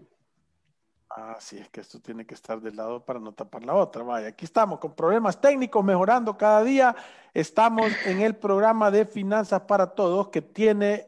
Ah, 1.10 1.38
sí, 1.40 1.58
es 1.58 1.68
que 1.70 1.82
esto 1.82 2.00
tiene 2.00 2.28
que 2.28 2.36
estar 2.36 2.62
del 2.62 2.76
lado 2.76 3.04
para 3.04 3.20
no 3.20 3.32
tapar 3.32 3.64
la 3.64 3.74
otra. 3.74 4.04
Vaya, 4.04 4.28
aquí 4.28 4.46
estamos 4.46 4.78
con 4.78 4.94
problemas 4.94 5.42
técnicos, 5.42 5.84
mejorando 5.84 6.38
cada 6.38 6.64
día. 6.64 6.96
Estamos 7.34 7.92
en 8.06 8.22
el 8.22 8.36
programa 8.36 8.92
de 8.92 9.06
Finanzas 9.06 9.62
para 9.62 9.88
Todos 9.88 10.30
que 10.30 10.44
tiene 10.44 11.08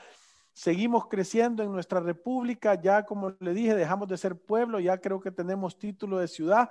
Seguimos 0.54 1.06
creciendo 1.06 1.62
en 1.62 1.72
nuestra 1.72 2.00
república, 2.00 2.80
ya 2.80 3.04
como 3.04 3.34
le 3.40 3.54
dije, 3.54 3.74
dejamos 3.74 4.06
de 4.08 4.18
ser 4.18 4.36
pueblo, 4.36 4.80
ya 4.80 4.98
creo 4.98 5.18
que 5.18 5.30
tenemos 5.30 5.78
título 5.78 6.18
de 6.18 6.28
ciudad 6.28 6.68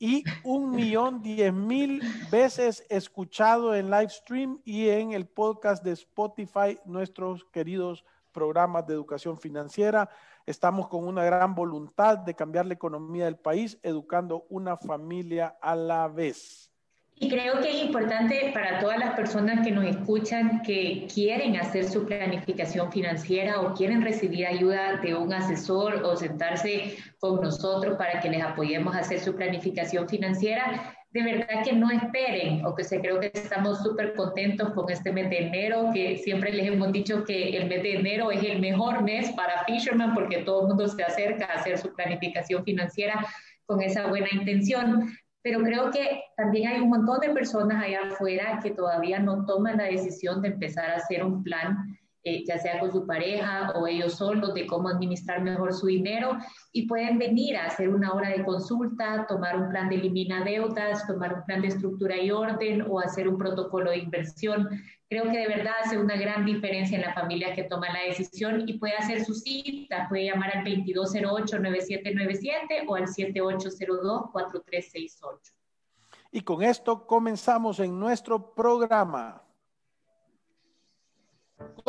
y 0.00 0.24
un 0.42 0.70
millón 0.70 1.22
diez 1.22 1.52
mil 1.52 2.02
veces 2.30 2.84
escuchado 2.88 3.74
en 3.74 3.88
live 3.88 4.08
stream 4.08 4.60
y 4.64 4.88
en 4.88 5.12
el 5.12 5.26
podcast 5.26 5.84
de 5.84 5.92
Spotify, 5.92 6.80
nuestros 6.84 7.44
queridos 7.52 8.04
programas 8.32 8.84
de 8.88 8.94
educación 8.94 9.38
financiera. 9.38 10.10
Estamos 10.46 10.88
con 10.88 11.06
una 11.06 11.24
gran 11.24 11.54
voluntad 11.54 12.18
de 12.18 12.34
cambiar 12.34 12.66
la 12.66 12.74
economía 12.74 13.26
del 13.26 13.36
país, 13.36 13.78
educando 13.82 14.46
una 14.48 14.76
familia 14.76 15.56
a 15.60 15.76
la 15.76 16.08
vez. 16.08 16.70
Y 17.22 17.28
creo 17.28 17.60
que 17.60 17.68
es 17.68 17.84
importante 17.84 18.50
para 18.54 18.80
todas 18.80 18.98
las 18.98 19.14
personas 19.14 19.64
que 19.64 19.70
nos 19.70 19.84
escuchan 19.84 20.62
que 20.62 21.06
quieren 21.12 21.54
hacer 21.56 21.84
su 21.84 22.06
planificación 22.06 22.90
financiera 22.90 23.60
o 23.60 23.74
quieren 23.74 24.00
recibir 24.00 24.46
ayuda 24.46 24.96
de 24.96 25.14
un 25.14 25.30
asesor 25.34 25.96
o 26.02 26.16
sentarse 26.16 26.96
con 27.18 27.42
nosotros 27.42 27.98
para 27.98 28.20
que 28.20 28.30
les 28.30 28.42
apoyemos 28.42 28.96
a 28.96 29.00
hacer 29.00 29.20
su 29.20 29.36
planificación 29.36 30.08
financiera, 30.08 30.96
de 31.12 31.22
verdad 31.24 31.64
que 31.64 31.72
no 31.72 31.90
esperen 31.90 32.64
o 32.64 32.74
que 32.74 32.84
se 32.84 33.00
creo 33.00 33.18
que 33.18 33.32
estamos 33.34 33.82
súper 33.82 34.14
contentos 34.14 34.72
con 34.72 34.88
este 34.90 35.12
mes 35.12 35.28
de 35.28 35.46
enero, 35.46 35.90
que 35.92 36.18
siempre 36.18 36.52
les 36.52 36.68
hemos 36.68 36.92
dicho 36.92 37.24
que 37.24 37.56
el 37.56 37.68
mes 37.68 37.82
de 37.82 37.96
enero 37.96 38.30
es 38.30 38.42
el 38.44 38.60
mejor 38.60 39.02
mes 39.02 39.32
para 39.32 39.64
Fisherman 39.64 40.14
porque 40.14 40.38
todo 40.38 40.62
el 40.62 40.68
mundo 40.68 40.86
se 40.86 41.02
acerca 41.02 41.46
a 41.46 41.54
hacer 41.54 41.78
su 41.78 41.92
planificación 41.94 42.64
financiera 42.64 43.26
con 43.66 43.82
esa 43.82 44.06
buena 44.06 44.28
intención. 44.32 45.10
Pero 45.42 45.62
creo 45.62 45.90
que 45.90 46.22
también 46.36 46.68
hay 46.68 46.80
un 46.80 46.90
montón 46.90 47.18
de 47.20 47.30
personas 47.30 47.82
allá 47.82 48.00
afuera 48.10 48.60
que 48.62 48.70
todavía 48.70 49.18
no 49.18 49.46
toman 49.46 49.78
la 49.78 49.84
decisión 49.84 50.42
de 50.42 50.48
empezar 50.48 50.90
a 50.90 50.96
hacer 50.96 51.24
un 51.24 51.42
plan, 51.42 51.98
eh, 52.24 52.44
ya 52.46 52.58
sea 52.58 52.80
con 52.80 52.92
su 52.92 53.06
pareja 53.06 53.72
o 53.76 53.86
ellos 53.86 54.14
solos, 54.14 54.54
de 54.54 54.66
cómo 54.66 54.88
administrar 54.88 55.42
mejor 55.42 55.72
su 55.72 55.86
dinero 55.86 56.36
y 56.72 56.86
pueden 56.86 57.18
venir 57.18 57.56
a 57.56 57.66
hacer 57.66 57.88
una 57.88 58.12
hora 58.12 58.30
de 58.30 58.44
consulta, 58.44 59.26
tomar 59.26 59.56
un 59.56 59.70
plan 59.70 59.88
de 59.88 59.96
elimina 59.96 60.44
deudas, 60.44 61.06
tomar 61.06 61.34
un 61.34 61.44
plan 61.44 61.62
de 61.62 61.68
estructura 61.68 62.16
y 62.16 62.30
orden 62.30 62.84
o 62.88 63.00
hacer 63.00 63.28
un 63.28 63.38
protocolo 63.38 63.90
de 63.90 63.98
inversión 63.98 64.68
creo 65.10 65.24
que 65.24 65.38
de 65.38 65.48
verdad 65.48 65.74
hace 65.84 65.98
una 65.98 66.16
gran 66.16 66.46
diferencia 66.46 66.96
en 66.96 67.02
la 67.02 67.12
familia 67.12 67.54
que 67.54 67.64
toma 67.64 67.92
la 67.92 68.04
decisión 68.06 68.66
y 68.68 68.78
puede 68.78 68.94
hacer 68.94 69.24
su 69.24 69.34
cita, 69.34 70.06
puede 70.08 70.26
llamar 70.26 70.56
al 70.56 70.64
2208-9797 70.64 72.84
o 72.86 72.94
al 72.94 73.08
7802-4368. 73.08 75.52
Y 76.30 76.42
con 76.42 76.62
esto 76.62 77.08
comenzamos 77.08 77.80
en 77.80 77.98
nuestro 77.98 78.54
programa. 78.54 79.42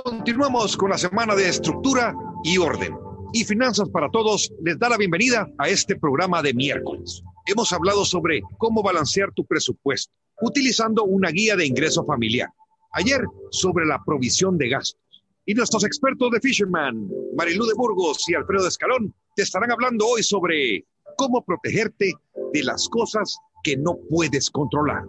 Continuamos 0.03 0.77
con 0.77 0.89
la 0.89 0.97
semana 0.97 1.35
de 1.35 1.49
estructura 1.49 2.13
y 2.43 2.57
orden. 2.57 2.95
Y 3.33 3.43
Finanzas 3.43 3.89
para 3.89 4.09
Todos 4.09 4.51
les 4.63 4.77
da 4.79 4.89
la 4.89 4.97
bienvenida 4.97 5.47
a 5.57 5.69
este 5.69 5.95
programa 5.95 6.41
de 6.41 6.53
miércoles. 6.53 7.21
Hemos 7.45 7.71
hablado 7.71 8.05
sobre 8.05 8.41
cómo 8.57 8.83
balancear 8.83 9.31
tu 9.33 9.45
presupuesto 9.45 10.13
utilizando 10.41 11.03
una 11.03 11.29
guía 11.29 11.55
de 11.55 11.65
ingreso 11.65 12.03
familiar 12.05 12.49
ayer 12.93 13.21
sobre 13.51 13.85
la 13.85 14.01
provisión 14.05 14.57
de 14.57 14.69
gastos. 14.69 14.99
Y 15.45 15.53
nuestros 15.53 15.83
expertos 15.83 16.31
de 16.31 16.39
Fisherman, 16.39 17.09
Marilú 17.35 17.65
de 17.65 17.73
Burgos 17.73 18.27
y 18.27 18.35
Alfredo 18.35 18.63
de 18.63 18.69
Escalón, 18.69 19.13
te 19.35 19.43
estarán 19.43 19.71
hablando 19.71 20.05
hoy 20.07 20.23
sobre 20.23 20.85
cómo 21.17 21.43
protegerte 21.43 22.13
de 22.53 22.63
las 22.63 22.87
cosas 22.89 23.37
que 23.63 23.77
no 23.77 23.97
puedes 24.09 24.49
controlar. 24.49 25.03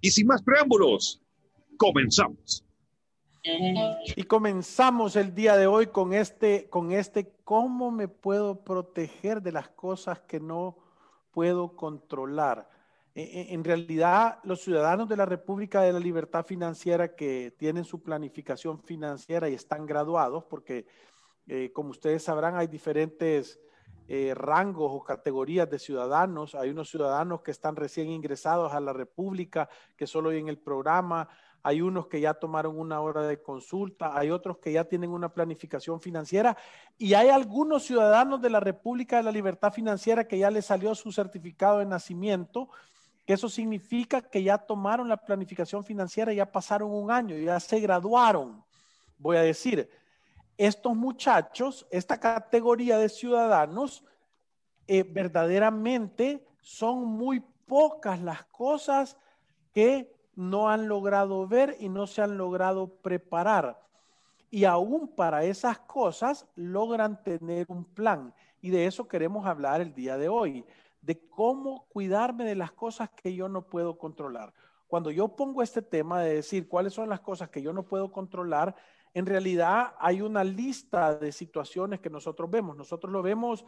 Y 0.00 0.10
sin 0.10 0.26
más 0.26 0.42
preámbulos, 0.42 1.20
comenzamos. 1.76 2.64
Y 3.42 4.24
comenzamos 4.24 5.16
el 5.16 5.34
día 5.34 5.56
de 5.56 5.66
hoy 5.66 5.86
con 5.86 6.12
este, 6.12 6.68
con 6.68 6.92
este, 6.92 7.32
¿cómo 7.44 7.90
me 7.90 8.06
puedo 8.06 8.62
proteger 8.62 9.40
de 9.40 9.52
las 9.52 9.68
cosas 9.70 10.20
que 10.20 10.40
no 10.40 10.76
puedo 11.30 11.74
controlar? 11.74 12.68
E, 13.14 13.22
e, 13.22 13.54
en 13.54 13.64
realidad, 13.64 14.40
los 14.44 14.60
ciudadanos 14.60 15.08
de 15.08 15.16
la 15.16 15.24
República 15.24 15.80
de 15.80 15.92
la 15.92 15.98
Libertad 15.98 16.44
Financiera 16.44 17.14
que 17.14 17.54
tienen 17.58 17.84
su 17.84 18.02
planificación 18.02 18.78
financiera 18.78 19.48
y 19.48 19.54
están 19.54 19.86
graduados, 19.86 20.44
porque 20.44 20.86
eh, 21.46 21.72
como 21.72 21.90
ustedes 21.90 22.22
sabrán, 22.22 22.56
hay 22.56 22.66
diferentes 22.66 23.58
eh, 24.06 24.34
rangos 24.34 24.90
o 24.92 25.02
categorías 25.02 25.70
de 25.70 25.78
ciudadanos. 25.78 26.54
Hay 26.54 26.70
unos 26.70 26.90
ciudadanos 26.90 27.42
que 27.42 27.52
están 27.52 27.76
recién 27.76 28.08
ingresados 28.10 28.72
a 28.72 28.80
la 28.80 28.92
República, 28.92 29.68
que 29.96 30.06
solo 30.06 30.30
en 30.32 30.48
el 30.48 30.58
programa. 30.58 31.28
Hay 31.62 31.82
unos 31.82 32.06
que 32.06 32.20
ya 32.20 32.34
tomaron 32.34 32.78
una 32.78 33.00
hora 33.00 33.22
de 33.22 33.42
consulta, 33.42 34.16
hay 34.18 34.30
otros 34.30 34.58
que 34.58 34.72
ya 34.72 34.84
tienen 34.84 35.10
una 35.10 35.28
planificación 35.28 36.00
financiera 36.00 36.56
y 36.96 37.14
hay 37.14 37.28
algunos 37.28 37.84
ciudadanos 37.84 38.40
de 38.40 38.50
la 38.50 38.60
República 38.60 39.18
de 39.18 39.22
la 39.22 39.32
Libertad 39.32 39.72
Financiera 39.72 40.26
que 40.26 40.38
ya 40.38 40.50
les 40.50 40.66
salió 40.66 40.94
su 40.94 41.12
certificado 41.12 41.78
de 41.78 41.86
nacimiento 41.86 42.70
eso 43.32 43.48
significa 43.48 44.22
que 44.22 44.42
ya 44.42 44.58
tomaron 44.58 45.08
la 45.08 45.16
planificación 45.16 45.84
financiera, 45.84 46.32
ya 46.32 46.50
pasaron 46.50 46.90
un 46.90 47.10
año, 47.10 47.36
ya 47.36 47.58
se 47.60 47.80
graduaron. 47.80 48.62
Voy 49.18 49.36
a 49.36 49.42
decir, 49.42 49.88
estos 50.56 50.96
muchachos, 50.96 51.86
esta 51.90 52.18
categoría 52.18 52.98
de 52.98 53.08
ciudadanos, 53.08 54.04
eh, 54.86 55.04
verdaderamente 55.04 56.44
son 56.60 57.04
muy 57.04 57.40
pocas 57.66 58.20
las 58.20 58.44
cosas 58.46 59.16
que 59.72 60.12
no 60.34 60.68
han 60.70 60.88
logrado 60.88 61.46
ver 61.46 61.76
y 61.80 61.88
no 61.88 62.06
se 62.06 62.22
han 62.22 62.38
logrado 62.38 62.88
preparar. 62.88 63.80
Y 64.50 64.64
aún 64.64 65.08
para 65.08 65.44
esas 65.44 65.78
cosas 65.80 66.46
logran 66.56 67.22
tener 67.22 67.66
un 67.68 67.84
plan. 67.84 68.34
Y 68.60 68.70
de 68.70 68.86
eso 68.86 69.06
queremos 69.06 69.46
hablar 69.46 69.80
el 69.80 69.94
día 69.94 70.16
de 70.16 70.28
hoy, 70.28 70.64
de 71.00 71.18
cómo 71.28 71.86
cuidarme 71.88 72.44
de 72.44 72.56
las 72.56 72.72
cosas 72.72 73.10
que 73.10 73.34
yo 73.34 73.48
no 73.48 73.66
puedo 73.66 73.96
controlar. 73.96 74.52
Cuando 74.86 75.10
yo 75.10 75.28
pongo 75.28 75.62
este 75.62 75.82
tema 75.82 76.20
de 76.20 76.34
decir 76.34 76.68
cuáles 76.68 76.94
son 76.94 77.08
las 77.08 77.20
cosas 77.20 77.48
que 77.48 77.62
yo 77.62 77.72
no 77.72 77.84
puedo 77.84 78.10
controlar, 78.10 78.74
en 79.14 79.26
realidad 79.26 79.94
hay 79.98 80.20
una 80.20 80.44
lista 80.44 81.14
de 81.14 81.32
situaciones 81.32 82.00
que 82.00 82.10
nosotros 82.10 82.50
vemos. 82.50 82.76
Nosotros 82.76 83.12
lo 83.12 83.22
vemos 83.22 83.64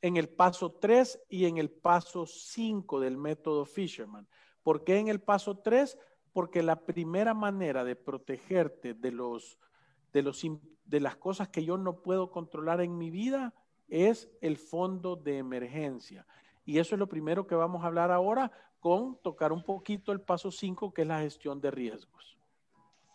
en 0.00 0.16
el 0.16 0.28
paso 0.28 0.72
3 0.72 1.26
y 1.28 1.46
en 1.46 1.58
el 1.58 1.70
paso 1.70 2.26
5 2.26 3.00
del 3.00 3.16
método 3.16 3.64
Fisherman. 3.64 4.26
¿Por 4.68 4.84
qué 4.84 4.98
en 4.98 5.08
el 5.08 5.18
paso 5.18 5.56
3? 5.56 5.96
Porque 6.34 6.62
la 6.62 6.84
primera 6.84 7.32
manera 7.32 7.84
de 7.84 7.96
protegerte 7.96 8.92
de, 8.92 9.10
los, 9.12 9.58
de, 10.12 10.20
los, 10.20 10.46
de 10.84 11.00
las 11.00 11.16
cosas 11.16 11.48
que 11.48 11.64
yo 11.64 11.78
no 11.78 12.02
puedo 12.02 12.30
controlar 12.30 12.82
en 12.82 12.98
mi 12.98 13.08
vida 13.08 13.54
es 13.88 14.28
el 14.42 14.58
fondo 14.58 15.16
de 15.16 15.38
emergencia. 15.38 16.26
Y 16.66 16.80
eso 16.80 16.94
es 16.94 16.98
lo 16.98 17.08
primero 17.08 17.46
que 17.46 17.54
vamos 17.54 17.82
a 17.82 17.86
hablar 17.86 18.10
ahora 18.10 18.52
con 18.78 19.16
tocar 19.22 19.52
un 19.52 19.62
poquito 19.62 20.12
el 20.12 20.20
paso 20.20 20.50
5, 20.50 20.92
que 20.92 21.00
es 21.00 21.08
la 21.08 21.20
gestión 21.20 21.62
de 21.62 21.70
riesgos. 21.70 22.36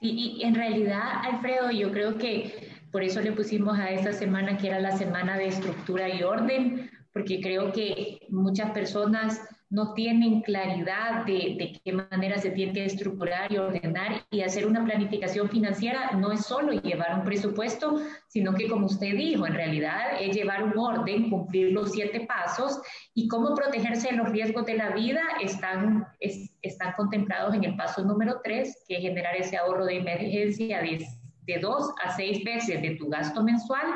Y, 0.02 0.40
y, 0.40 0.44
en 0.46 0.56
realidad, 0.56 1.04
Alfredo, 1.22 1.70
yo 1.70 1.92
creo 1.92 2.18
que 2.18 2.72
por 2.92 3.04
eso 3.04 3.22
le 3.22 3.32
pusimos 3.32 3.78
a 3.78 3.92
esta 3.92 4.12
semana 4.12 4.58
que 4.58 4.70
era 4.70 4.80
la 4.80 4.98
semana 4.98 5.38
de 5.38 5.50
estructura 5.50 6.10
y 6.10 6.24
orden, 6.24 6.90
porque 7.14 7.42
creo 7.42 7.72
que 7.72 8.26
muchas 8.30 8.72
personas 8.72 9.40
no 9.70 9.94
tienen 9.94 10.42
claridad 10.42 11.26
de, 11.26 11.56
de, 11.58 11.82
qué 11.84 11.94
manera 11.94 12.38
se 12.38 12.52
tiene 12.52 12.74
que 12.74 12.86
estructurar 12.86 13.52
y 13.52 13.58
ordenar 13.58 14.24
y 14.30 14.42
hacer 14.42 14.68
una 14.68 14.86
planificación 14.86 15.50
financiera 15.50 16.12
no 16.12 16.32
es 16.32 16.46
solo 16.46 16.74
llevar 16.74 17.18
un 17.18 17.26
presupuesto, 17.26 18.00
sino 18.28 18.54
que 18.54 18.70
como 18.70 18.86
usted 18.86 19.16
dijo, 19.16 19.48
en 19.48 19.56
realidad 19.56 20.22
es 20.22 20.36
llevar 20.36 20.64
un 20.64 20.78
orden, 20.78 21.30
cumplir 21.30 21.72
los 21.72 21.92
siete 21.92 22.28
pasos 22.28 22.80
y 23.16 23.28
cómo 23.28 23.56
protegerse 23.56 24.10
de 24.10 24.18
los 24.18 24.30
riesgos 24.30 24.66
de 24.66 24.76
la 24.76 24.92
vida 24.92 25.22
están, 25.42 26.06
están 26.20 26.94
contemplados 26.94 27.56
en 27.56 27.64
el 27.64 27.76
paso 27.76 28.04
número 28.04 28.42
tres, 28.44 28.84
que 28.88 28.98
es 28.98 29.02
generar 29.02 29.36
ese 29.36 29.58
ahorro 29.58 29.86
de 29.86 29.98
emergencia 29.98 30.82
de, 30.82 31.06
de 31.48 31.60
dos 31.60 31.92
a 32.04 32.16
seis 32.16 32.44
veces 32.44 32.82
de 32.82 32.96
tu 32.96 33.10
gasto 33.10 33.44
mensual 33.44 33.88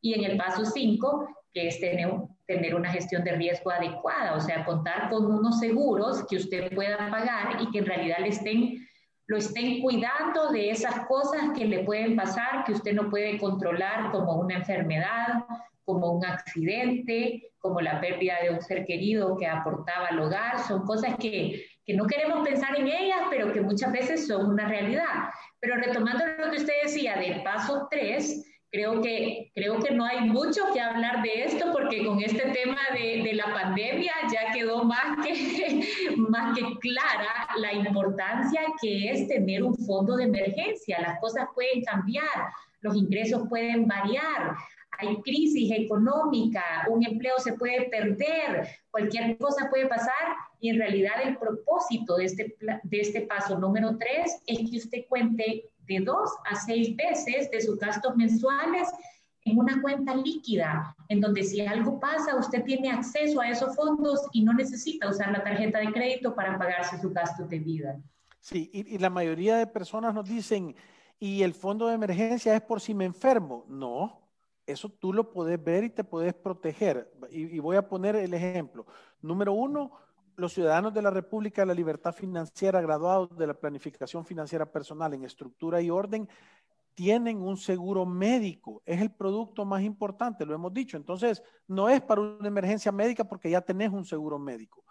y 0.00 0.14
en 0.14 0.24
el 0.24 0.36
paso 0.36 0.64
cinco, 0.64 1.28
que 1.52 1.68
es 1.68 1.80
tener 1.80 2.10
tener 2.46 2.74
una 2.74 2.90
gestión 2.90 3.24
de 3.24 3.32
riesgo 3.32 3.70
adecuada, 3.70 4.34
o 4.34 4.40
sea, 4.40 4.64
contar 4.64 5.10
con 5.10 5.26
unos 5.26 5.58
seguros 5.58 6.24
que 6.28 6.36
usted 6.36 6.72
pueda 6.74 7.10
pagar 7.10 7.60
y 7.60 7.70
que 7.70 7.78
en 7.78 7.86
realidad 7.86 8.18
le 8.20 8.28
estén, 8.28 8.88
lo 9.26 9.36
estén 9.36 9.82
cuidando 9.82 10.50
de 10.52 10.70
esas 10.70 11.06
cosas 11.06 11.50
que 11.56 11.64
le 11.64 11.80
pueden 11.80 12.14
pasar, 12.14 12.64
que 12.64 12.72
usted 12.72 12.94
no 12.94 13.10
puede 13.10 13.38
controlar, 13.38 14.12
como 14.12 14.36
una 14.36 14.56
enfermedad, 14.56 15.44
como 15.84 16.12
un 16.12 16.24
accidente, 16.24 17.50
como 17.58 17.80
la 17.80 18.00
pérdida 18.00 18.34
de 18.42 18.50
un 18.50 18.60
ser 18.60 18.84
querido 18.84 19.36
que 19.36 19.46
aportaba 19.46 20.08
al 20.08 20.20
hogar, 20.20 20.60
son 20.60 20.84
cosas 20.84 21.16
que, 21.16 21.64
que 21.84 21.94
no 21.94 22.06
queremos 22.06 22.46
pensar 22.46 22.78
en 22.78 22.86
ellas, 22.86 23.22
pero 23.28 23.52
que 23.52 23.60
muchas 23.60 23.90
veces 23.90 24.26
son 24.26 24.50
una 24.50 24.68
realidad. 24.68 25.30
Pero 25.60 25.76
retomando 25.76 26.24
lo 26.38 26.50
que 26.50 26.58
usted 26.58 26.74
decía 26.84 27.16
del 27.16 27.42
paso 27.42 27.88
3, 27.90 28.55
Creo 28.76 29.00
que, 29.00 29.50
creo 29.54 29.78
que 29.80 29.94
no 29.94 30.04
hay 30.04 30.28
mucho 30.28 30.60
que 30.74 30.82
hablar 30.82 31.22
de 31.22 31.44
esto 31.44 31.72
porque 31.72 32.04
con 32.04 32.20
este 32.20 32.50
tema 32.50 32.78
de, 32.92 33.22
de 33.22 33.32
la 33.32 33.46
pandemia 33.46 34.12
ya 34.30 34.52
quedó 34.52 34.84
más 34.84 35.16
que, 35.24 35.80
más 36.18 36.54
que 36.54 36.62
clara 36.80 37.48
la 37.56 37.72
importancia 37.72 38.60
que 38.82 39.10
es 39.10 39.28
tener 39.28 39.62
un 39.62 39.74
fondo 39.78 40.14
de 40.16 40.24
emergencia. 40.24 41.00
Las 41.00 41.18
cosas 41.20 41.46
pueden 41.54 41.84
cambiar, 41.84 42.52
los 42.82 42.94
ingresos 42.94 43.48
pueden 43.48 43.88
variar, 43.88 44.54
hay 44.98 45.22
crisis 45.22 45.72
económica, 45.72 46.86
un 46.90 47.02
empleo 47.02 47.38
se 47.38 47.54
puede 47.54 47.88
perder, 47.88 48.68
cualquier 48.90 49.38
cosa 49.38 49.70
puede 49.70 49.86
pasar 49.86 50.36
y 50.60 50.68
en 50.68 50.78
realidad 50.78 51.14
el 51.24 51.38
propósito 51.38 52.16
de 52.16 52.26
este, 52.26 52.56
de 52.60 53.00
este 53.00 53.22
paso 53.22 53.58
número 53.58 53.96
tres 53.96 54.38
es 54.46 54.58
que 54.70 54.76
usted 54.76 55.06
cuente 55.08 55.70
de 55.86 56.00
dos 56.00 56.30
a 56.50 56.54
seis 56.56 56.94
veces 56.96 57.50
de 57.50 57.60
sus 57.60 57.78
gastos 57.78 58.16
mensuales 58.16 58.88
en 59.46 59.58
una 59.58 59.80
cuenta 59.80 60.14
líquida, 60.14 60.94
en 61.08 61.20
donde 61.20 61.44
si 61.44 61.60
algo 61.60 62.00
pasa, 62.00 62.36
usted 62.36 62.64
tiene 62.64 62.90
acceso 62.90 63.40
a 63.40 63.48
esos 63.48 63.76
fondos 63.76 64.20
y 64.32 64.42
no 64.42 64.52
necesita 64.52 65.08
usar 65.08 65.30
la 65.30 65.42
tarjeta 65.44 65.78
de 65.78 65.92
crédito 65.92 66.34
para 66.34 66.58
pagarse 66.58 67.00
sus 67.00 67.12
gastos 67.12 67.48
de 67.48 67.60
vida. 67.60 67.96
Sí, 68.40 68.70
y, 68.72 68.98
la 68.98 69.08
mayoría 69.08 69.56
de 69.56 69.66
personas 69.66 70.12
nos 70.14 70.28
dicen, 70.28 70.74
¿y 71.20 71.42
el 71.42 71.54
fondo 71.54 71.86
de 71.86 71.94
emergencia 71.94 72.56
es 72.56 72.60
por 72.60 72.80
si 72.80 72.92
me 72.92 73.04
enfermo? 73.04 73.64
No, 73.68 74.20
eso 74.66 74.88
tú 74.88 75.12
lo 75.12 75.30
puedes 75.30 75.62
ver 75.62 75.84
y 75.84 75.90
te 75.90 76.02
puedes 76.02 76.34
proteger. 76.34 77.12
y 77.30 77.58
voy 77.60 77.76
a 77.76 77.88
poner 77.88 78.16
el 78.16 78.34
ejemplo. 78.34 78.84
Número 79.22 79.52
uno, 79.52 79.92
los 80.36 80.52
ciudadanos 80.52 80.92
de 80.94 81.02
la 81.02 81.10
República 81.10 81.62
de 81.62 81.66
la 81.66 81.74
Libertad 81.74 82.12
Financiera 82.12 82.80
graduados 82.80 83.36
de 83.36 83.46
la 83.46 83.54
planificación 83.54 84.24
financiera 84.24 84.70
personal 84.70 85.14
en 85.14 85.24
estructura 85.24 85.80
y 85.80 85.90
orden 85.90 86.28
tienen 86.94 87.42
un 87.42 87.58
seguro 87.58 88.06
médico. 88.06 88.82
Es 88.86 89.00
el 89.02 89.12
producto 89.12 89.64
más 89.66 89.82
importante, 89.82 90.46
lo 90.46 90.54
hemos 90.54 90.72
dicho. 90.72 90.96
Entonces, 90.96 91.42
no 91.66 91.90
es 91.90 92.00
para 92.00 92.22
una 92.22 92.48
emergencia 92.48 92.90
médica 92.90 93.24
porque 93.24 93.50
ya 93.50 93.60
tenés 93.60 93.90
un 93.92 94.04
seguro 94.04 94.38
médico. 94.38 94.84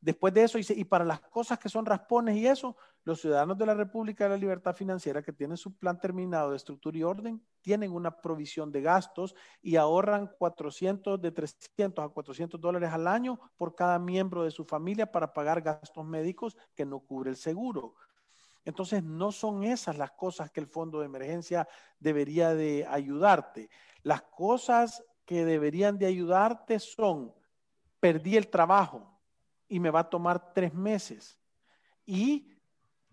Después 0.00 0.32
de 0.32 0.44
eso, 0.44 0.58
y 0.58 0.84
para 0.84 1.04
las 1.04 1.20
cosas 1.20 1.58
que 1.58 1.68
son 1.68 1.84
raspones 1.84 2.36
y 2.36 2.46
eso, 2.46 2.76
los 3.02 3.20
ciudadanos 3.20 3.58
de 3.58 3.66
la 3.66 3.74
República 3.74 4.24
de 4.24 4.30
la 4.30 4.36
Libertad 4.36 4.74
Financiera 4.74 5.22
que 5.22 5.32
tienen 5.32 5.56
su 5.56 5.76
plan 5.76 5.98
terminado 5.98 6.50
de 6.50 6.56
estructura 6.56 6.98
y 6.98 7.02
orden, 7.02 7.42
tienen 7.62 7.90
una 7.90 8.20
provisión 8.20 8.70
de 8.70 8.82
gastos 8.82 9.34
y 9.60 9.74
ahorran 9.74 10.30
400, 10.38 11.20
de 11.20 11.32
300 11.32 12.04
a 12.04 12.08
400 12.10 12.60
dólares 12.60 12.90
al 12.92 13.08
año 13.08 13.40
por 13.56 13.74
cada 13.74 13.98
miembro 13.98 14.44
de 14.44 14.52
su 14.52 14.64
familia 14.64 15.10
para 15.10 15.32
pagar 15.32 15.62
gastos 15.62 16.04
médicos 16.04 16.56
que 16.76 16.84
no 16.84 17.00
cubre 17.00 17.30
el 17.30 17.36
seguro. 17.36 17.94
Entonces, 18.64 19.02
no 19.02 19.32
son 19.32 19.64
esas 19.64 19.96
las 19.96 20.12
cosas 20.12 20.50
que 20.50 20.60
el 20.60 20.66
fondo 20.66 21.00
de 21.00 21.06
emergencia 21.06 21.66
debería 21.98 22.54
de 22.54 22.86
ayudarte. 22.86 23.70
Las 24.02 24.22
cosas 24.22 25.02
que 25.24 25.44
deberían 25.44 25.98
de 25.98 26.06
ayudarte 26.06 26.78
son, 26.78 27.34
perdí 27.98 28.36
el 28.36 28.48
trabajo, 28.48 29.17
y 29.68 29.80
me 29.80 29.90
va 29.90 30.00
a 30.00 30.10
tomar 30.10 30.52
tres 30.52 30.74
meses. 30.74 31.38
Y 32.04 32.58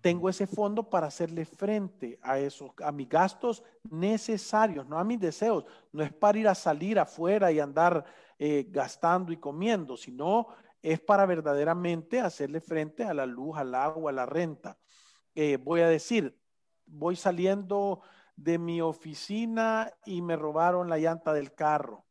tengo 0.01 0.29
ese 0.29 0.45
fondo 0.47 0.89
para 0.89 1.07
hacerle 1.07 1.45
frente 1.45 2.19
a 2.21 2.37
esos, 2.37 2.71
a 2.83 2.91
mis 2.91 3.09
gastos 3.09 3.63
necesarios, 3.89 4.87
no 4.87 4.99
a 4.99 5.03
mis 5.03 5.19
deseos. 5.19 5.65
No 5.91 6.03
es 6.03 6.13
para 6.13 6.37
ir 6.37 6.47
a 6.47 6.55
salir 6.55 6.99
afuera 6.99 7.51
y 7.51 7.59
andar 7.59 8.05
eh, 8.37 8.67
gastando 8.69 9.31
y 9.33 9.37
comiendo, 9.37 9.97
sino 9.97 10.47
es 10.81 10.99
para 10.99 11.25
verdaderamente 11.25 12.19
hacerle 12.19 12.61
frente 12.61 13.03
a 13.03 13.13
la 13.13 13.25
luz, 13.25 13.57
al 13.57 13.73
agua, 13.73 14.11
a 14.11 14.13
la 14.13 14.25
renta. 14.27 14.77
Eh, 15.33 15.57
voy 15.57 15.81
a 15.81 15.89
decir, 15.89 16.39
voy 16.85 17.15
saliendo 17.15 18.01
de 18.35 18.59
mi 18.59 18.81
oficina 18.81 19.91
y 20.05 20.21
me 20.21 20.35
robaron 20.35 20.87
la 20.87 20.99
llanta 20.99 21.33
del 21.33 21.53
carro. 21.53 22.05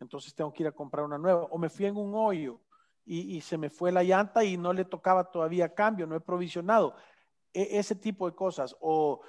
Entonces 0.00 0.34
tengo 0.34 0.52
que 0.52 0.64
ir 0.64 0.66
a 0.68 0.72
comprar 0.72 1.06
una 1.06 1.16
nueva. 1.16 1.44
O 1.44 1.56
me 1.56 1.70
fui 1.70 1.86
en 1.86 1.96
un 1.96 2.14
hoyo 2.14 2.60
y, 3.08 3.40
se 3.40 3.56
me 3.56 3.70
fue 3.70 3.90
la 3.90 4.02
llanta 4.02 4.44
y 4.44 4.58
no 4.58 4.72
le 4.74 4.84
tocaba 4.84 5.30
todavía 5.30 5.74
cambio, 5.74 6.06
no 6.06 6.14
he 6.14 6.20
provisionado. 6.20 6.94
E, 7.54 7.78
ese 7.78 7.94
tipo 7.94 8.28
de 8.28 8.36
cosas. 8.36 8.76
O 8.80 9.22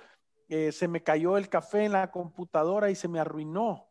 eh, 0.49 0.71
se 0.73 0.87
me 0.87 1.01
cayó 1.01 1.37
el 1.37 1.47
café 1.47 1.85
en 1.85 1.93
la 1.93 2.11
computadora 2.11 2.89
y 2.89 2.95
se 2.95 3.07
me 3.07 3.19
arruinó. 3.19 3.87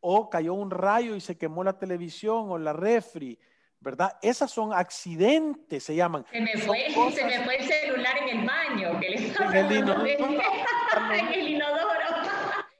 O 0.00 0.28
cayó 0.28 0.54
un 0.54 0.70
rayo 0.70 1.14
y 1.14 1.20
se 1.20 1.38
quemó 1.38 1.62
la 1.62 1.78
televisión 1.78 2.50
o 2.50 2.58
la 2.58 2.72
refri. 2.72 3.38
¿Verdad? 3.80 4.18
Esas 4.22 4.50
son 4.50 4.72
accidentes, 4.72 5.84
se 5.84 5.94
llaman. 5.94 6.24
Se 6.32 6.40
me, 6.40 6.58
fue, 6.58 6.78
se 7.12 7.24
me 7.24 7.44
fue 7.44 7.58
el 7.58 7.68
celular 7.68 8.16
en 8.18 8.40
el 8.40 8.46
baño. 8.46 8.98
Que 8.98 9.10
le... 9.10 9.16
en 9.28 9.54
el 9.54 9.72
inodoro. 9.78 10.04
en 10.04 11.28
el 11.32 11.48
inodoro. 11.48 11.87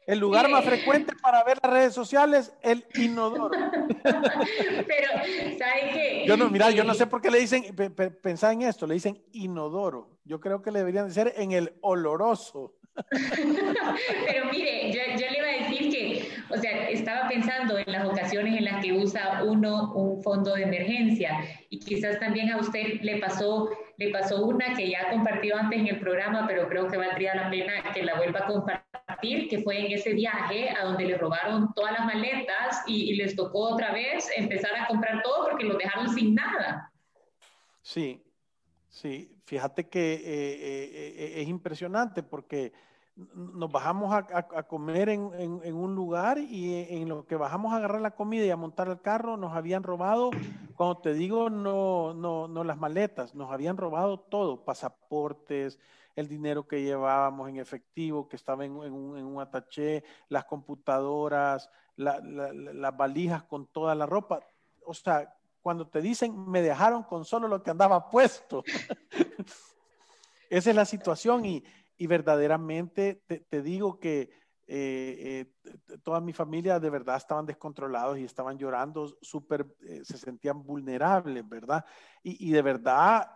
El 0.08 0.20
lugar 0.20 0.48
más 0.48 0.64
frecuente 0.64 1.12
para 1.20 1.44
ver 1.44 1.58
las 1.62 1.70
redes 1.70 1.92
sociales, 1.92 2.54
el 2.62 2.86
inodoro. 2.94 3.50
Pero, 4.02 5.08
¿sabe 5.58 5.90
qué? 5.92 6.24
Yo 6.26 6.34
no, 6.34 6.48
mira, 6.48 6.70
yo 6.70 6.82
no 6.82 6.94
sé 6.94 7.06
por 7.06 7.20
qué 7.20 7.30
le 7.30 7.38
dicen, 7.38 7.62
pensá 8.22 8.50
en 8.50 8.62
esto, 8.62 8.86
le 8.86 8.94
dicen 8.94 9.22
inodoro. 9.32 10.16
Yo 10.24 10.40
creo 10.40 10.62
que 10.62 10.70
le 10.70 10.78
deberían 10.78 11.08
decir 11.08 11.30
en 11.36 11.52
el 11.52 11.74
oloroso. 11.82 12.74
Pero 13.10 14.46
mire, 14.50 14.90
yo, 14.90 15.00
yo, 15.20 15.26
le 15.30 15.38
iba 15.38 15.46
a 15.46 15.68
decir 15.68 15.90
que, 15.92 16.28
o 16.48 16.56
sea, 16.56 16.88
estaba 16.88 17.28
pensando 17.28 17.76
en 17.76 17.92
las 17.92 18.08
ocasiones 18.08 18.56
en 18.56 18.64
las 18.64 18.82
que 18.82 18.94
usa 18.94 19.44
uno 19.44 19.92
un 19.92 20.22
fondo 20.22 20.54
de 20.54 20.62
emergencia 20.62 21.38
y 21.68 21.80
quizás 21.80 22.18
también 22.18 22.50
a 22.50 22.56
usted 22.56 23.02
le 23.02 23.18
pasó 23.18 23.68
le 23.98 24.10
pasó 24.10 24.46
una 24.46 24.74
que 24.74 24.88
ya 24.88 25.10
compartió 25.10 25.56
antes 25.56 25.80
en 25.80 25.88
el 25.88 25.98
programa, 25.98 26.46
pero 26.46 26.68
creo 26.68 26.86
que 26.86 26.96
valdría 26.96 27.34
la 27.34 27.50
pena 27.50 27.72
que 27.92 28.04
la 28.04 28.16
vuelva 28.16 28.40
a 28.40 28.46
compartir, 28.46 28.87
que 29.20 29.60
fue 29.62 29.86
en 29.86 29.92
ese 29.92 30.12
viaje 30.14 30.70
a 30.70 30.84
donde 30.84 31.04
le 31.04 31.18
robaron 31.18 31.72
todas 31.74 31.92
las 31.92 32.06
maletas 32.06 32.82
y, 32.86 33.14
les 33.16 33.34
tocó 33.34 33.70
otra 33.70 33.92
vez 33.92 34.28
empezar 34.36 34.70
a 34.76 34.86
comprar 34.86 35.22
todo 35.22 35.48
porque 35.48 35.64
lo 35.64 35.76
dejaron 35.76 36.08
sin 36.10 36.34
nada. 36.34 36.92
Sí, 37.82 38.22
sí. 38.88 39.34
fíjate 39.44 39.88
que 39.88 40.14
eh, 40.14 40.20
eh, 40.24 41.14
eh, 41.16 41.42
es 41.42 41.48
impresionante 41.48 42.22
porque 42.22 42.72
nos 43.34 43.72
bajamos 43.72 44.14
a, 44.14 44.62
comer 44.68 45.08
en, 45.08 45.20
un 45.74 45.94
lugar 45.96 46.38
y 46.38 46.86
en 46.88 47.08
lo 47.08 47.26
que 47.26 47.34
bajamos 47.34 47.72
a 47.72 47.78
agarrar 47.78 48.00
la 48.00 48.12
comida 48.12 48.44
y 48.44 48.50
a 48.50 48.56
montar 48.56 48.86
el 48.86 49.00
carro 49.00 49.36
nos 49.36 49.56
habían 49.56 49.82
robado, 49.82 50.30
cuando 50.76 50.98
te 50.98 51.14
digo 51.14 51.50
no, 51.50 52.14
no, 52.14 52.46
no 52.46 52.62
las 52.62 52.78
maletas, 52.78 53.34
nos 53.34 53.50
habían 53.50 53.76
robado 53.76 54.20
todo, 54.20 54.64
pasaportes, 54.64 55.80
el 56.18 56.26
dinero 56.26 56.66
que 56.66 56.82
llevábamos 56.82 57.48
en 57.48 57.58
efectivo, 57.58 58.28
que 58.28 58.34
estaba 58.34 58.64
en, 58.64 58.72
un, 58.72 59.16
en 59.16 59.24
un, 59.24 59.40
ataché, 59.40 60.02
las 60.28 60.44
computadoras, 60.46 61.70
las 61.94 62.96
valijas 62.96 63.44
con 63.44 63.68
toda 63.68 63.94
la 63.94 64.04
ropa. 64.04 64.40
O 64.84 64.94
sea, 64.94 65.32
cuando 65.62 65.86
te 65.86 66.00
dicen, 66.00 66.50
me 66.50 66.60
dejaron 66.60 67.04
con 67.04 67.24
solo 67.24 67.46
lo 67.46 67.62
que 67.62 67.70
andaba 67.70 68.10
puesto. 68.10 68.64
Esa 70.50 70.70
es 70.70 70.76
la 70.76 70.84
situación 70.84 71.44
y, 71.44 71.62
y 71.96 72.08
verdaderamente 72.08 73.22
te, 73.48 73.62
digo 73.62 74.00
que 74.00 74.30
eh, 74.66 75.46
eh, 75.64 75.98
toda 76.02 76.20
mi 76.20 76.32
familia 76.32 76.80
de 76.80 76.90
verdad 76.90 77.16
estaban 77.16 77.46
descontrolados 77.46 78.18
y 78.18 78.24
estaban 78.24 78.58
llorando, 78.58 79.16
súper, 79.22 79.66
eh, 79.82 80.00
se 80.02 80.18
sentían 80.18 80.64
vulnerables, 80.64 81.48
¿verdad? 81.48 81.84
Y, 82.24 82.50
de 82.50 82.62
verdad, 82.62 83.30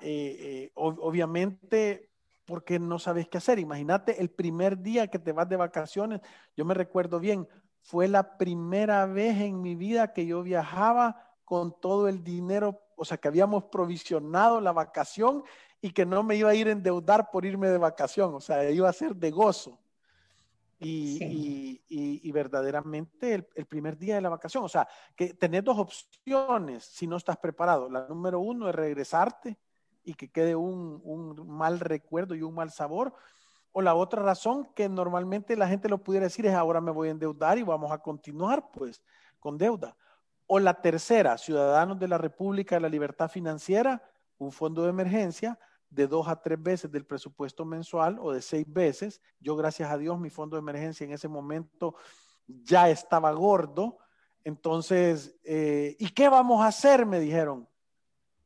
obviamente, 0.75 2.12
porque 2.44 2.78
no 2.78 2.99
sabes 2.99 3.28
qué 3.28 3.38
hacer. 3.38 3.58
Imagínate 3.58 4.20
el 4.20 4.30
primer 4.30 4.78
día 4.78 5.08
que 5.08 5.18
te 5.18 5.32
vas 5.32 5.49
de 5.49 5.56
vacaciones, 5.56 6.20
yo 6.56 6.64
me 6.64 6.75
recuerdo 6.75 7.20
bien, 7.20 7.49
fue 7.80 8.08
la 8.08 8.37
primera 8.37 9.06
vez 9.06 9.40
en 9.40 9.61
mi 9.61 9.75
vida 9.75 10.12
que 10.12 10.26
yo 10.26 10.42
viajaba 10.42 11.32
con 11.44 11.78
todo 11.80 12.08
el 12.08 12.22
dinero, 12.22 12.80
o 12.96 13.04
sea, 13.04 13.18
que 13.18 13.28
habíamos 13.28 13.64
provisionado 13.64 14.61
la 14.61 14.72
vacación 14.72 15.42
y 15.80 15.90
que 15.90 16.06
no 16.06 16.22
me 16.22 16.37
iba 16.37 16.50
a 16.50 16.54
ir 16.54 16.68
a 16.68 16.72
endeudar 16.72 17.30
por 17.30 17.44
irme 17.44 17.68
de 17.68 17.78
vacación, 17.78 18.34
o 18.34 18.40
sea, 18.40 18.70
iba 18.70 18.88
a 18.88 18.92
ser 18.92 19.16
de 19.16 19.30
gozo. 19.30 19.78
Y, 20.84 21.80
y, 21.88 22.32
verdaderamente 22.32 23.34
el, 23.34 23.49
el, 23.54 23.66
primer 23.66 23.96
día 23.96 24.16
de 24.16 24.20
la 24.20 24.30
vacación, 24.30 24.64
o 24.64 24.68
sea, 24.68 24.88
que 25.14 25.32
tenés 25.34 25.62
dos 25.62 25.78
opciones 25.78 26.82
si 26.82 27.06
no 27.06 27.18
estás 27.18 27.37
preparado. 27.37 27.88
La 27.88 28.08
número 28.08 28.40
uno 28.40 28.68
es 28.68 28.75
regresarte 28.75 29.56
y 30.04 30.14
que 30.14 30.30
quede 30.30 30.56
un, 30.56 31.00
un 31.04 31.49
mal 31.49 31.80
recuerdo 31.80 32.35
y 32.35 32.42
un 32.42 32.54
mal 32.54 32.71
sabor. 32.71 33.14
O 33.73 33.80
la 33.80 33.94
otra 33.94 34.23
razón 34.23 34.68
que 34.75 34.88
normalmente 34.88 35.56
la 35.56 35.66
gente 35.66 35.88
lo 35.88 35.99
pudiera 35.99 36.25
decir 36.25 36.47
es 36.47 36.54
ahora 36.54 36.80
me 36.80 36.90
voy 36.90 37.09
a 37.09 37.12
endeudar 37.12 37.59
y 37.59 37.62
vamos 37.62 37.90
a 37.90 37.99
continuar 37.99 38.71
pues 38.71 39.02
con 39.40 39.56
deuda. 39.56 39.97
O 40.47 40.59
la 40.59 40.75
tercera, 40.75 41.38
ciudadanos 41.38 41.99
de 41.99 42.09
la 42.09 42.18
República 42.18 42.75
de 42.75 42.82
la 42.82 42.88
Libertad 42.88 43.28
Financiera, 43.30 44.02
un 44.37 44.52
fondo 44.52 44.82
de 44.82 44.90
emergencia, 44.90 45.59
de 45.88 46.06
dos 46.06 46.26
a 46.28 46.40
tres 46.40 46.62
veces 46.62 46.90
del 46.90 47.04
presupuesto 47.04 47.64
mensual 47.64 48.18
o 48.21 48.32
de 48.32 48.42
seis 48.42 48.66
veces. 48.66 49.21
Yo, 49.40 49.56
gracias 49.56 49.90
a 49.90 49.99
Dios, 49.99 50.18
mi 50.18 50.30
fondo 50.30 50.56
de 50.56 50.61
emergencia 50.61 51.04
en 51.04 51.12
ese 51.12 51.28
momento 51.28 51.94
ya 52.47 52.90
estaba 52.90 53.30
gordo. 53.32 53.99
Entonces, 54.44 55.38
eh, 55.44 55.97
¿y 55.99 56.09
qué 56.11 56.28
vamos 56.28 56.62
a 56.62 56.68
hacer? 56.68 57.06
Me 57.06 57.21
dijeron. 57.21 57.68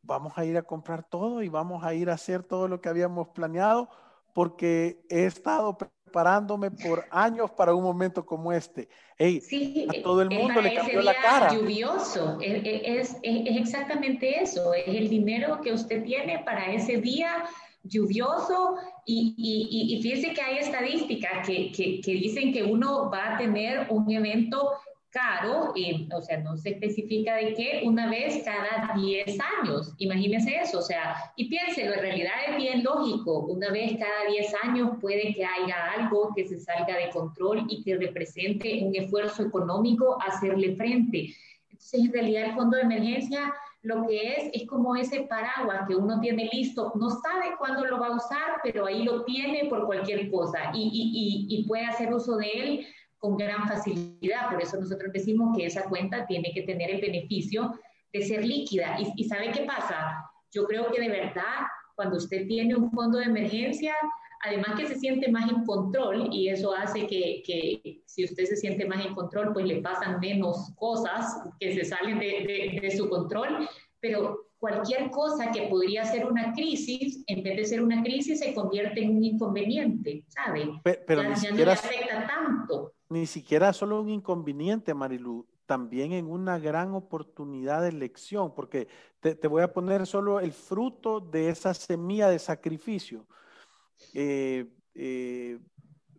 Vamos 0.06 0.32
a 0.36 0.44
ir 0.44 0.56
a 0.56 0.62
comprar 0.62 1.02
todo 1.02 1.42
y 1.42 1.48
vamos 1.48 1.84
a 1.84 1.92
ir 1.94 2.10
a 2.10 2.14
hacer 2.14 2.42
todo 2.42 2.68
lo 2.68 2.80
que 2.80 2.88
habíamos 2.88 3.28
planeado 3.28 3.88
porque 4.32 5.00
he 5.08 5.24
estado 5.24 5.76
preparándome 5.76 6.70
por 6.70 7.04
años 7.10 7.50
para 7.50 7.74
un 7.74 7.82
momento 7.82 8.24
como 8.24 8.52
este. 8.52 8.88
sí, 9.18 9.86
a 9.88 10.02
todo 10.02 10.22
el 10.22 10.30
mundo 10.30 10.60
le 10.60 10.74
cambió 10.74 11.02
la 11.02 11.14
cara. 11.14 11.52
Lluvioso, 11.52 12.38
es, 12.40 13.16
exactamente 13.22 14.40
eso, 14.42 14.72
es 14.74 14.88
el 14.88 15.08
dinero 15.08 15.60
que 15.60 15.72
usted 15.72 16.04
tiene 16.04 16.38
para 16.44 16.72
ese 16.72 16.98
día 16.98 17.44
lluvioso 17.82 18.76
y, 19.04 19.34
y, 19.36 19.96
y 19.96 20.02
fíjese 20.02 20.34
que 20.34 20.42
hay 20.42 20.58
estadísticas 20.58 21.46
que, 21.46 21.72
que, 21.72 22.00
que, 22.00 22.12
dicen 22.12 22.52
que 22.52 22.62
uno 22.62 23.10
va 23.10 23.34
a 23.34 23.38
tener 23.38 23.86
un 23.90 24.10
evento 24.10 24.72
caro, 25.16 25.72
eh, 25.74 26.06
o 26.14 26.20
sea, 26.20 26.38
no 26.40 26.58
se 26.58 26.70
especifica 26.70 27.36
de 27.36 27.54
qué, 27.54 27.82
una 27.84 28.10
vez 28.10 28.42
cada 28.44 28.94
10 28.94 29.38
años. 29.62 29.94
Imagínense 29.96 30.54
eso, 30.56 30.80
o 30.80 30.82
sea, 30.82 31.32
y 31.36 31.48
piénselo, 31.48 31.94
en 31.94 32.00
realidad 32.00 32.34
es 32.48 32.56
bien 32.56 32.84
lógico, 32.84 33.46
una 33.46 33.70
vez 33.70 33.92
cada 33.92 34.30
10 34.30 34.54
años 34.62 34.90
puede 35.00 35.34
que 35.34 35.44
haya 35.44 35.92
algo 35.96 36.32
que 36.36 36.46
se 36.46 36.58
salga 36.58 36.98
de 36.98 37.10
control 37.10 37.64
y 37.68 37.82
que 37.82 37.96
represente 37.96 38.82
un 38.84 38.94
esfuerzo 38.94 39.44
económico 39.44 40.18
hacerle 40.20 40.76
frente. 40.76 41.34
Entonces, 41.70 42.00
en 42.04 42.12
realidad 42.12 42.44
el 42.50 42.54
fondo 42.54 42.76
de 42.76 42.82
emergencia 42.82 43.54
lo 43.82 44.06
que 44.06 44.34
es 44.34 44.50
es 44.52 44.66
como 44.66 44.96
ese 44.96 45.22
paraguas 45.22 45.86
que 45.88 45.94
uno 45.94 46.20
tiene 46.20 46.50
listo, 46.52 46.92
no 46.96 47.08
sabe 47.08 47.54
cuándo 47.56 47.84
lo 47.86 48.00
va 48.00 48.08
a 48.08 48.16
usar, 48.16 48.60
pero 48.62 48.84
ahí 48.84 49.04
lo 49.04 49.24
tiene 49.24 49.66
por 49.68 49.86
cualquier 49.86 50.28
cosa 50.30 50.72
y, 50.74 51.46
y 51.48 51.64
puede 51.68 51.86
hacer 51.86 52.12
uso 52.12 52.36
de 52.36 52.50
él 52.50 52.86
con 53.26 53.36
gran 53.36 53.66
facilidad. 53.66 54.50
Por 54.52 54.62
eso 54.62 54.78
nosotros 54.78 55.12
decimos 55.12 55.56
que 55.56 55.66
esa 55.66 55.82
cuenta 55.88 56.24
tiene 56.26 56.52
que 56.54 56.62
tener 56.62 56.90
el 56.90 57.00
beneficio 57.00 57.72
de 58.12 58.22
ser 58.22 58.44
líquida. 58.44 58.98
¿Y, 59.16 59.24
sabe 59.24 59.50
qué 59.50 59.64
pasa? 59.64 60.30
Yo 60.52 60.64
creo 60.64 60.92
que 60.92 61.00
de 61.00 61.08
verdad, 61.08 61.66
cuando 61.96 62.18
usted 62.18 62.46
tiene 62.46 62.76
un 62.76 62.88
fondo 62.92 63.18
de 63.18 63.24
emergencia, 63.24 63.94
además 64.44 64.78
que 64.78 64.86
se 64.86 64.94
siente 64.94 65.28
más 65.28 65.50
en 65.50 65.64
control 65.64 66.28
y 66.32 66.48
eso 66.48 66.72
hace 66.72 67.08
que, 67.08 68.02
si 68.06 68.24
usted 68.24 68.44
se 68.44 68.56
siente 68.56 68.86
más 68.86 69.04
en 69.04 69.12
control, 69.12 69.52
pues 69.52 69.66
le 69.66 69.82
pasan 69.82 70.20
menos 70.20 70.72
cosas 70.76 71.36
que 71.58 71.74
se 71.74 71.84
salen 71.84 72.20
de, 72.20 72.78
de, 72.80 72.90
su 72.92 73.08
control, 73.08 73.68
pero 73.98 74.45
cualquier 74.58 75.10
cosa 75.10 75.50
que 75.50 75.68
podría 75.68 76.04
ser 76.04 76.26
una 76.26 76.52
crisis, 76.52 77.22
en 77.26 77.42
vez 77.42 77.56
de 77.56 77.64
ser 77.64 77.82
una 77.82 78.02
crisis, 78.02 78.40
se 78.40 78.54
convierte 78.54 79.02
en 79.02 79.16
un 79.16 79.24
inconveniente, 79.24 80.24
¿sabe? 80.28 80.80
Pero, 80.82 81.22
ya, 81.22 81.50
no 81.50 81.56
le 81.56 81.70
afecta 81.70 82.26
tanto 82.26 82.92
ni 83.08 83.26
siquiera 83.26 83.72
solo 83.72 84.00
un 84.00 84.08
inconveniente, 84.08 84.94
Marilu, 84.94 85.46
también 85.66 86.12
en 86.12 86.26
una 86.26 86.58
gran 86.58 86.94
oportunidad 86.94 87.82
de 87.82 87.88
elección, 87.88 88.54
porque 88.54 88.88
te, 89.20 89.48
voy 89.48 89.62
a 89.62 89.72
poner 89.72 90.06
solo 90.06 90.40
el 90.40 90.52
fruto 90.52 91.20
de 91.20 91.48
esa 91.48 91.74
semilla 91.74 92.28
de 92.28 92.38
sacrificio. 92.38 93.26
Eh, 94.14 94.66
eh, 94.94 95.58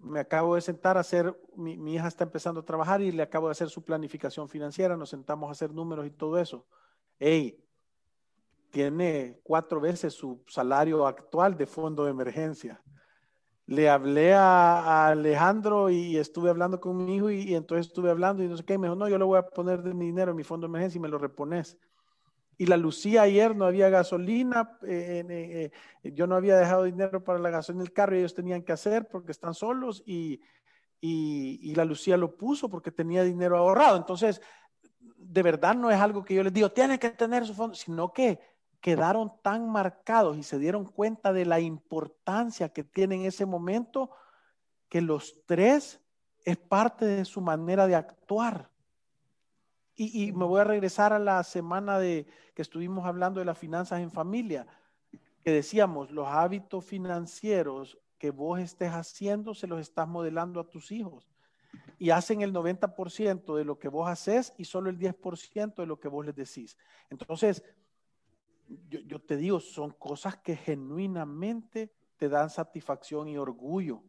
me 0.02 0.20
acabo 0.20 0.56
de 0.56 0.62
sentar 0.62 0.98
a 0.98 1.02
hacer, 1.02 1.38
mi, 1.56 1.78
mi, 1.78 1.96
hija 1.96 2.08
está 2.08 2.24
empezando 2.24 2.62
a 2.62 2.66
trabajar 2.66 3.02
y 3.02 3.12
le 3.12 3.24
acabo 3.24 3.48
de 3.48 3.54
hacer 3.54 3.70
su 3.70 3.84
planificación 3.84 4.48
financiera, 4.48 4.96
nos 4.96 5.10
sentamos 5.10 5.50
a 5.50 5.52
hacer 5.52 5.74
números 5.74 6.06
y 6.06 6.12
todo 6.12 6.40
eso. 6.40 6.66
Ey, 7.20 7.60
tiene 8.72 9.40
cuatro 9.44 9.80
veces 9.80 10.14
su 10.14 10.44
salario 10.48 11.08
actual 11.08 11.58
de 11.58 11.66
fondo 11.66 12.06
de 12.06 12.12
emergencia 12.12 12.82
le 13.68 13.90
hablé 13.90 14.34
a, 14.34 15.08
Alejandro 15.08 15.90
y 15.90 16.18
estuve 16.18 16.50
hablando 16.50 16.80
con 16.80 17.06
mi 17.06 17.18
hijo 17.18 17.30
y, 17.30 17.54
entonces 17.54 17.88
estuve 17.88 18.10
hablando 18.10 18.42
y 18.42 18.48
no 18.48 18.56
sé 18.56 18.64
qué, 18.64 18.78
me 18.78 18.88
dijo, 18.88 18.96
no, 18.96 19.10
yo 19.10 19.18
le 19.18 19.26
voy 19.26 19.38
a 19.38 19.44
poner 19.44 19.84
de 19.84 19.94
mi 19.94 20.06
dinero 20.06 20.32
en 20.32 20.38
mi 20.38 20.44
fondo 20.44 20.66
de 20.66 20.72
emergencia 20.72 20.98
y 20.98 21.02
me 21.02 21.10
lo 21.10 21.18
repones. 21.18 21.78
Y 22.58 22.66
la 22.66 22.78
Lucía 22.78 23.24
ayer 23.24 23.56
no 23.56 23.66
había 23.66 23.90
gasolina, 23.90 24.78
eh, 24.84 25.24
eh, 25.30 26.12
yo 26.12 26.26
no 26.26 26.36
había 26.36 26.58
dejado 26.58 26.86
dinero 26.86 27.24
para 27.24 27.40
la 27.40 27.50
gasolina 27.50 27.84
del 27.84 27.94
carro 27.94 28.16
y 28.16 28.20
ellos 28.20 28.34
tenían 28.34 28.64
que 28.64 28.72
hacer 28.72 29.08
porque 29.10 29.32
están 29.32 29.54
solos 29.54 30.02
y, 30.06 30.40
y, 31.02 31.60
y 31.62 31.76
la 31.76 31.84
Lucía 31.84 32.16
lo 32.16 32.36
puso 32.38 32.70
porque 32.70 32.90
tenía 32.90 33.24
dinero 33.24 33.58
ahorrado. 33.58 33.98
Entonces, 33.98 34.42
de 35.18 35.44
verdad 35.44 35.76
no 35.76 35.92
es 35.92 36.00
algo 36.00 36.24
que 36.24 36.34
yo 36.34 36.42
les 36.42 36.54
digo, 36.54 36.72
tiene 36.72 36.98
que 36.98 37.10
tener 37.10 37.46
su 37.46 37.54
fondo, 37.54 37.76
sino 37.76 38.14
que 38.14 38.40
quedaron 38.88 39.34
tan 39.42 39.70
marcados 39.70 40.38
y 40.38 40.44
se 40.44 40.58
dieron 40.58 40.86
cuenta 40.86 41.34
de 41.34 41.44
la 41.44 41.60
importancia 41.60 42.70
que 42.70 42.86
tiene 42.86 43.16
en 43.16 43.26
ese 43.26 43.46
momento 43.46 44.12
que 44.88 45.02
los 45.02 45.44
tres 45.46 46.00
es 46.46 46.56
parte 46.56 47.04
de 47.04 47.26
su 47.26 47.42
manera 47.42 47.86
de 47.86 47.96
actuar. 47.96 48.72
Y, 49.94 50.32
me 50.32 50.46
voy 50.46 50.62
a 50.62 50.64
regresar 50.64 51.12
a 51.12 51.20
la 51.20 51.44
semana 51.44 52.00
de 52.00 52.28
que 52.56 52.62
estuvimos 52.62 53.06
hablando 53.06 53.42
de 53.42 53.46
las 53.46 53.58
finanzas 53.58 54.00
en 54.00 54.10
familia, 54.10 54.66
que 55.44 55.52
decíamos, 55.52 56.10
los 56.10 56.30
hábitos 56.30 56.86
financieros 56.86 57.98
que 58.18 58.32
vos 58.32 58.58
estés 58.62 58.94
haciendo 58.94 59.54
se 59.54 59.68
los 59.68 59.82
estás 59.82 60.08
modelando 60.08 60.62
a 60.62 60.70
tus 60.70 60.94
hijos. 60.94 61.30
Y 62.00 62.12
hacen 62.12 62.40
el 62.40 62.54
90% 62.54 63.54
de 63.54 63.66
lo 63.66 63.80
que 63.80 63.90
vos 63.90 64.08
haces 64.08 64.54
y 64.58 64.64
solo 64.64 64.90
el 64.90 64.98
10% 64.98 65.76
de 65.76 65.86
lo 65.86 66.00
que 66.00 66.08
vos 66.08 66.26
les 66.26 66.36
decís. 66.36 66.78
Entonces, 67.10 67.66
yo, 68.90 69.20
te 69.20 69.38
digo, 69.38 69.60
son 69.60 69.92
cosas 69.92 70.38
que 70.38 70.56
genuinamente 70.56 71.92
te 72.18 72.30
dan 72.30 72.50
satisfacción 72.50 73.28
y 73.28 73.38
orgullo. 73.38 74.02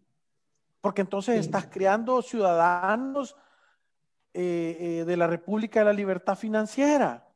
Porque 0.81 1.03
entonces 1.03 1.41
estás 1.41 1.67
creando 1.67 2.23
ciudadanos 2.23 3.37
eh, 4.35 4.77
eh, 4.81 5.05
de 5.05 5.17
la 5.17 5.27
República 5.27 5.81
de 5.81 5.87
la 5.87 5.93
Libertad 5.93 6.37
Financiera. 6.37 7.27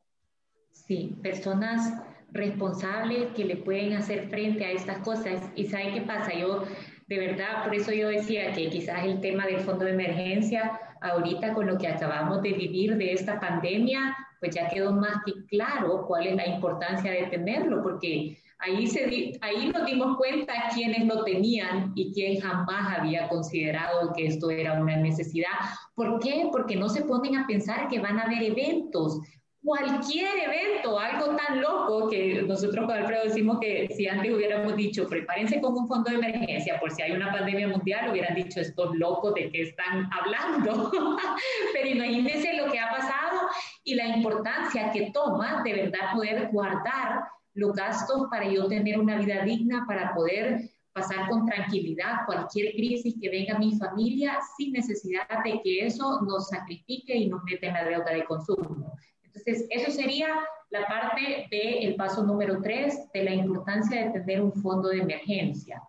Sí, 0.71 1.15
personas 1.21 2.01
responsables 2.31 3.31
que 3.35 3.45
le 3.45 3.57
pueden 3.57 3.93
hacer 3.93 4.29
frente 4.29 4.65
a 4.65 4.71
estas 4.71 4.99
cosas. 4.99 5.41
¿Y 5.55 5.65
sabe 5.67 5.93
qué 5.93 6.01
pasa? 6.01 6.33
Yo, 6.33 6.63
de 7.07 7.19
verdad, 7.19 7.63
por 7.63 7.75
eso 7.75 7.91
yo 7.91 8.07
decía 8.09 8.53
que 8.53 8.69
quizás 8.69 9.05
el 9.05 9.21
tema 9.21 9.45
del 9.45 9.61
fondo 9.61 9.85
de 9.85 9.91
emergencia, 9.91 10.79
ahorita 11.01 11.53
con 11.53 11.67
lo 11.67 11.77
que 11.77 11.87
acabamos 11.87 12.41
de 12.41 12.53
vivir 12.53 12.97
de 12.97 13.13
esta 13.13 13.39
pandemia, 13.39 14.15
pues 14.43 14.55
ya 14.55 14.67
quedó 14.67 14.91
más 14.91 15.23
que 15.25 15.45
claro 15.45 16.05
cuál 16.05 16.27
es 16.27 16.35
la 16.35 16.47
importancia 16.47 17.11
de 17.11 17.27
tenerlo, 17.27 17.81
porque 17.81 18.37
Ahí, 18.59 18.87
se, 18.87 19.37
ahí 19.41 19.69
nos 19.73 19.85
dimos 19.85 20.15
cuenta 20.15 20.53
quiénes 20.73 21.05
lo 21.05 21.25
tenían 21.25 21.91
y 21.95 22.13
quién 22.13 22.39
jamás 22.39 22.97
había 22.97 23.27
considerado 23.27 24.13
que 24.13 24.27
esto 24.27 24.49
era 24.49 24.79
una 24.79 24.95
necesidad. 24.95 25.49
¿Por 25.95 26.17
qué? 26.19 26.47
Porque 26.49 26.77
no 26.77 26.87
se 26.87 27.01
ponen 27.01 27.35
a 27.35 27.45
pensar 27.45 27.89
que 27.89 27.99
van 27.99 28.19
a 28.19 28.23
haber 28.23 28.41
eventos, 28.41 29.19
cualquier 29.63 30.29
evento, 30.39 30.99
algo 30.99 31.37
tan 31.37 31.61
loco 31.61 32.09
que 32.09 32.43
nosotros 32.43 32.85
con 32.85 32.95
Alfredo 32.95 33.23
decimos 33.23 33.59
que 33.61 33.87
si 33.95 34.07
antes 34.07 34.33
hubiéramos 34.33 34.75
dicho 34.75 35.07
prepárense 35.07 35.61
con 35.61 35.73
un 35.73 35.87
fondo 35.87 36.11
de 36.11 36.17
emergencia 36.17 36.79
por 36.79 36.91
si 36.91 37.01
hay 37.01 37.13
una 37.13 37.31
pandemia 37.31 37.69
mundial, 37.69 38.11
hubieran 38.11 38.35
dicho 38.35 38.59
estos 38.59 38.93
locos 38.95 39.33
de 39.35 39.49
qué 39.51 39.61
están 39.63 40.09
hablando. 40.11 40.91
Pero 41.73 41.87
imagínense 41.87 42.53
lo 42.57 42.69
que 42.71 42.79
ha 42.79 42.89
pasado 42.89 43.47
y 43.85 43.95
la 43.95 44.07
importancia 44.07 44.91
que 44.91 45.11
toma 45.11 45.63
de 45.63 45.73
verdad 45.73 46.13
poder 46.13 46.49
guardar 46.51 47.23
los 47.53 47.73
gastos 47.73 48.27
para 48.29 48.47
yo 48.47 48.67
tener 48.67 48.99
una 48.99 49.17
vida 49.17 49.43
digna, 49.45 49.85
para 49.87 50.13
poder 50.13 50.71
pasar 50.91 51.29
con 51.29 51.45
tranquilidad 51.45 52.25
cualquier 52.25 52.73
crisis 52.73 53.15
que 53.19 53.29
venga 53.29 53.55
a 53.55 53.59
mi 53.59 53.75
familia 53.77 54.39
sin 54.57 54.73
necesidad 54.73 55.27
de 55.43 55.61
que 55.63 55.85
eso 55.85 56.21
nos 56.21 56.49
sacrifique 56.49 57.15
y 57.15 57.29
nos 57.29 57.43
meta 57.43 57.67
en 57.67 57.73
la 57.73 57.83
deuda 57.85 58.13
de 58.13 58.25
consumo. 58.25 58.93
Entonces, 59.33 59.67
eso 59.71 59.91
sería 59.91 60.27
la 60.69 60.85
parte 60.85 61.47
del 61.49 61.95
paso 61.95 62.23
número 62.23 62.61
tres, 62.61 63.11
de 63.13 63.23
la 63.23 63.33
importancia 63.33 64.05
de 64.05 64.19
tener 64.19 64.41
un 64.41 64.53
fondo 64.53 64.89
de 64.89 64.99
emergencia. 64.99 65.81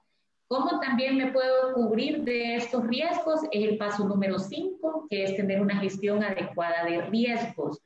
¿Cómo 0.47 0.81
también 0.81 1.17
me 1.17 1.33
puedo 1.33 1.75
cubrir 1.75 2.23
de 2.23 2.57
estos 2.57 2.87
riesgos? 2.87 3.41
Es 3.51 3.65
el 3.65 3.77
paso 3.77 4.07
número 4.07 4.39
cinco, 4.39 5.07
que 5.11 5.25
es 5.25 5.37
tener 5.37 5.61
una 5.61 5.77
gestión 5.77 6.23
adecuada 6.23 6.85
de 6.85 7.03
riesgos. 7.03 7.81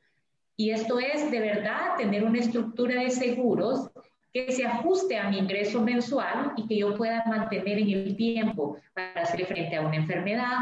Y 0.55 0.71
esto 0.71 0.99
es 0.99 1.31
de 1.31 1.39
verdad 1.39 1.95
tener 1.97 2.23
una 2.23 2.39
estructura 2.39 3.01
de 3.01 3.09
seguros 3.09 3.89
que 4.33 4.51
se 4.51 4.65
ajuste 4.65 5.17
a 5.17 5.29
mi 5.29 5.39
ingreso 5.39 5.81
mensual 5.81 6.53
y 6.57 6.67
que 6.67 6.77
yo 6.77 6.95
pueda 6.95 7.23
mantener 7.25 7.79
en 7.79 7.89
el 7.89 8.15
tiempo 8.15 8.77
para 8.93 9.21
hacerle 9.21 9.45
frente 9.45 9.75
a 9.75 9.81
una 9.81 9.95
enfermedad, 9.95 10.57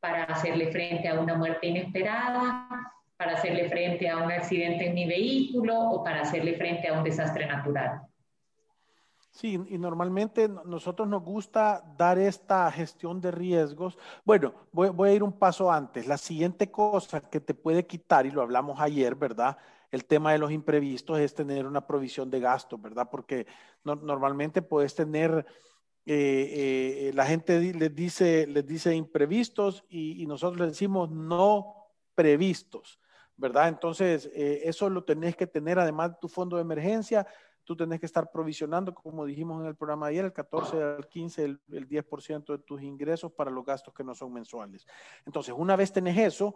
para 0.00 0.24
hacerle 0.24 0.70
frente 0.70 1.08
a 1.08 1.20
una 1.20 1.34
muerte 1.34 1.66
inesperada, 1.66 2.92
para 3.22 3.34
hacerle 3.34 3.68
frente 3.68 4.08
a 4.08 4.16
un 4.16 4.32
accidente 4.32 4.88
en 4.88 4.94
mi 4.94 5.06
vehículo 5.06 5.78
o 5.78 6.02
para 6.02 6.22
hacerle 6.22 6.56
frente 6.56 6.88
a 6.88 6.98
un 6.98 7.04
desastre 7.04 7.46
natural. 7.46 8.00
Sí, 9.30 9.60
y 9.68 9.78
normalmente 9.78 10.48
nosotros 10.48 11.06
nos 11.06 11.22
gusta 11.22 11.84
dar 11.96 12.18
esta 12.18 12.70
gestión 12.72 13.20
de 13.20 13.30
riesgos. 13.30 13.96
Bueno, 14.24 14.52
voy, 14.72 15.08
a 15.08 15.12
ir 15.12 15.22
un 15.22 15.38
paso 15.38 15.70
antes. 15.70 16.08
La 16.08 16.18
siguiente 16.18 16.72
cosa 16.72 17.20
que 17.20 17.38
te 17.38 17.54
puede 17.54 17.86
quitar, 17.86 18.26
y 18.26 18.32
lo 18.32 18.42
hablamos 18.42 18.80
ayer, 18.80 19.14
¿verdad? 19.14 19.56
El 19.92 20.04
tema 20.04 20.32
de 20.32 20.38
los 20.38 20.50
imprevistos 20.50 21.20
es 21.20 21.32
tener 21.32 21.64
una 21.64 21.86
provisión 21.86 22.28
de 22.28 22.40
gasto, 22.40 22.76
¿verdad? 22.76 23.08
Porque 23.08 23.46
normalmente 23.84 24.62
puedes 24.62 24.96
tener, 24.96 25.46
eh, 26.06 27.04
eh, 27.08 27.12
la 27.14 27.24
gente 27.24 27.72
les 27.72 27.94
dice, 27.94 28.48
les 28.48 28.66
dice 28.66 28.96
imprevistos 28.96 29.84
y, 29.88 30.20
y 30.20 30.26
nosotros 30.26 30.60
le 30.60 30.66
decimos 30.66 31.08
no 31.08 31.82
previstos, 32.14 33.00
¿verdad? 33.36 33.68
Entonces, 33.68 34.30
eh, 34.34 34.62
eso 34.64 34.88
lo 34.90 35.04
tenés 35.04 35.36
que 35.36 35.46
tener, 35.46 35.78
además 35.78 36.12
de 36.12 36.16
tu 36.20 36.28
fondo 36.28 36.56
de 36.56 36.62
emergencia, 36.62 37.26
tú 37.64 37.76
tenés 37.76 38.00
que 38.00 38.06
estar 38.06 38.30
provisionando, 38.30 38.94
como 38.94 39.24
dijimos 39.24 39.60
en 39.60 39.68
el 39.68 39.76
programa 39.76 40.06
ayer, 40.06 40.24
el 40.24 40.32
14 40.32 40.82
al 40.82 41.08
15, 41.08 41.44
el, 41.44 41.60
10% 41.88 42.52
de 42.52 42.58
tus 42.58 42.82
ingresos 42.82 43.32
para 43.32 43.50
los 43.50 43.64
gastos 43.64 43.94
que 43.94 44.04
no 44.04 44.14
son 44.14 44.32
mensuales. 44.32 44.86
Entonces, 45.26 45.54
una 45.56 45.76
vez 45.76 45.92
tenés 45.92 46.18
eso, 46.18 46.54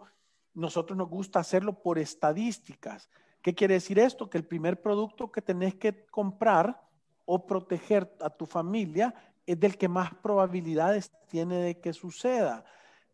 nosotros 0.53 0.97
nos 0.97 1.09
gusta 1.09 1.39
hacerlo 1.39 1.81
por 1.81 1.99
estadísticas. 1.99 3.09
¿Qué 3.41 3.53
quiere 3.53 3.75
decir 3.75 3.99
esto? 3.99 4.29
Que 4.29 4.37
el 4.37 4.45
primer 4.45 4.81
producto 4.81 5.31
que 5.31 5.41
tenés 5.41 5.75
que 5.75 6.05
comprar 6.07 6.81
o 7.25 7.45
proteger 7.45 8.15
a 8.19 8.29
tu 8.29 8.45
familia 8.45 9.13
es 9.45 9.59
del 9.59 9.77
que 9.77 9.87
más 9.87 10.13
probabilidades 10.15 11.11
tiene 11.27 11.57
de 11.57 11.79
que 11.79 11.93
suceda. 11.93 12.65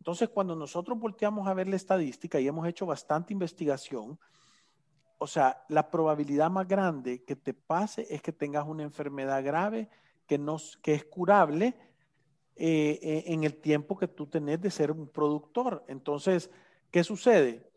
Entonces, 0.04 0.28
cuando 0.28 0.54
nosotros 0.54 1.00
volteamos 1.00 1.48
a 1.48 1.54
ver 1.54 1.70
la 1.70 1.78
estadística 1.78 2.38
y 2.38 2.46
hemos 2.46 2.68
hecho 2.68 2.86
bastante 2.86 3.32
investigación, 3.32 4.20
o 5.18 5.26
sea, 5.26 5.64
la 5.70 5.90
probabilidad 5.90 6.52
más 6.52 6.68
grande 6.68 7.24
que 7.24 7.38
te 7.38 7.54
pase 7.54 8.06
es 8.10 8.22
que 8.22 8.34
tengas 8.34 8.68
una 8.68 8.84
enfermedad 8.84 9.42
grave 9.46 9.88
que, 10.28 10.38
no, 10.38 10.58
que 10.82 10.94
es 10.94 11.06
curable 11.06 11.74
eh, 12.58 13.00
eh, 13.02 13.24
en 13.28 13.46
el 13.46 13.56
tiempo 13.62 13.98
que 13.98 14.10
tú 14.10 14.28
tenés 14.28 14.60
de 14.60 14.72
ser 14.72 14.92
un 14.92 15.08
productor. 15.08 15.86
Entonces, 15.88 16.52
¿qué 16.92 17.02
sucede? 17.06 17.72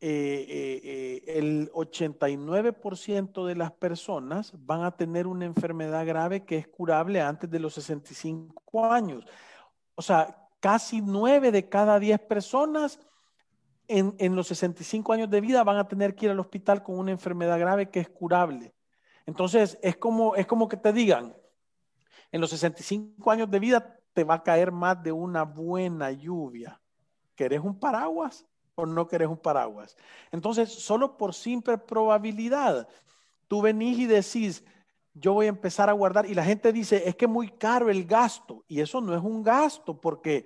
Eh, 0.00 1.24
el 1.26 1.72
89% 1.72 3.46
de 3.46 3.56
las 3.56 3.72
personas 3.72 4.52
van 4.64 4.84
a 4.84 4.96
tener 4.96 5.26
una 5.26 5.44
enfermedad 5.44 6.06
grave 6.06 6.44
que 6.44 6.56
es 6.56 6.68
curable 6.68 7.20
antes 7.20 7.50
de 7.50 7.58
los 7.58 7.74
65 7.74 8.84
años. 8.84 9.24
O 9.96 10.02
sea, 10.02 10.43
casi 10.64 11.02
9 11.02 11.52
de 11.52 11.68
cada 11.68 11.98
10 11.98 12.20
personas 12.20 12.98
en, 13.86 14.34
los 14.34 14.46
65 14.46 15.12
años 15.12 15.28
de 15.28 15.42
vida 15.42 15.62
van 15.62 15.76
a 15.76 15.86
tener 15.86 16.14
que 16.14 16.24
ir 16.24 16.30
al 16.30 16.40
hospital 16.40 16.82
con 16.82 16.98
una 16.98 17.10
enfermedad 17.10 17.60
grave 17.60 17.90
que 17.90 18.00
es 18.00 18.08
curable. 18.08 18.74
Entonces, 19.26 19.78
es 19.82 19.98
como, 19.98 20.34
es 20.36 20.46
como 20.46 20.66
que 20.66 20.78
te 20.78 20.94
digan, 20.94 21.36
en 22.32 22.40
los 22.40 22.48
65 22.48 23.30
años 23.30 23.50
de 23.50 23.58
vida 23.58 24.00
te 24.14 24.24
va 24.24 24.36
a 24.36 24.42
caer 24.42 24.72
más 24.72 25.02
de 25.02 25.12
una 25.12 25.42
buena 25.42 26.10
lluvia. 26.12 26.80
¿Querés 27.34 27.60
un 27.60 27.78
paraguas 27.78 28.46
o 28.74 28.86
no 28.86 29.06
querés 29.06 29.28
un 29.28 29.36
paraguas? 29.36 29.98
Entonces, 30.32 30.72
solo 30.72 31.18
por 31.18 31.34
simple 31.34 31.76
probabilidad, 31.76 32.88
tú 33.48 33.60
venís 33.60 33.98
y 33.98 34.06
decís, 34.06 34.64
yo 35.14 35.32
voy 35.32 35.46
a 35.46 35.50
empezar 35.50 35.88
a 35.88 35.92
guardar, 35.92 36.26
y 36.26 36.34
la 36.34 36.44
gente 36.44 36.72
dice, 36.72 37.08
es 37.08 37.16
que 37.16 37.26
muy 37.26 37.48
caro 37.48 37.88
el 37.88 38.04
gasto, 38.04 38.64
y 38.68 38.80
eso 38.80 39.00
no 39.00 39.14
es 39.14 39.22
un 39.22 39.42
gasto, 39.42 40.00
porque 40.00 40.44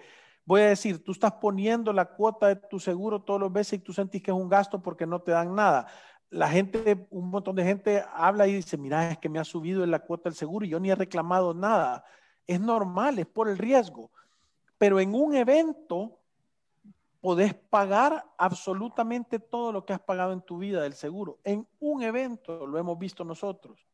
Voy 0.48 0.62
a 0.62 0.68
decir, 0.68 1.04
tú 1.04 1.12
estás 1.12 1.33
poniendo 1.33 1.92
la 1.92 2.07
cuota 2.07 2.46
de 2.46 2.57
tu 2.57 2.81
seguro 2.81 3.20
todos 3.20 3.38
los 3.38 3.52
meses 3.52 3.74
y 3.74 3.78
tú 3.81 3.92
sentís 3.92 4.22
que 4.22 4.31
es 4.31 4.35
un 4.35 4.48
gasto 4.48 4.81
porque 4.81 5.04
no 5.04 5.20
te 5.20 5.31
dan 5.31 5.54
nada. 5.54 5.88
La 6.31 6.48
gente, 6.48 7.07
un 7.11 7.28
montón 7.28 7.54
de 7.54 7.64
gente 7.64 8.02
habla 8.14 8.46
y 8.46 8.54
dice, 8.54 8.78
mira, 8.78 9.11
es 9.11 9.18
que 9.18 9.28
me 9.28 9.38
ha 9.38 9.44
subido 9.44 9.85
la 9.85 9.98
cuota 9.98 10.31
del 10.31 10.37
seguro 10.37 10.64
y 10.64 10.70
yo 10.70 10.81
ni 10.81 10.90
he 10.90 10.94
reclamado 10.94 11.52
nada. 11.52 12.02
Es 12.46 12.62
normal, 12.62 13.18
es 13.18 13.26
por 13.26 13.50
el 13.50 13.59
riesgo. 13.59 14.11
Pero 14.78 14.98
en 15.00 15.14
un 15.14 15.35
evento 15.35 16.18
podés 17.20 17.52
pagar 17.52 18.24
absolutamente 18.38 19.38
todo 19.38 19.70
lo 19.70 19.85
que 19.85 19.92
has 19.92 20.00
pagado 20.00 20.33
en 20.33 20.40
tu 20.40 20.57
vida 20.57 20.81
del 20.81 20.94
seguro. 20.94 21.40
En 21.44 21.68
un 21.78 22.02
evento 22.02 22.66
lo 22.66 22.78
hemos 22.78 22.98
visto 22.98 23.22
nosotros. 23.22 23.87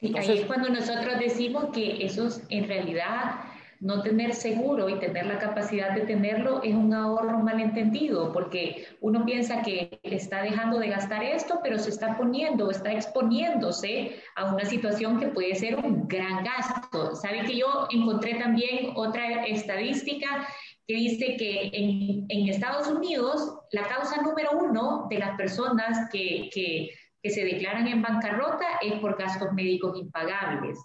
Y 0.00 0.16
ahí 0.16 0.38
es 0.38 0.46
cuando 0.46 0.68
nosotros 0.68 1.18
decimos 1.18 1.66
que 1.72 2.04
esos 2.04 2.42
en 2.50 2.68
realidad 2.68 3.40
no 3.80 4.02
tener 4.02 4.34
seguro 4.34 4.88
y 4.88 4.98
tener 4.98 5.26
la 5.26 5.38
capacidad 5.38 5.94
de 5.94 6.02
tenerlo 6.02 6.62
es 6.62 6.74
un 6.74 6.92
ahorro 6.94 7.38
malentendido, 7.40 8.32
porque 8.32 8.86
uno 9.00 9.24
piensa 9.24 9.62
que 9.62 10.00
está 10.02 10.42
dejando 10.42 10.78
de 10.78 10.88
gastar 10.88 11.22
esto, 11.22 11.60
pero 11.62 11.78
se 11.78 11.90
está 11.90 12.16
poniendo, 12.16 12.70
está 12.70 12.92
exponiéndose 12.92 14.16
a 14.34 14.52
una 14.52 14.64
situación 14.64 15.18
que 15.18 15.28
puede 15.28 15.54
ser 15.54 15.76
un 15.76 16.08
gran 16.08 16.44
gasto. 16.44 17.14
Sabe 17.14 17.44
que 17.44 17.58
yo 17.58 17.86
encontré 17.90 18.34
también 18.34 18.92
otra 18.94 19.44
estadística 19.44 20.46
que 20.86 20.94
dice 20.94 21.36
que 21.36 21.70
en, 21.72 22.48
Estados 22.48 22.86
Unidos 22.86 23.58
la 23.72 23.82
causa 23.82 24.22
número 24.22 24.50
uno 24.52 25.08
de 25.10 25.18
las 25.18 25.36
personas 25.36 26.08
que, 26.10 26.48
que 26.52 26.90
se 27.30 27.44
declaran 27.44 27.88
en 27.88 28.02
bancarrota 28.02 28.64
es 28.82 29.00
por 29.00 29.16
gastos 29.16 29.52
médicos 29.52 29.98
impagables. 29.98 30.78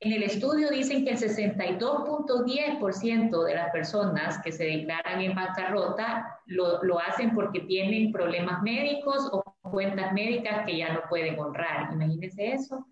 En 0.00 0.12
el 0.12 0.24
estudio 0.24 0.70
dicen 0.70 1.04
que 1.04 1.12
el 1.12 1.18
62.10% 1.18 3.44
de 3.44 3.54
las 3.54 3.70
personas 3.70 4.42
que 4.42 4.50
se 4.50 4.64
declaran 4.64 5.20
en 5.20 5.34
bancarrota 5.34 6.40
lo, 6.46 6.82
lo, 6.82 6.98
hacen 6.98 7.34
porque 7.34 7.60
tienen 7.60 8.10
problemas 8.10 8.62
médicos 8.62 9.28
o 9.30 9.44
cuentas 9.62 10.12
médicas 10.12 10.66
que 10.66 10.78
ya 10.78 10.92
no 10.92 11.02
pueden 11.08 11.38
honrar. 11.38 11.92
Imagínense 11.92 12.52
eso. 12.52 12.84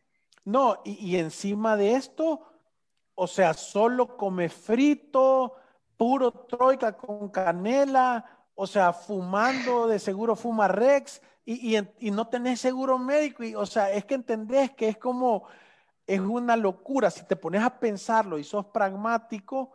No, 0.44 0.80
y, 0.84 0.92
y 1.04 1.16
encima 1.16 1.76
de 1.76 1.94
esto, 1.94 2.46
o 3.16 3.26
sea, 3.26 3.54
solo 3.54 4.16
come 4.16 4.48
frito, 4.48 5.54
puro 5.96 6.30
troika 6.30 6.96
con 6.96 7.28
canela, 7.28 8.24
o 8.54 8.66
sea, 8.66 8.92
fumando, 8.92 9.88
de 9.88 9.98
seguro 9.98 10.36
fuma 10.36 10.68
Rex, 10.68 11.20
y, 11.52 12.10
no 12.10 12.28
tenés 12.28 12.60
seguro 12.60 12.98
médico, 12.98 13.42
y, 13.42 13.54
o 13.54 13.66
sea, 13.66 13.90
es 13.90 14.04
que 14.04 14.14
entendés 14.14 14.70
que 14.72 14.88
es 14.88 14.98
como 14.98 15.48
es 16.06 16.20
una 16.20 16.56
locura. 16.56 17.10
Si 17.10 17.24
te 17.24 17.36
pones 17.36 17.62
a 17.62 17.78
pensarlo 17.78 18.38
y 18.38 18.44
sos 18.44 18.66
pragmático, 18.66 19.72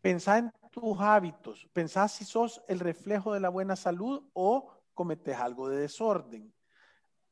pensá 0.00 0.38
en 0.38 0.52
tus 0.70 0.98
hábitos, 1.00 1.68
pensá 1.72 2.06
si 2.08 2.24
sos 2.24 2.62
el 2.68 2.80
reflejo 2.80 3.32
de 3.32 3.40
la 3.40 3.48
buena 3.48 3.76
salud 3.76 4.22
o 4.32 4.70
cometes 4.94 5.36
algo 5.36 5.68
de 5.68 5.78
desorden. 5.78 6.52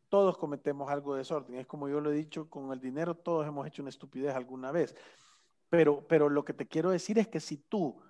Todos 0.09 0.39
cometemos 0.39 0.91
algo 0.91 1.15
de 1.15 1.19
desorden. 1.19 1.57
Es 1.57 1.67
como 1.67 1.89
yo 1.89 2.01
lo 2.01 2.11
he 2.11 2.15
dicho, 2.15 2.49
con 2.49 2.73
el 2.73 2.81
dinero 2.81 3.15
todos 3.15 3.47
hemos 3.47 3.67
hecho 3.67 3.83
una 3.83 3.91
estupidez 3.91 4.35
alguna 4.35 4.73
vez. 4.73 4.97
Pero, 5.69 6.07
pero 6.07 6.31
lo 6.31 6.45
que 6.45 6.55
te 6.55 6.67
quiero 6.67 6.91
decir 6.91 7.19
es 7.19 7.29
que 7.29 7.41
si 7.41 7.59
tú 7.59 8.01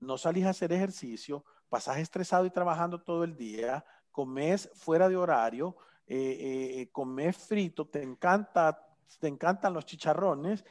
no 0.00 0.18
salís 0.18 0.46
a 0.46 0.50
hacer 0.50 0.72
ejercicio, 0.72 1.44
pasás 1.68 1.98
estresado 1.98 2.46
y 2.46 2.50
trabajando 2.50 3.00
todo 3.02 3.24
el 3.24 3.36
día, 3.36 3.84
comes 4.16 4.70
fuera 4.72 5.10
de 5.10 5.16
horario, 5.16 5.76
eh, 6.06 6.78
eh, 6.78 6.88
comes 6.90 7.36
frito, 7.36 7.86
te 7.86 8.02
encanta 8.02 8.82
te 9.20 9.28
encantan 9.28 9.74
los 9.74 9.84
chicharrones, 9.84 10.64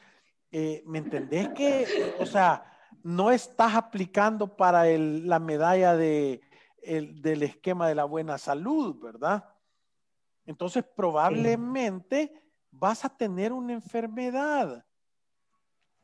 eh, 0.51 0.83
¿me 0.87 0.97
entendés 0.97 1.49
que, 1.49 2.15
o 2.19 2.25
sea, 2.25 2.65
no 3.03 3.31
estás 3.31 3.75
aplicando 3.75 4.57
para 4.57 4.83
la 4.85 5.39
medalla 5.39 5.95
de, 5.95 6.41
del 6.81 7.43
esquema 7.43 7.87
de 7.87 7.95
la 7.95 8.03
buena 8.05 8.37
salud, 8.37 8.99
¿verdad? 8.99 9.45
Entonces, 10.45 10.83
probablemente 10.83 12.33
vas 12.71 13.05
a 13.05 13.09
tener 13.09 13.53
una 13.53 13.73
enfermedad. 13.73 14.85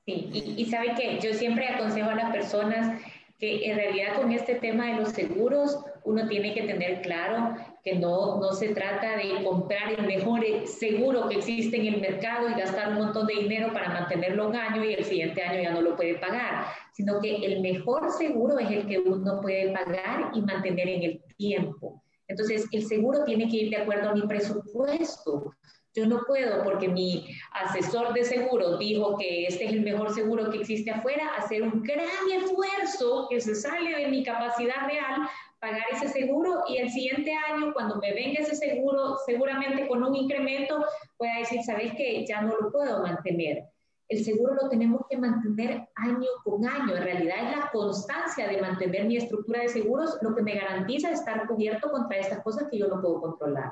Sí, 0.05 0.29
y, 0.31 0.61
y 0.61 0.65
sabe 0.69 0.95
que 0.95 1.19
yo 1.19 1.33
siempre 1.33 1.67
aconsejo 1.67 2.09
a 2.09 2.15
las 2.15 2.31
personas 2.31 3.01
que 3.41 3.65
en 3.65 3.75
realidad 3.75 4.21
con 4.21 4.31
este 4.31 4.55
tema 4.55 4.85
de 4.85 5.01
los 5.01 5.09
seguros 5.09 5.83
uno 6.03 6.27
tiene 6.27 6.53
que 6.53 6.61
tener 6.61 7.01
claro 7.01 7.55
que 7.83 7.95
no, 7.95 8.39
no 8.39 8.53
se 8.53 8.69
trata 8.75 9.17
de 9.17 9.43
comprar 9.43 9.91
el 9.93 10.05
mejor 10.05 10.45
seguro 10.67 11.27
que 11.27 11.37
existe 11.37 11.77
en 11.77 11.91
el 11.91 12.01
mercado 12.01 12.49
y 12.49 12.53
gastar 12.53 12.89
un 12.89 12.99
montón 12.99 13.25
de 13.25 13.33
dinero 13.33 13.73
para 13.73 13.89
mantenerlo 13.89 14.47
un 14.47 14.55
año 14.55 14.85
y 14.85 14.93
el 14.93 15.03
siguiente 15.03 15.41
año 15.41 15.59
ya 15.59 15.71
no 15.71 15.81
lo 15.81 15.95
puede 15.95 16.19
pagar, 16.19 16.67
sino 16.93 17.19
que 17.19 17.37
el 17.37 17.61
mejor 17.61 18.11
seguro 18.11 18.59
es 18.59 18.69
el 18.69 18.85
que 18.85 18.99
uno 18.99 19.41
puede 19.41 19.73
pagar 19.73 20.29
y 20.35 20.41
mantener 20.41 20.87
en 20.87 21.01
el 21.01 21.23
tiempo. 21.35 22.03
Entonces, 22.27 22.67
el 22.71 22.85
seguro 22.85 23.23
tiene 23.25 23.49
que 23.49 23.57
ir 23.57 23.69
de 23.71 23.77
acuerdo 23.77 24.09
a 24.09 24.13
mi 24.13 24.21
presupuesto. 24.21 25.51
Yo 25.93 26.05
no 26.05 26.21
puedo, 26.25 26.63
porque 26.63 26.87
mi 26.87 27.27
asesor 27.51 28.13
de 28.13 28.23
seguro 28.23 28.77
dijo 28.77 29.17
que 29.17 29.47
este 29.47 29.65
es 29.65 29.73
el 29.73 29.81
mejor 29.81 30.13
seguro 30.13 30.49
que 30.49 30.59
existe 30.59 30.89
afuera, 30.89 31.35
hacer 31.37 31.63
un 31.63 31.83
gran 31.83 32.07
esfuerzo 32.33 33.27
que 33.29 33.41
se 33.41 33.55
sale 33.55 33.97
de 33.97 34.07
mi 34.07 34.23
capacidad 34.23 34.87
real, 34.87 35.27
pagar 35.59 35.83
ese 35.91 36.07
seguro 36.07 36.63
y 36.69 36.77
el 36.77 36.89
siguiente 36.89 37.33
año, 37.33 37.73
cuando 37.73 37.97
me 37.97 38.13
venga 38.13 38.39
ese 38.39 38.55
seguro, 38.55 39.17
seguramente 39.25 39.87
con 39.89 40.01
un 40.01 40.15
incremento, 40.15 40.85
pueda 41.17 41.39
decir, 41.39 41.61
¿sabes 41.63 41.91
qué? 41.97 42.25
Ya 42.25 42.41
no 42.41 42.55
lo 42.57 42.71
puedo 42.71 43.01
mantener. 43.01 43.65
El 44.07 44.23
seguro 44.23 44.55
lo 44.61 44.69
tenemos 44.69 45.01
que 45.09 45.17
mantener 45.17 45.89
año 45.95 46.27
con 46.43 46.65
año. 46.65 46.95
En 46.95 47.03
realidad 47.03 47.35
es 47.43 47.57
la 47.57 47.69
constancia 47.71 48.47
de 48.47 48.61
mantener 48.61 49.05
mi 49.05 49.17
estructura 49.17 49.61
de 49.61 49.69
seguros 49.69 50.17
lo 50.21 50.35
que 50.35 50.41
me 50.41 50.55
garantiza 50.55 51.11
estar 51.11 51.47
cubierto 51.47 51.91
contra 51.91 52.17
estas 52.17 52.43
cosas 52.43 52.67
que 52.69 52.77
yo 52.77 52.87
no 52.87 53.01
puedo 53.01 53.21
controlar. 53.21 53.71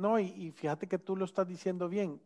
No, 0.00 0.18
y, 0.18 0.50
fíjate 0.52 0.88
que 0.88 0.98
tú 0.98 1.14
lo 1.14 1.26
estás 1.26 1.46
diciendo 1.46 1.86
bien. 1.86 2.18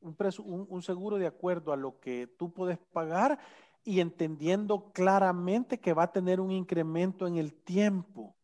Un, 0.00 0.66
un, 0.70 0.82
seguro 0.82 1.18
de 1.18 1.26
acuerdo 1.26 1.72
a 1.72 1.76
lo 1.76 1.98
que 1.98 2.28
tú 2.38 2.52
puedes 2.52 2.78
pagar 2.78 3.40
y 3.82 3.98
entendiendo 3.98 4.92
claramente 4.92 5.80
que 5.80 5.92
va 5.92 6.04
a 6.04 6.12
tener 6.12 6.40
un 6.40 6.52
incremento 6.52 7.26
en 7.26 7.38
el 7.38 7.52
tiempo. 7.52 8.36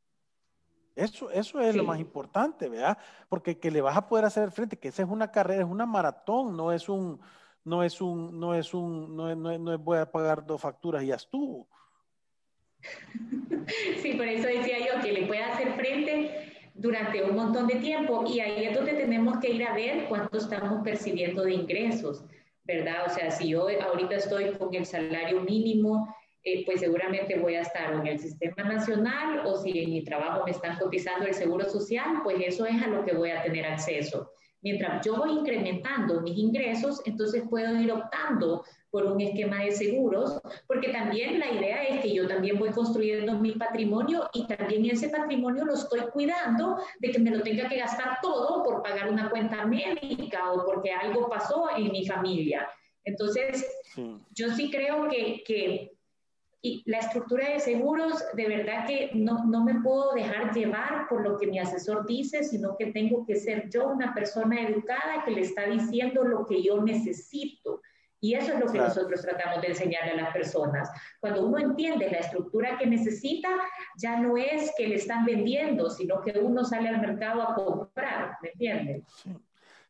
Eso, 0.96 1.30
eso 1.30 1.60
es 1.60 1.76
lo 1.76 1.84
más 1.84 2.00
importante, 2.00 2.68
¿verdad? 2.68 2.98
Porque 3.28 3.60
que 3.60 3.70
le 3.70 3.80
vas 3.80 3.96
a 3.96 4.08
poder 4.08 4.24
hacer 4.24 4.50
frente, 4.50 4.76
que 4.76 4.88
esa 4.88 5.04
es 5.04 5.08
una 5.08 5.30
carrera, 5.30 5.62
es 5.62 5.70
una 5.70 5.86
maratón, 5.86 6.56
no 6.56 6.72
es 6.72 6.88
un, 6.88 7.20
no 7.64 7.84
es 7.84 8.00
un, 8.00 8.40
no 8.40 8.56
es 8.56 8.74
un, 8.74 9.16
no 9.16 9.30
es, 9.30 9.36
no 9.36 9.52
es, 9.52 9.60
no 9.60 9.72
es 9.72 9.78
voy 9.78 9.98
a 9.98 10.10
pagar 10.10 10.44
dos 10.44 10.60
facturas 10.60 11.04
y 11.04 11.06
ya 11.06 11.14
estuvo. 11.14 11.68
Sí, 14.02 14.14
por 14.14 14.26
eso 14.26 14.48
decía 14.48 14.78
yo 14.80 15.00
que 15.00 15.12
le 15.12 15.26
pueda 15.28 15.52
hacer 15.54 15.72
frente 15.74 16.61
durante 16.74 17.22
un 17.22 17.36
montón 17.36 17.66
de 17.66 17.76
tiempo 17.76 18.24
y 18.26 18.40
ahí 18.40 18.64
es 18.64 18.74
donde 18.74 18.94
tenemos 18.94 19.38
que 19.38 19.50
ir 19.50 19.64
a 19.64 19.74
ver 19.74 20.06
cuánto 20.08 20.38
estamos 20.38 20.82
percibiendo 20.82 21.44
de 21.44 21.54
ingresos, 21.54 22.24
¿verdad? 22.64 23.06
O 23.06 23.10
sea, 23.10 23.30
si 23.30 23.48
yo 23.48 23.66
ahorita 23.68 24.16
estoy 24.16 24.52
con 24.52 24.74
el 24.74 24.86
salario 24.86 25.40
mínimo, 25.40 26.14
eh, 26.44 26.64
pues 26.64 26.80
seguramente 26.80 27.38
voy 27.38 27.54
a 27.54 27.60
estar 27.60 27.92
en 27.94 28.06
el 28.06 28.18
sistema 28.18 28.64
nacional 28.64 29.42
o 29.46 29.56
si 29.58 29.78
en 29.78 29.90
mi 29.90 30.02
trabajo 30.02 30.44
me 30.44 30.50
están 30.50 30.76
cotizando 30.78 31.26
el 31.26 31.34
seguro 31.34 31.68
social, 31.68 32.20
pues 32.24 32.36
eso 32.44 32.66
es 32.66 32.82
a 32.82 32.88
lo 32.88 33.04
que 33.04 33.14
voy 33.14 33.30
a 33.30 33.42
tener 33.42 33.64
acceso. 33.64 34.30
Mientras 34.62 35.04
yo 35.04 35.16
voy 35.16 35.32
incrementando 35.32 36.20
mis 36.20 36.38
ingresos, 36.38 37.02
entonces 37.04 37.42
puedo 37.50 37.78
ir 37.80 37.90
optando 37.90 38.64
por 38.90 39.06
un 39.06 39.20
esquema 39.20 39.60
de 39.64 39.72
seguros, 39.72 40.40
porque 40.68 40.90
también 40.90 41.40
la 41.40 41.50
idea 41.50 41.82
es 41.84 42.00
que 42.00 42.14
yo 42.14 42.28
también 42.28 42.58
voy 42.58 42.70
construyendo 42.70 43.38
mi 43.38 43.52
patrimonio 43.52 44.28
y 44.34 44.46
también 44.46 44.84
ese 44.86 45.08
patrimonio 45.08 45.64
lo 45.64 45.74
estoy 45.74 46.00
cuidando 46.12 46.76
de 47.00 47.10
que 47.10 47.18
me 47.18 47.30
lo 47.30 47.42
tenga 47.42 47.68
que 47.68 47.78
gastar 47.78 48.18
todo 48.22 48.62
por 48.62 48.82
pagar 48.82 49.10
una 49.10 49.30
cuenta 49.30 49.64
médica 49.64 50.52
o 50.52 50.64
porque 50.64 50.92
algo 50.92 51.28
pasó 51.28 51.68
en 51.76 51.90
mi 51.90 52.06
familia. 52.06 52.68
Entonces, 53.04 53.66
yo 54.30 54.50
sí 54.50 54.70
creo 54.70 55.08
que, 55.08 55.42
que 55.44 55.92
y 56.64 56.84
la 56.86 56.98
estructura 56.98 57.50
de 57.50 57.58
seguros, 57.58 58.24
de 58.34 58.46
verdad 58.46 58.86
que 58.86 59.10
no, 59.14 59.44
no, 59.46 59.64
me 59.64 59.80
puedo 59.80 60.12
dejar 60.14 60.54
llevar 60.54 61.08
por 61.08 61.22
lo 61.22 61.36
que 61.36 61.48
mi 61.48 61.58
asesor 61.58 62.06
dice, 62.06 62.44
sino 62.44 62.76
que 62.76 62.92
tengo 62.92 63.26
que 63.26 63.34
ser 63.34 63.68
yo 63.68 63.88
una 63.88 64.14
persona 64.14 64.62
educada 64.62 65.24
que 65.24 65.32
le 65.32 65.40
está 65.40 65.66
diciendo 65.66 66.22
lo 66.22 66.46
que 66.46 66.62
yo 66.62 66.80
necesito. 66.80 67.80
Y 68.20 68.34
eso 68.34 68.52
es 68.52 68.60
lo 68.60 68.70
que 68.70 68.78
nosotros 68.78 69.20
tratamos 69.20 69.60
de 69.60 69.68
enseñarle 69.68 70.12
a 70.12 70.22
las 70.22 70.32
personas. 70.32 70.88
Cuando 71.18 71.44
uno 71.44 71.58
entiende 71.58 72.08
la 72.08 72.18
estructura 72.18 72.78
que 72.78 72.86
necesita, 72.86 73.48
ya 73.98 74.20
no 74.20 74.36
es 74.36 74.72
que 74.76 74.86
le 74.86 74.94
están 74.94 75.24
vendiendo, 75.24 75.90
sino 75.90 76.20
que 76.20 76.38
uno 76.38 76.62
sale 76.64 76.90
al 76.90 77.00
mercado 77.00 77.42
a 77.42 77.56
comprar, 77.56 78.36
¿me 78.40 78.50
entiendes? 78.50 79.02
Sí. 79.16 79.30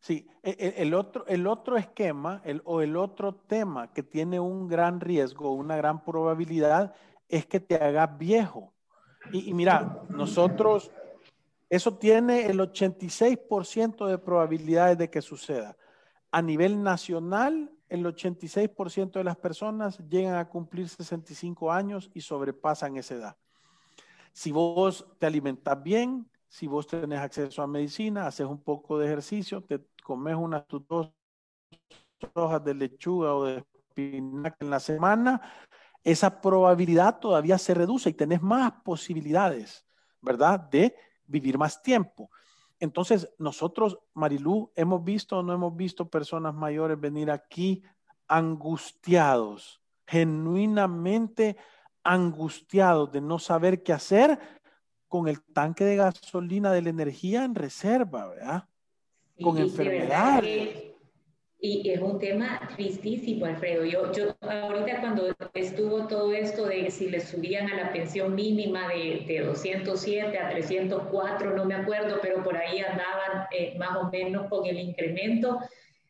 E, 0.08 0.26
e, 0.42 0.74
el, 0.78 0.94
otro, 0.94 1.24
el 1.26 1.46
otro 1.46 1.76
esquema 1.76 2.40
el, 2.44 2.60
o 2.64 2.80
el 2.80 2.96
otro 2.96 3.34
tema 3.34 3.92
que 3.92 4.02
tiene 4.02 4.40
un 4.40 4.66
gran 4.66 5.00
riesgo, 5.00 5.52
una 5.52 5.76
gran 5.76 6.04
probabilidad, 6.04 6.94
es 7.28 7.46
que 7.46 7.60
te 7.60 7.76
hagas 7.76 8.18
viejo. 8.18 8.72
Y, 9.32 9.50
y 9.50 9.54
mira, 9.54 10.02
nosotros, 10.08 10.90
eso 11.70 11.96
tiene 11.96 12.46
el 12.46 12.58
86% 12.58 14.06
de 14.06 14.18
probabilidades 14.18 14.98
de 14.98 15.08
que 15.08 15.22
suceda. 15.22 15.76
A 16.32 16.42
nivel 16.42 16.82
nacional, 16.82 17.70
el 17.88 18.04
86% 18.04 19.12
de 19.12 19.24
las 19.24 19.36
personas 19.36 19.98
llegan 20.08 20.34
a 20.34 20.48
cumplir 20.48 20.88
65 20.88 21.70
años 21.70 22.10
y 22.14 22.22
sobrepasan 22.22 22.96
esa 22.96 23.14
edad. 23.14 23.36
Si 24.32 24.50
vos 24.50 25.06
te 25.18 25.26
alimentas 25.26 25.80
bien, 25.82 26.28
si 26.48 26.66
vos 26.66 26.86
tenés 26.86 27.18
acceso 27.18 27.62
a 27.62 27.66
medicina, 27.66 28.26
haces 28.26 28.46
un 28.46 28.62
poco 28.62 28.98
de 28.98 29.06
ejercicio, 29.06 29.62
te 29.62 29.80
comes 30.02 30.34
unas 30.34 30.64
dos 30.68 31.12
hojas 32.34 32.64
de 32.64 32.74
lechuga 32.74 33.34
o 33.34 33.44
de 33.44 33.64
espinaca 33.88 34.56
en 34.60 34.70
la 34.70 34.80
semana, 34.80 35.40
esa 36.04 36.40
probabilidad 36.40 37.18
todavía 37.18 37.58
se 37.58 37.74
reduce 37.74 38.10
y 38.10 38.14
tenés 38.14 38.42
más 38.42 38.72
posibilidades, 38.84 39.86
¿verdad? 40.20 40.60
De 40.60 40.94
vivir 41.26 41.58
más 41.58 41.82
tiempo. 41.82 42.30
Entonces, 42.80 43.32
nosotros, 43.38 43.98
Marilú, 44.14 44.72
hemos 44.74 45.04
visto 45.04 45.38
o 45.38 45.42
no 45.42 45.52
hemos 45.52 45.76
visto 45.76 46.10
personas 46.10 46.54
mayores 46.54 46.98
venir 46.98 47.30
aquí 47.30 47.82
angustiados, 48.26 49.80
genuinamente 50.06 51.56
angustiados 52.02 53.12
de 53.12 53.20
no 53.20 53.38
saber 53.38 53.84
qué 53.84 53.92
hacer 53.92 54.38
con 55.06 55.28
el 55.28 55.42
tanque 55.42 55.84
de 55.84 55.96
gasolina 55.96 56.72
de 56.72 56.82
la 56.82 56.90
energía 56.90 57.44
en 57.44 57.54
reserva, 57.54 58.26
¿verdad? 58.26 58.68
Con 59.40 59.58
enfermedades. 59.58 60.92
Y 61.64 61.88
es 61.90 62.00
un 62.00 62.18
tema 62.18 62.60
tristísimo, 62.74 63.46
Alfredo. 63.46 63.84
Yo, 63.84 64.10
yo 64.12 64.34
ahorita 64.40 65.00
cuando 65.00 65.32
estuvo 65.54 66.08
todo 66.08 66.32
esto 66.32 66.66
de 66.66 66.90
si 66.90 67.08
le 67.08 67.20
subían 67.20 67.70
a 67.70 67.76
la 67.76 67.92
pensión 67.92 68.34
mínima 68.34 68.88
de, 68.88 69.24
de 69.28 69.44
207 69.46 70.36
a 70.36 70.50
304, 70.50 71.56
no 71.56 71.64
me 71.64 71.76
acuerdo, 71.76 72.18
pero 72.20 72.42
por 72.42 72.56
ahí 72.56 72.80
andaban 72.80 73.46
eh, 73.52 73.76
más 73.78 73.96
o 73.96 74.10
menos 74.10 74.48
con 74.48 74.66
el 74.66 74.76
incremento, 74.76 75.60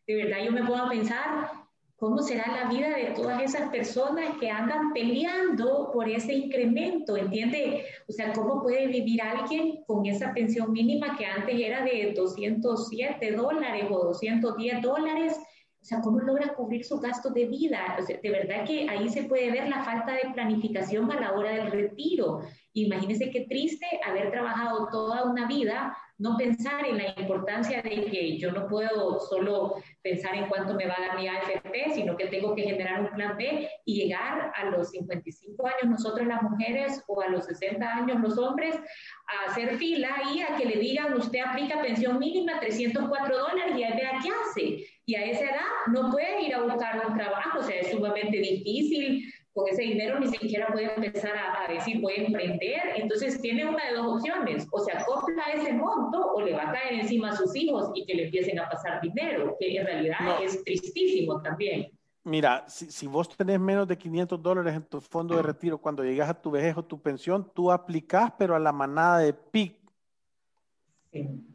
de 0.06 0.24
verdad 0.24 0.38
yo 0.42 0.52
me 0.52 0.64
puedo 0.64 0.88
pensar 0.88 1.61
¿Cómo 2.02 2.18
será 2.20 2.48
la 2.48 2.68
vida 2.68 2.96
de 2.96 3.12
todas 3.14 3.40
esas 3.40 3.70
personas 3.70 4.36
que 4.40 4.50
andan 4.50 4.92
peleando 4.92 5.88
por 5.92 6.08
ese 6.08 6.34
incremento? 6.34 7.16
¿Entiende? 7.16 7.84
O 8.08 8.12
sea, 8.12 8.32
¿cómo 8.32 8.60
puede 8.60 8.88
vivir 8.88 9.22
alguien 9.22 9.84
con 9.86 10.04
esa 10.06 10.34
pensión 10.34 10.72
mínima 10.72 11.16
que 11.16 11.26
antes 11.26 11.54
era 11.56 11.84
de 11.84 12.12
207 12.16 13.36
dólares 13.36 13.84
o 13.88 14.06
210 14.06 14.82
dólares? 14.82 15.36
O 15.80 15.84
sea, 15.84 16.00
¿cómo 16.00 16.18
logra 16.18 16.54
cubrir 16.54 16.84
su 16.84 16.98
gasto 16.98 17.30
de 17.30 17.44
vida? 17.44 17.96
O 17.96 18.02
sea, 18.02 18.18
de 18.20 18.30
verdad 18.30 18.64
que 18.66 18.88
ahí 18.88 19.08
se 19.08 19.22
puede 19.22 19.52
ver 19.52 19.68
la 19.68 19.84
falta 19.84 20.14
de 20.14 20.32
planificación 20.34 21.08
a 21.12 21.20
la 21.20 21.34
hora 21.34 21.52
del 21.52 21.70
retiro. 21.70 22.40
Imagínese 22.72 23.30
qué 23.30 23.46
triste 23.48 23.86
haber 24.04 24.32
trabajado 24.32 24.88
toda 24.90 25.22
una 25.22 25.46
vida 25.46 25.96
no 26.22 26.36
pensar 26.36 26.86
en 26.86 26.98
la 26.98 27.14
importancia 27.20 27.82
de 27.82 28.04
que 28.04 28.38
yo 28.38 28.52
no 28.52 28.68
puedo 28.68 29.18
solo 29.18 29.82
pensar 30.02 30.36
en 30.36 30.46
cuánto 30.48 30.74
me 30.74 30.86
va 30.86 30.94
a 30.96 31.08
dar 31.08 31.16
mi 31.18 31.26
AFP, 31.26 31.94
sino 31.94 32.16
que 32.16 32.28
tengo 32.28 32.54
que 32.54 32.62
generar 32.62 33.00
un 33.00 33.10
plan 33.10 33.36
B 33.36 33.68
y 33.84 34.02
llegar 34.02 34.52
a 34.54 34.64
los 34.70 34.90
55 34.90 35.66
años 35.66 35.90
nosotros 35.90 36.26
las 36.28 36.42
mujeres 36.42 37.02
o 37.08 37.20
a 37.20 37.28
los 37.28 37.44
60 37.46 37.84
años 37.84 38.20
los 38.20 38.38
hombres 38.38 38.76
a 38.76 39.50
hacer 39.50 39.76
fila 39.76 40.10
y 40.32 40.42
a 40.42 40.56
que 40.56 40.64
le 40.64 40.76
digan 40.76 41.12
usted 41.14 41.40
aplica 41.40 41.82
pensión 41.82 42.20
mínima 42.20 42.60
304 42.60 43.38
dólares 43.38 43.74
y 43.76 43.82
ahí 43.82 43.96
vea 43.96 44.12
qué 44.22 44.28
hace. 44.30 44.86
Y 45.04 45.16
a 45.16 45.24
esa 45.24 45.44
edad 45.44 45.92
no 45.92 46.10
puede 46.10 46.42
ir 46.42 46.54
a 46.54 46.62
buscar 46.62 47.04
un 47.04 47.16
trabajo, 47.16 47.58
o 47.58 47.62
sea, 47.62 47.80
es 47.80 47.90
sumamente 47.90 48.38
difícil 48.38 49.28
con 49.52 49.68
ese 49.68 49.82
dinero 49.82 50.18
ni 50.18 50.28
siquiera 50.28 50.68
puede 50.68 50.94
empezar 50.94 51.32
a, 51.36 51.70
decir 51.70 52.00
voy 52.00 52.14
a 52.14 52.24
emprender, 52.24 52.80
entonces 52.96 53.40
tiene 53.40 53.68
una 53.68 53.86
de 53.86 53.96
dos 53.96 54.16
opciones, 54.16 54.66
o 54.70 54.80
se 54.80 54.92
acopla 54.92 55.42
ese 55.54 55.72
monto 55.74 56.32
o 56.34 56.40
le 56.40 56.54
va 56.54 56.70
a 56.70 56.72
caer 56.72 57.00
encima 57.00 57.30
a 57.30 57.36
sus 57.36 57.54
hijos 57.54 57.90
y 57.94 58.06
que 58.06 58.14
le 58.14 58.24
empiecen 58.24 58.58
a 58.58 58.68
pasar 58.68 59.00
dinero, 59.02 59.56
que 59.60 59.76
en 59.76 59.86
realidad 59.86 60.42
es 60.42 60.62
tristísimo 60.64 61.40
también. 61.42 61.90
Mira, 62.24 62.64
si, 62.68 63.06
vos 63.06 63.28
tenés 63.36 63.58
menos 63.58 63.86
de 63.88 63.98
500 63.98 64.40
dólares 64.40 64.74
en 64.74 64.84
tu 64.84 65.00
fondo 65.00 65.36
de 65.36 65.42
retiro 65.42 65.76
cuando 65.76 66.04
llegas 66.04 66.30
a 66.30 66.40
tu 66.40 66.52
vejez 66.52 66.76
o 66.76 66.84
tu 66.84 67.00
pensión, 67.00 67.50
tú 67.52 67.70
aplicás, 67.70 68.32
pero 68.38 68.54
a 68.54 68.60
la 68.60 68.72
manada 68.72 69.18
de 69.18 69.32
PIC. 69.32 69.76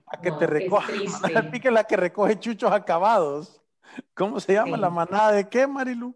A 0.05 0.21
que 0.21 0.31
te 0.31 0.45
recoja. 0.45 0.87
La 1.31 1.49
PIC 1.49 1.65
es 1.65 1.71
la 1.71 1.83
que 1.83 1.97
recoge 1.97 2.37
chuchos 2.37 2.71
acabados. 2.71 3.61
¿Cómo 4.13 4.39
se 4.39 4.53
llama? 4.53 4.77
¿La 4.77 4.89
manada 4.89 5.31
de 5.31 5.49
qué, 5.49 5.65
Marilu? 5.65 6.13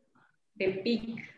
De 0.53 0.69
PIC 0.69 1.30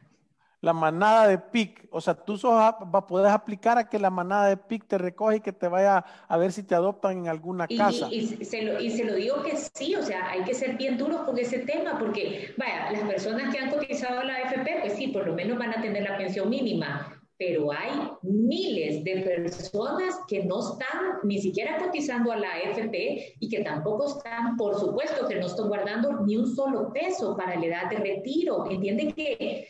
la 0.63 0.71
manada 0.71 1.28
de 1.28 1.38
PIC. 1.38 1.89
O 1.91 1.99
sea, 1.99 2.13
tú 2.13 2.38
sos, 2.38 2.73
puedes 3.06 3.30
aplicar 3.30 3.78
a 3.78 3.89
que 3.89 3.99
la 3.99 4.10
manada 4.10 4.47
de 4.47 4.56
PIC 4.56 4.88
te 4.88 4.97
recoge 4.97 5.36
y 5.36 5.39
que 5.41 5.52
te 5.52 5.67
vaya 5.67 6.06
a 6.26 6.38
ver 6.38 6.54
si 6.54 6.63
te 6.63 6.73
adoptan 6.73 7.17
en 7.17 7.28
alguna 7.28 7.67
casa. 7.67 8.08
Y, 8.10 8.45
se 8.45 8.62
lo, 8.62 8.80
y, 8.80 8.89
se 8.89 9.04
lo, 9.04 9.13
digo 9.13 9.43
que 9.43 9.58
sí, 9.58 9.93
o 9.93 10.02
sea, 10.02 10.30
hay 10.30 10.43
que 10.45 10.54
ser 10.54 10.78
bien 10.78 10.97
duros 10.97 11.23
con 11.23 11.38
ese 11.38 11.60
tema, 11.60 11.99
porque, 11.99 12.54
vaya, 12.58 12.93
las 12.93 13.02
personas 13.02 13.54
que 13.54 13.60
han 13.60 13.71
cotizado 13.71 14.21
a 14.21 14.23
la 14.23 14.36
AFP, 14.36 14.80
pues 14.80 14.93
sí, 14.93 15.10
por 15.10 15.28
lo 15.28 15.34
menos 15.34 15.60
van 15.60 15.71
a 15.78 15.82
tener 15.82 16.02
la 16.02 16.17
pensión 16.17 16.49
mínima. 16.49 17.19
Pero 17.38 17.69
hay 17.73 17.91
miles 18.21 19.04
de 19.04 19.17
personas 19.17 20.21
que 20.30 20.45
no 20.45 20.60
están 20.60 21.19
ni 21.23 21.41
siquiera 21.41 21.78
cotizando 21.78 22.32
a 22.32 22.38
la 22.38 22.47
AFP 22.47 23.36
y 23.38 23.49
que 23.49 23.63
tampoco 23.65 24.08
están, 24.08 24.56
por 24.56 24.80
supuesto, 24.80 25.28
que 25.28 25.36
no 25.36 25.47
están 25.47 25.67
guardando 25.67 26.21
ni 26.21 26.38
un 26.38 26.56
solo 26.56 26.93
peso 26.93 27.36
para 27.36 27.58
la 27.58 27.65
edad 27.65 27.89
de 27.89 27.97
retiro. 27.97 28.69
Entienden 28.69 29.12
que 29.12 29.67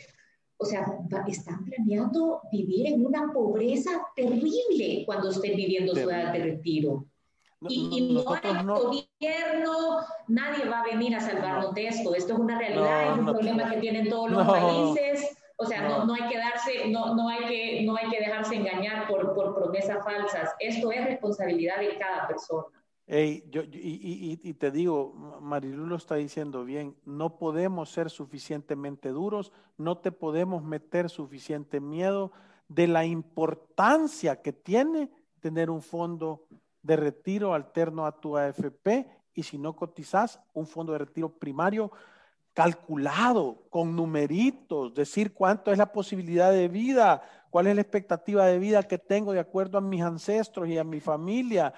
o 0.64 0.66
sea, 0.66 0.86
están 1.28 1.66
planeando 1.66 2.42
vivir 2.52 2.88
en 2.88 3.06
una 3.06 3.32
pobreza 3.34 3.92
terrible 4.16 5.04
cuando 5.06 5.30
estén 5.30 5.58
viviendo 5.58 5.94
su 5.94 6.10
edad 6.10 6.32
de 6.32 6.40
retiro. 6.40 7.06
y, 7.68 8.14
no 8.14 8.34
hay 8.34 8.66
gobierno, 8.66 10.00
nadie 10.28 10.66
va 10.66 10.82
a 10.82 10.86
venir 10.86 11.16
a 11.16 11.20
salvarnos 11.20 11.74
de 11.74 11.88
esto. 11.88 12.16
Esto 12.16 12.34
es 12.34 12.40
una 12.40 12.58
realidad, 12.58 13.12
es 13.12 13.20
un 13.20 13.26
problema 13.26 13.70
que 13.70 13.78
tienen 13.78 14.10
todos 14.10 14.32
los 14.32 14.48
países. 14.48 15.38
O 15.58 15.66
sea, 15.66 15.88
no, 15.88 16.06
no, 16.06 16.14
hay 16.14 16.30
que 16.30 16.38
darse, 16.38 16.90
no, 16.90 17.14
no, 17.14 17.30
hay 17.30 17.46
que, 17.46 17.84
no 17.86 17.96
hay 17.96 18.10
que 18.10 18.20
dejarse 18.20 18.56
engañar 18.56 19.08
por, 19.08 19.34
por 19.34 19.54
promesas 19.56 20.04
falsas. 20.04 20.50
Esto 20.60 20.92
es 20.92 21.06
responsabilidad 21.06 21.80
de 21.80 21.98
cada 21.98 22.28
persona 22.28 22.83
y, 23.22 24.54
te 24.56 24.72
digo, 24.72 25.14
Marilu 25.42 25.86
lo 25.86 25.96
está 25.98 26.16
diciendo 26.16 26.66
bien, 26.66 26.96
no 27.06 27.38
podemos 27.38 27.92
ser 27.92 28.10
suficientemente 28.10 29.10
duros, 29.10 29.52
no 29.78 30.00
te 30.00 30.12
podemos 30.12 30.64
meter 30.64 31.10
suficiente 31.10 31.80
miedo 31.80 32.32
de 32.68 32.88
la 32.88 33.06
importancia 33.06 34.42
que 34.42 34.52
tiene 34.52 35.12
tener 35.40 35.70
un 35.70 35.82
fondo 35.82 36.48
de 36.82 36.96
retiro 36.96 37.54
alterno 37.54 38.06
a 38.06 38.20
tu 38.20 38.36
AFP 38.36 39.08
y 39.36 39.44
si 39.44 39.58
no 39.58 39.76
cotizas, 39.76 40.40
un 40.54 40.66
fondo 40.66 40.94
de 40.94 41.00
retiro 41.00 41.38
primario 41.38 41.92
calculado, 42.54 43.64
con 43.70 43.96
numeritos, 43.96 44.94
decir 44.94 45.34
cuánto 45.34 45.72
es 45.72 45.78
la 45.78 45.92
posibilidad 45.92 46.52
de 46.52 46.68
vida, 46.68 47.22
cuál 47.50 47.68
es 47.68 47.76
la 47.76 47.82
expectativa 47.82 48.46
de 48.46 48.60
vida 48.60 48.84
que 48.84 48.98
tengo 48.98 49.34
de 49.34 49.40
acuerdo 49.40 49.78
a 49.78 49.82
mis 49.82 50.02
ancestros 50.02 50.68
y 50.68 50.78
a 50.78 50.84
mi 50.84 51.00
familia 51.00 51.74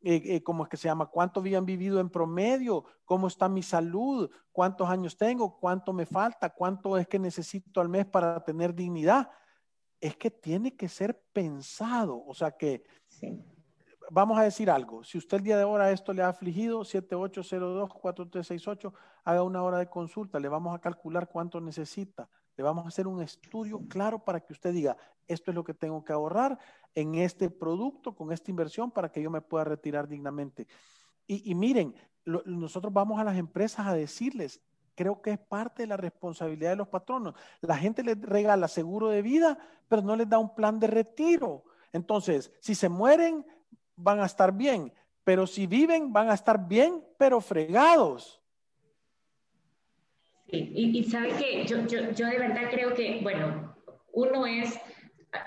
eh, 0.00 0.22
eh, 0.24 0.42
¿cómo 0.42 0.62
es 0.62 0.68
que 0.68 0.76
se 0.76 0.86
llama? 0.86 1.06
¿Cuánto 1.06 1.40
habían 1.40 1.66
vivido 1.66 1.98
en 1.98 2.08
promedio? 2.08 2.84
¿Cómo 3.04 3.26
está 3.26 3.48
mi 3.48 3.62
salud? 3.62 4.30
¿Cuántos 4.52 4.88
años 4.88 5.16
tengo? 5.16 5.58
¿Cuánto 5.58 5.92
me 5.92 6.06
falta? 6.06 6.50
¿Cuánto 6.50 6.96
es 6.96 7.08
que 7.08 7.18
necesito 7.18 7.80
al 7.80 7.88
mes 7.88 8.06
para 8.06 8.44
tener 8.44 8.74
dignidad? 8.74 9.28
Es 10.00 10.16
que 10.16 10.30
tiene 10.30 10.76
que 10.76 10.88
ser 10.88 11.20
pensado. 11.32 12.24
O 12.24 12.32
sea 12.32 12.52
que, 12.52 12.84
vamos 14.10 14.38
a 14.38 14.44
decir 14.44 14.70
algo. 14.70 15.02
Si 15.02 15.18
usted 15.18 15.38
el 15.38 15.42
día 15.42 15.56
de 15.56 15.64
ahora 15.64 15.90
esto 15.90 16.12
le 16.12 16.22
ha 16.22 16.28
afligido, 16.28 16.82
7802-4368, 16.82 18.92
haga 19.24 19.42
una 19.42 19.64
hora 19.64 19.78
de 19.78 19.88
consulta. 19.88 20.38
Le 20.38 20.48
vamos 20.48 20.76
a 20.76 20.80
calcular 20.80 21.28
cuánto 21.28 21.60
necesita. 21.60 22.30
Le 22.58 22.64
vamos 22.64 22.84
a 22.84 22.88
hacer 22.88 23.06
un 23.06 23.22
estudio 23.22 23.80
claro 23.88 24.18
para 24.18 24.40
que 24.40 24.52
usted 24.52 24.72
diga, 24.72 24.96
esto 25.28 25.52
es 25.52 25.54
lo 25.54 25.62
que 25.62 25.74
tengo 25.74 26.04
que 26.04 26.12
ahorrar 26.12 26.58
en 26.92 27.14
este 27.14 27.50
producto, 27.50 28.16
con 28.16 28.32
esta 28.32 28.50
inversión, 28.50 28.90
para 28.90 29.12
que 29.12 29.22
yo 29.22 29.30
me 29.30 29.40
pueda 29.40 29.62
retirar 29.62 30.08
dignamente. 30.08 30.66
Y, 31.28 31.54
miren, 31.54 31.94
nosotros 32.24 32.92
vamos 32.92 33.20
a 33.20 33.24
las 33.24 33.36
empresas 33.36 33.86
a 33.86 33.94
decirles, 33.94 34.60
creo 34.96 35.22
que 35.22 35.30
es 35.30 35.38
parte 35.38 35.84
de 35.84 35.86
la 35.86 35.96
responsabilidad 35.96 36.70
de 36.70 36.76
los 36.76 36.88
patronos. 36.88 37.34
La 37.60 37.76
gente 37.76 38.02
les 38.02 38.20
regala 38.20 38.66
seguro 38.66 39.08
de 39.08 39.22
vida, 39.22 39.56
pero 39.86 40.02
no 40.02 40.16
les 40.16 40.28
da 40.28 40.40
un 40.40 40.52
plan 40.52 40.80
de 40.80 40.88
retiro. 40.88 41.62
Entonces, 41.92 42.50
si 42.58 42.74
se 42.74 42.88
mueren, 42.88 43.46
van 43.94 44.18
a 44.18 44.26
estar 44.26 44.50
bien, 44.50 44.92
pero 45.22 45.46
si 45.46 45.68
viven, 45.68 46.12
van 46.12 46.28
a 46.28 46.34
estar 46.34 46.66
bien, 46.66 47.04
pero 47.18 47.40
fregados. 47.40 48.37
Y, 50.50 51.04
sabe 51.04 51.32
que 51.38 51.66
yo, 51.66 51.86
yo, 51.86 52.10
yo 52.12 52.26
de 52.26 52.38
verdad 52.38 52.70
creo 52.70 52.94
que, 52.94 53.20
bueno, 53.22 53.76
uno 54.12 54.46
es, 54.46 54.80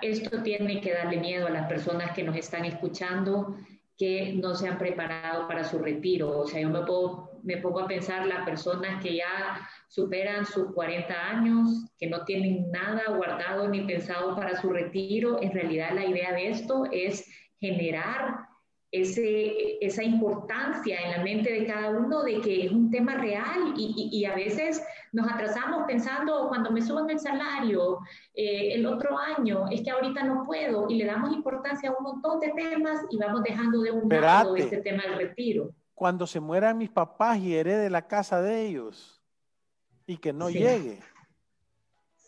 esto 0.01 0.43
tiene 0.43 0.79
que 0.79 0.93
darle 0.93 1.17
miedo 1.17 1.47
a 1.47 1.51
las 1.51 1.67
personas 1.67 2.11
que 2.11 2.23
nos 2.23 2.35
están 2.35 2.65
escuchando, 2.65 3.57
que 3.97 4.33
no 4.33 4.53
se 4.53 4.67
han 4.67 4.77
preparado 4.77 5.47
para 5.47 5.63
su 5.63 5.79
retiro. 5.79 6.39
O 6.39 6.47
sea, 6.47 6.61
yo 6.61 6.69
me, 6.69 6.85
puedo, 6.85 7.39
me 7.43 7.57
pongo 7.57 7.79
a 7.79 7.87
pensar 7.87 8.27
las 8.27 8.45
personas 8.45 9.01
que 9.01 9.15
ya 9.15 9.67
superan 9.89 10.45
sus 10.45 10.71
40 10.73 11.13
años, 11.13 11.85
que 11.97 12.07
no 12.07 12.23
tienen 12.23 12.69
nada 12.71 13.03
guardado 13.15 13.67
ni 13.67 13.81
pensado 13.81 14.35
para 14.35 14.59
su 14.61 14.69
retiro. 14.69 15.41
En 15.41 15.51
realidad 15.51 15.93
la 15.95 16.05
idea 16.05 16.31
de 16.33 16.49
esto 16.49 16.85
es 16.91 17.27
generar 17.59 18.50
ese, 18.91 19.77
esa 19.79 20.03
importancia 20.03 20.99
en 20.99 21.11
la 21.11 21.23
mente 21.23 21.51
de 21.51 21.65
cada 21.65 21.91
uno 21.91 22.23
de 22.23 22.41
que 22.41 22.65
es 22.65 22.71
un 22.71 22.91
tema 22.91 23.15
real 23.15 23.73
y, 23.77 24.09
y, 24.11 24.25
a 24.25 24.35
veces 24.35 24.83
nos 25.13 25.31
atrasamos 25.31 25.83
pensando 25.87 26.47
cuando 26.49 26.71
me 26.71 26.81
suban 26.81 27.09
el 27.09 27.19
salario 27.19 27.99
eh, 28.33 28.73
el 28.73 28.85
otro 28.85 29.17
año, 29.17 29.65
es 29.69 29.81
que 29.81 29.91
ahorita 29.91 30.23
no 30.23 30.45
puedo 30.45 30.89
y 30.89 30.95
le 30.95 31.05
damos 31.05 31.33
importancia 31.33 31.89
a 31.89 31.93
un 31.97 32.03
montón 32.03 32.39
de 32.41 32.49
temas 32.49 32.99
y 33.09 33.17
vamos 33.17 33.43
dejando 33.43 33.81
de 33.81 33.91
un 33.91 34.09
lado 34.09 34.55
este 34.57 34.77
tema 34.77 35.03
del 35.03 35.17
retiro. 35.17 35.71
Cuando 35.95 36.27
se 36.27 36.39
mueran 36.39 36.77
mis 36.77 36.89
papás 36.89 37.37
y 37.37 37.55
herede 37.55 37.89
la 37.89 38.07
casa 38.07 38.41
de 38.41 38.65
ellos 38.65 39.21
y 40.05 40.17
que 40.17 40.33
no 40.33 40.49
llegue. 40.49 40.99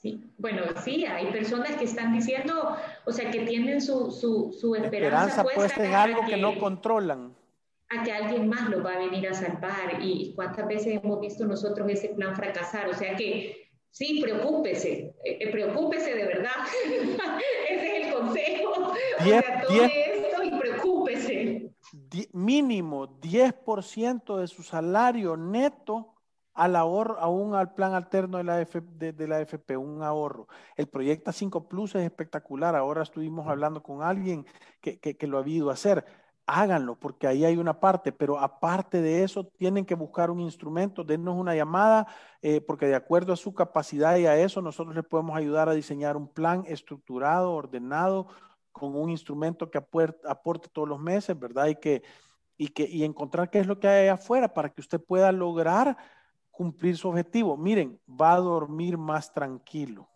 Sí, 0.04 0.22
bueno, 0.38 0.64
sí, 0.84 1.06
hay 1.06 1.32
personas 1.32 1.78
que 1.78 1.86
están 1.86 2.12
diciendo, 2.12 2.76
o 3.06 3.12
sea, 3.14 3.32
que 3.32 3.46
tienen 3.46 3.80
su, 3.80 4.12
su, 4.12 4.52
su 4.52 4.76
esperanza, 4.76 5.46
puesta 5.46 5.86
en 5.86 5.94
algo 5.94 6.26
que, 6.26 6.36
no 6.36 6.60
controlan. 6.60 7.34
A 7.88 8.04
que 8.04 8.12
alguien 8.12 8.50
más 8.50 8.70
lo 8.70 8.84
va 8.84 8.96
a 8.96 8.98
venir 8.98 9.30
a 9.30 9.34
salvar. 9.34 10.02
Y 10.02 10.34
cuántas 10.36 10.68
veces 10.68 11.02
hemos 11.02 11.22
visto 11.22 11.46
nosotros 11.46 11.90
ese 11.90 12.10
plan 12.10 12.36
fracasar. 12.36 12.90
O 12.90 12.94
sea 12.94 13.16
que 13.16 13.70
sí, 13.92 14.20
preocúpese, 14.22 15.16
eh, 15.24 15.38
eh, 15.40 15.50
preocúpese 15.50 16.14
de 16.14 16.26
verdad. 16.26 16.52
ese 17.70 17.98
es 18.00 18.06
el 18.06 18.14
consejo. 18.14 18.92
o 19.20 19.24
sea, 19.24 19.62
todo 19.62 19.84
esto 19.86 20.44
y 20.44 20.52
preocúpese. 20.60 21.72
mínimo 22.34 23.08
10% 23.22 24.38
de 24.38 24.48
su 24.50 24.64
salario 24.64 25.38
neto 25.38 26.13
al 26.54 26.76
ahorro, 26.76 27.20
aún 27.20 27.56
al 27.56 27.74
plan 27.74 27.94
alterno 27.94 28.38
de 28.38 28.44
la, 28.44 28.58
de, 28.58 29.28
la 29.28 29.38
AFP, 29.38 29.78
un 29.78 30.04
ahorro. 30.04 30.48
El 30.76 30.88
Proyecta 30.88 31.32
5 31.32 31.68
Plus 31.68 31.96
es 31.96 32.04
espectacular. 32.04 32.76
Ahora 32.76 33.04
estuvimos 33.04 33.48
hablando 33.48 33.82
con 33.82 34.04
alguien 34.04 34.46
que, 34.82 35.00
que, 35.00 35.28
lo 35.28 35.38
ha 35.38 35.42
habido 35.42 35.72
hacer. 35.72 36.06
Háganlo, 36.46 37.00
porque 37.00 37.26
ahí 37.26 37.46
hay 37.46 37.58
una 37.58 37.80
parte, 37.80 38.12
pero 38.12 38.38
aparte 38.38 39.02
de 39.02 39.24
eso, 39.24 39.46
tienen 39.46 39.86
que 39.86 39.96
buscar 39.96 40.30
un 40.30 40.42
instrumento, 40.42 41.04
dennos 41.04 41.36
una 41.36 41.56
llamada, 41.56 42.06
eh, 42.42 42.60
porque 42.62 42.86
de 42.86 42.96
acuerdo 42.96 43.34
a 43.34 43.38
su 43.38 43.54
capacidad 43.54 44.18
y 44.18 44.26
a 44.26 44.38
eso, 44.38 44.62
nosotros 44.62 44.94
les 44.96 45.06
podemos 45.06 45.38
ayudar 45.38 45.70
a 45.70 45.74
diseñar 45.74 46.18
un 46.18 46.28
plan 46.28 46.66
estructurado, 46.68 47.54
ordenado, 47.54 48.28
con 48.74 48.96
un 48.96 49.10
instrumento 49.10 49.72
que 49.72 49.78
aporte, 49.78 50.20
aporte 50.28 50.68
todos 50.72 50.88
los 50.90 51.00
meses, 51.00 51.40
¿verdad? 51.40 51.68
Y 51.68 51.76
que, 51.76 52.04
y 52.58 52.68
que 52.70 52.84
y 52.84 53.04
encontrar 53.04 53.50
qué 53.50 53.60
es 53.60 53.68
lo 53.68 53.80
que 53.80 53.88
hay 53.88 54.08
afuera 54.10 54.54
para 54.54 54.70
que 54.70 54.82
usted 54.82 55.00
pueda 55.00 55.32
lograr 55.32 55.98
cumplir 56.54 56.96
su 56.96 57.10
objetivo. 57.10 57.58
Miren, 57.58 58.00
va 58.08 58.34
a 58.34 58.40
dormir 58.40 58.98
más 58.98 59.34
tranquilo. 59.34 60.13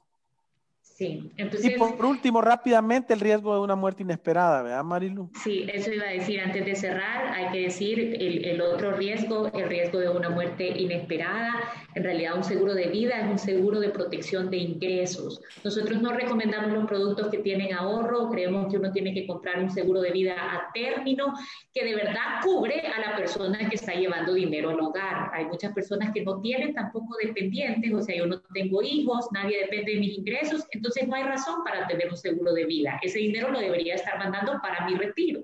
Sí, 0.97 1.31
entonces... 1.37 1.75
Y 1.75 1.77
por 1.77 2.03
último, 2.03 2.41
rápidamente, 2.41 3.13
el 3.13 3.19
riesgo 3.19 3.53
de 3.53 3.61
una 3.61 3.75
muerte 3.75 4.01
inesperada, 4.01 4.63
¿verdad, 4.63 4.83
Marilu? 4.83 5.29
Sí, 5.43 5.67
eso 5.71 5.91
iba 5.91 6.05
a 6.05 6.09
decir 6.09 6.39
antes 6.39 6.65
de 6.65 6.73
cerrar, 6.73 7.35
hay 7.35 7.51
que 7.51 7.61
decir 7.65 7.99
el, 7.99 8.43
el, 8.43 8.59
otro 8.61 8.93
riesgo, 8.93 9.45
el 9.53 9.69
riesgo 9.69 9.99
de 9.99 10.09
una 10.09 10.31
muerte 10.31 10.67
inesperada. 10.67 11.53
En 11.93 12.03
realidad, 12.03 12.35
un 12.35 12.43
seguro 12.43 12.73
de 12.73 12.87
vida 12.87 13.19
es 13.19 13.29
un 13.29 13.37
seguro 13.37 13.79
de 13.79 13.89
protección 13.89 14.49
de 14.49 14.57
ingresos. 14.57 15.39
Nosotros 15.63 16.01
no 16.01 16.13
recomendamos 16.13 16.71
los 16.71 16.87
productos 16.87 17.27
que 17.27 17.37
tienen 17.37 17.75
ahorro, 17.75 18.31
creemos 18.31 18.71
que 18.71 18.77
uno 18.77 18.91
tiene 18.91 19.13
que 19.13 19.27
comprar 19.27 19.61
un 19.61 19.69
seguro 19.69 20.01
de 20.01 20.09
vida 20.09 20.33
a 20.33 20.71
término 20.73 21.31
que 21.75 21.85
de 21.85 21.93
verdad 21.93 22.41
cubre 22.43 22.81
a 22.87 23.07
la 23.07 23.15
persona 23.15 23.69
que 23.69 23.75
está 23.75 23.93
llevando 23.93 24.33
dinero 24.33 24.71
al 24.71 24.79
hogar. 24.79 25.29
Hay 25.35 25.45
muchas 25.45 25.73
personas 25.73 26.11
que 26.11 26.23
no 26.23 26.41
tienen 26.41 26.73
tampoco 26.73 27.15
dependientes, 27.23 27.93
o 27.93 28.01
sea, 28.01 28.17
yo 28.17 28.25
no 28.25 28.41
tengo 28.51 28.81
hijos, 28.81 29.27
nadie 29.31 29.59
depende 29.59 29.93
de 29.93 29.99
mis 29.99 30.17
ingresos, 30.17 30.65
entonces 30.71 30.86
entonces 30.87 31.07
no 31.07 31.15
hay 31.15 31.23
razón 31.23 31.63
para 31.65 31.85
tener 31.85 32.09
un 32.09 32.15
seguro 32.15 32.53
de 32.53 32.65
vida. 32.65 32.97
Ese 33.01 33.19
dinero 33.19 33.51
lo 33.51 33.59
debería 33.59 33.95
estar 33.95 34.17
mandando 34.17 34.59
para 34.61 34.85
mi 34.85 34.95
retiro. 34.95 35.41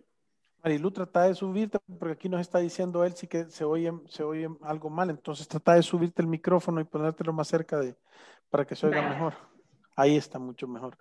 Marilu, 0.64 0.92
trata 0.92 1.24
de 1.24 1.36
subirte, 1.36 1.78
porque 2.00 2.14
aquí 2.14 2.30
nos 2.30 2.40
está 2.40 2.60
diciendo 2.60 3.04
él 3.04 3.14
sí 3.14 3.28
que 3.28 3.50
se 3.50 3.66
oye, 3.66 3.92
se 4.08 4.24
oye 4.24 4.48
algo 4.62 4.90
mal, 4.90 5.10
entonces 5.10 5.46
trata 5.46 5.74
de 5.76 5.84
subirte 5.84 6.22
el 6.22 6.30
micrófono 6.30 6.80
y 6.80 6.86
ponértelo 6.86 7.34
más 7.34 7.50
cerca 7.50 7.78
de, 7.80 7.98
para 8.50 8.66
que 8.66 8.74
se 8.74 8.88
oiga 8.88 9.02
mejor. 9.10 9.34
Ahí 9.98 10.16
está 10.16 10.40
mucho 10.40 10.66
mejor. 10.66 10.98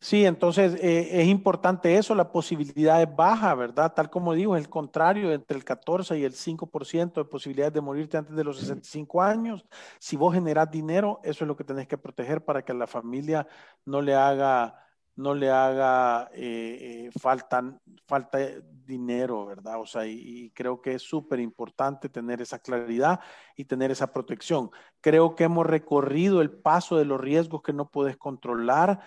Sí, 0.00 0.24
entonces 0.24 0.74
eh, 0.76 1.20
es 1.22 1.26
importante 1.26 1.96
eso, 1.96 2.14
la 2.14 2.30
posibilidad 2.30 3.02
es 3.02 3.14
baja, 3.16 3.52
¿verdad? 3.56 3.92
Tal 3.94 4.08
como 4.10 4.32
digo, 4.32 4.54
es 4.56 4.62
el 4.62 4.70
contrario, 4.70 5.32
entre 5.32 5.56
el 5.56 5.64
14 5.64 6.16
y 6.16 6.24
el 6.24 6.34
5% 6.34 7.20
de 7.20 7.24
posibilidades 7.28 7.74
de 7.74 7.80
morirte 7.80 8.16
antes 8.16 8.36
de 8.36 8.44
los 8.44 8.58
65 8.60 9.20
años. 9.20 9.66
Si 9.98 10.16
vos 10.16 10.32
generás 10.34 10.70
dinero, 10.70 11.18
eso 11.24 11.42
es 11.44 11.48
lo 11.48 11.56
que 11.56 11.64
tenés 11.64 11.88
que 11.88 11.98
proteger 11.98 12.44
para 12.44 12.64
que 12.64 12.74
la 12.74 12.86
familia 12.86 13.48
no 13.86 14.00
le 14.00 14.14
haga, 14.14 14.76
no 15.16 15.34
le 15.34 15.50
haga 15.50 16.30
eh, 16.32 17.08
eh, 17.08 17.10
falta, 17.20 17.60
falta 18.06 18.38
dinero, 18.86 19.46
¿verdad? 19.46 19.80
O 19.80 19.86
sea, 19.86 20.06
y, 20.06 20.12
y 20.12 20.50
creo 20.50 20.80
que 20.80 20.94
es 20.94 21.02
súper 21.02 21.40
importante 21.40 22.08
tener 22.08 22.40
esa 22.40 22.60
claridad 22.60 23.18
y 23.56 23.64
tener 23.64 23.90
esa 23.90 24.12
protección. 24.12 24.70
Creo 25.00 25.34
que 25.34 25.42
hemos 25.44 25.66
recorrido 25.66 26.40
el 26.40 26.52
paso 26.52 26.96
de 26.96 27.04
los 27.04 27.20
riesgos 27.20 27.62
que 27.62 27.72
no 27.72 27.90
puedes 27.90 28.16
controlar 28.16 29.00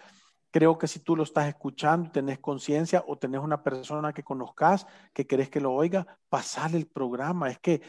Creo 0.51 0.77
que 0.77 0.87
si 0.87 0.99
tú 0.99 1.15
lo 1.15 1.23
estás 1.23 1.47
escuchando, 1.47 2.11
tenés 2.11 2.39
conciencia 2.39 3.03
o 3.07 3.17
tenés 3.17 3.41
una 3.41 3.63
persona 3.63 4.13
que 4.13 4.23
conozcas 4.23 4.85
que 5.13 5.25
querés 5.25 5.49
que 5.49 5.61
lo 5.61 5.73
oiga, 5.73 6.05
pasale 6.29 6.77
el 6.77 6.87
programa. 6.87 7.49
Es 7.49 7.59
que, 7.59 7.81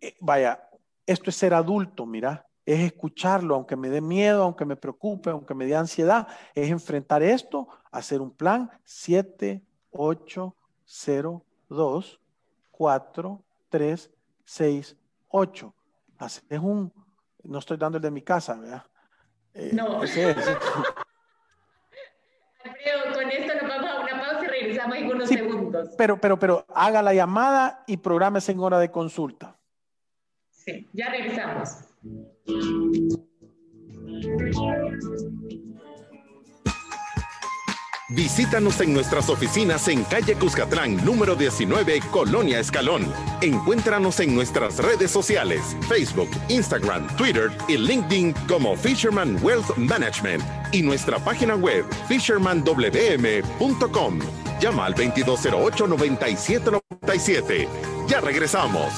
eh, 0.00 0.14
vaya, 0.20 0.68
esto 1.06 1.30
es 1.30 1.36
ser 1.36 1.54
adulto, 1.54 2.04
mira, 2.04 2.46
es 2.66 2.80
escucharlo, 2.80 3.54
aunque 3.54 3.74
me 3.74 3.88
dé 3.88 4.00
miedo, 4.00 4.42
aunque 4.42 4.64
me 4.64 4.76
preocupe, 4.76 5.30
aunque 5.30 5.54
me 5.54 5.66
dé 5.66 5.74
ansiedad, 5.74 6.28
es 6.54 6.70
enfrentar 6.70 7.22
esto, 7.22 7.68
hacer 7.90 8.20
un 8.20 8.30
plan 8.30 8.70
7, 8.84 9.62
8, 9.90 10.56
0, 10.84 11.44
2, 11.68 12.20
4, 12.70 13.42
3, 13.70 14.10
6, 14.44 14.96
8. 15.28 15.74
Es 16.48 16.58
un, 16.58 16.92
no 17.44 17.58
estoy 17.58 17.76
dando 17.76 17.96
el 17.96 18.02
de 18.02 18.10
mi 18.10 18.22
casa, 18.22 18.54
¿verdad? 18.54 18.84
Eh, 19.54 19.70
no. 19.72 19.98
con 19.98 20.06
esto 23.30 23.54
nos 23.54 23.68
vamos 23.68 23.90
a 23.90 24.00
una 24.00 24.20
pausa 24.20 24.56
y 24.56 24.59
regresamos 24.70 24.96
en 24.96 25.10
unos 25.10 25.28
segundos. 25.28 25.90
Pero, 25.96 26.20
pero, 26.20 26.38
pero 26.38 26.66
haga 26.74 27.02
la 27.02 27.14
llamada 27.14 27.84
y 27.86 27.96
prográmese 27.96 28.52
en 28.52 28.60
hora 28.60 28.78
de 28.78 28.90
consulta. 28.90 29.56
Sí, 30.50 30.88
ya 30.92 31.10
regresamos. 31.10 31.68
Visítanos 38.12 38.80
en 38.80 38.92
nuestras 38.92 39.28
oficinas 39.28 39.86
en 39.86 40.02
calle 40.02 40.34
Cuscatlán, 40.34 40.96
número 41.04 41.36
19, 41.36 42.00
Colonia 42.10 42.58
Escalón. 42.58 43.06
Encuéntranos 43.40 44.18
en 44.18 44.34
nuestras 44.34 44.78
redes 44.78 45.12
sociales, 45.12 45.76
Facebook, 45.88 46.28
Instagram, 46.48 47.06
Twitter 47.16 47.52
y 47.68 47.76
LinkedIn 47.76 48.32
como 48.48 48.76
Fisherman 48.76 49.38
Wealth 49.44 49.76
Management 49.76 50.42
y 50.72 50.82
nuestra 50.82 51.20
página 51.20 51.54
web 51.54 51.84
fishermanwm.com. 52.08 54.39
Llama 54.60 54.86
al 54.86 54.94
2208-9797. 54.94 57.66
Ya 58.06 58.20
regresamos. 58.20 58.92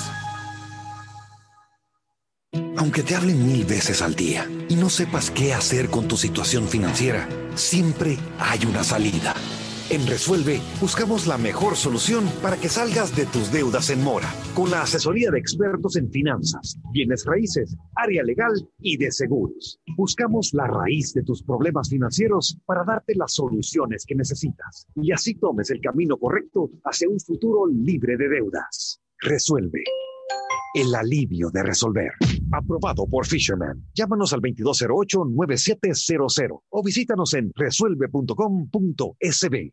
Aunque 2.76 3.02
te 3.02 3.14
hablen 3.14 3.46
mil 3.46 3.64
veces 3.64 4.02
al 4.02 4.14
día 4.14 4.46
y 4.68 4.74
no 4.74 4.90
sepas 4.90 5.30
qué 5.30 5.54
hacer 5.54 5.88
con 5.88 6.08
tu 6.08 6.16
situación 6.16 6.68
financiera, 6.68 7.28
siempre 7.54 8.18
hay 8.38 8.66
una 8.66 8.82
salida. 8.82 9.34
En 9.92 10.04
Resuelve 10.06 10.60
buscamos 10.80 11.26
la 11.26 11.36
mejor 11.36 11.76
solución 11.76 12.24
para 12.42 12.56
que 12.56 12.70
salgas 12.70 13.14
de 13.14 13.26
tus 13.26 13.52
deudas 13.52 13.90
en 13.90 14.02
mora, 14.02 14.32
con 14.54 14.70
la 14.70 14.80
asesoría 14.80 15.30
de 15.30 15.38
expertos 15.38 15.96
en 15.96 16.10
finanzas, 16.10 16.78
bienes 16.94 17.26
raíces, 17.26 17.76
área 17.94 18.22
legal 18.22 18.54
y 18.80 18.96
de 18.96 19.12
seguros. 19.12 19.78
Buscamos 19.94 20.54
la 20.54 20.66
raíz 20.66 21.12
de 21.12 21.22
tus 21.22 21.42
problemas 21.42 21.90
financieros 21.90 22.56
para 22.64 22.84
darte 22.84 23.14
las 23.14 23.34
soluciones 23.34 24.06
que 24.06 24.14
necesitas 24.14 24.86
y 24.94 25.12
así 25.12 25.34
tomes 25.34 25.70
el 25.70 25.82
camino 25.82 26.16
correcto 26.16 26.70
hacia 26.86 27.10
un 27.10 27.20
futuro 27.20 27.66
libre 27.66 28.16
de 28.16 28.30
deudas. 28.30 28.98
Resuelve 29.18 29.84
el 30.72 30.94
alivio 30.94 31.50
de 31.50 31.64
resolver. 31.64 32.12
Aprobado 32.50 33.06
por 33.06 33.26
Fisherman. 33.26 33.84
Llámanos 33.94 34.32
al 34.32 34.40
2208-9700 34.40 36.62
o 36.70 36.82
visítanos 36.82 37.34
en 37.34 37.52
resuelve.com.sb. 37.54 39.72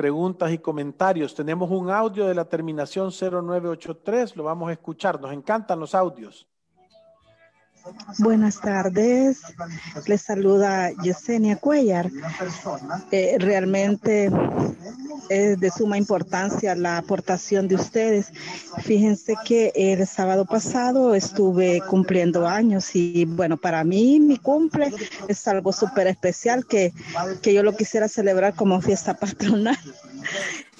preguntas 0.00 0.50
y 0.50 0.56
comentarios. 0.56 1.34
Tenemos 1.34 1.70
un 1.70 1.90
audio 1.90 2.26
de 2.26 2.34
la 2.34 2.46
terminación 2.46 3.10
0983, 3.10 4.34
lo 4.34 4.44
vamos 4.44 4.70
a 4.70 4.72
escuchar. 4.72 5.20
Nos 5.20 5.30
encantan 5.30 5.78
los 5.78 5.94
audios. 5.94 6.49
Buenas 8.18 8.60
tardes, 8.60 9.40
les 10.06 10.22
saluda 10.22 10.90
Yesenia 11.02 11.56
Cuellar. 11.56 12.10
Eh, 13.10 13.36
realmente 13.38 14.30
es 15.28 15.58
de 15.60 15.70
suma 15.70 15.96
importancia 15.96 16.74
la 16.74 16.98
aportación 16.98 17.68
de 17.68 17.76
ustedes. 17.76 18.32
Fíjense 18.82 19.34
que 19.44 19.72
el 19.74 20.06
sábado 20.06 20.44
pasado 20.44 21.14
estuve 21.14 21.80
cumpliendo 21.88 22.46
años 22.46 22.94
y 22.94 23.24
bueno, 23.24 23.56
para 23.56 23.84
mí 23.84 24.20
mi 24.20 24.38
cumple 24.38 24.92
es 25.28 25.46
algo 25.48 25.72
súper 25.72 26.06
especial 26.08 26.66
que, 26.66 26.92
que 27.42 27.54
yo 27.54 27.62
lo 27.62 27.76
quisiera 27.76 28.08
celebrar 28.08 28.54
como 28.54 28.80
fiesta 28.80 29.14
patronal. 29.14 29.78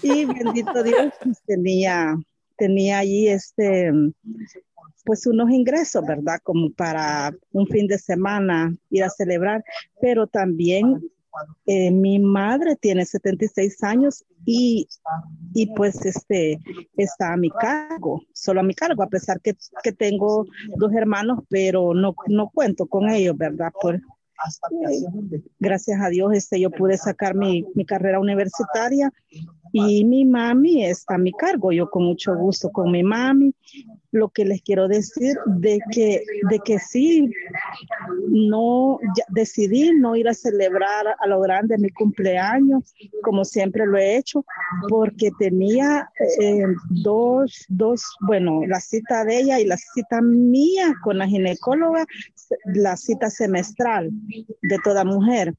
Y 0.02 0.24
bendito 0.24 0.82
Dios, 0.82 1.12
pues, 1.22 1.38
tenía, 1.46 2.16
tenía 2.56 2.98
allí 2.98 3.28
este 3.28 3.92
pues 5.10 5.26
unos 5.26 5.50
ingresos, 5.50 6.06
¿verdad? 6.06 6.38
Como 6.40 6.70
para 6.70 7.34
un 7.50 7.66
fin 7.66 7.88
de 7.88 7.98
semana 7.98 8.72
ir 8.90 9.02
a 9.02 9.10
celebrar, 9.10 9.64
pero 10.00 10.28
también 10.28 11.02
eh, 11.66 11.90
mi 11.90 12.20
madre 12.20 12.76
tiene 12.76 13.04
76 13.04 13.82
años 13.82 14.24
y, 14.46 14.86
y 15.52 15.66
pues 15.74 16.06
este 16.06 16.60
está 16.96 17.32
a 17.32 17.36
mi 17.36 17.50
cargo, 17.50 18.22
solo 18.32 18.60
a 18.60 18.62
mi 18.62 18.72
cargo, 18.72 19.02
a 19.02 19.08
pesar 19.08 19.40
que, 19.40 19.56
que 19.82 19.90
tengo 19.90 20.46
dos 20.76 20.92
hermanos, 20.92 21.40
pero 21.48 21.92
no, 21.92 22.14
no 22.28 22.48
cuento 22.48 22.86
con 22.86 23.10
ellos, 23.10 23.36
¿verdad? 23.36 23.72
Por, 23.82 24.00
gracias 25.58 26.00
a 26.00 26.08
Dios 26.08 26.32
este, 26.34 26.60
yo 26.60 26.70
pude 26.70 26.96
sacar 26.96 27.34
mi, 27.34 27.64
mi 27.74 27.84
carrera 27.84 28.20
universitaria 28.20 29.12
y 29.72 30.04
mi 30.04 30.24
mami 30.24 30.84
está 30.84 31.14
a 31.14 31.18
mi 31.18 31.32
cargo, 31.32 31.72
yo 31.72 31.88
con 31.90 32.04
mucho 32.04 32.34
gusto 32.34 32.70
con 32.70 32.90
mi 32.90 33.02
mami. 33.02 33.54
lo 34.12 34.28
que 34.28 34.44
les 34.44 34.60
quiero 34.62 34.88
decir 34.88 35.36
de 35.46 35.78
que, 35.92 36.24
de 36.50 36.58
que 36.58 36.80
sí, 36.80 37.30
no 38.28 38.98
decidí 39.28 39.92
no 39.92 40.16
ir 40.16 40.28
a 40.28 40.34
celebrar 40.34 41.06
a 41.16 41.26
lo 41.28 41.40
grande 41.40 41.78
mi 41.78 41.90
cumpleaños, 41.90 42.92
como 43.22 43.44
siempre 43.44 43.86
lo 43.86 43.98
he 43.98 44.16
hecho, 44.16 44.44
porque 44.88 45.30
tenía 45.38 46.10
eh, 46.40 46.64
dos, 46.88 47.66
dos, 47.68 48.02
bueno, 48.20 48.62
la 48.66 48.80
cita 48.80 49.24
de 49.24 49.38
ella 49.38 49.60
y 49.60 49.66
la 49.66 49.76
cita 49.76 50.20
mía 50.20 50.92
con 51.04 51.18
la 51.18 51.28
ginecóloga, 51.28 52.04
la 52.64 52.96
cita 52.96 53.30
semestral 53.30 54.10
de 54.62 54.78
toda 54.84 55.04
mujer, 55.04 55.54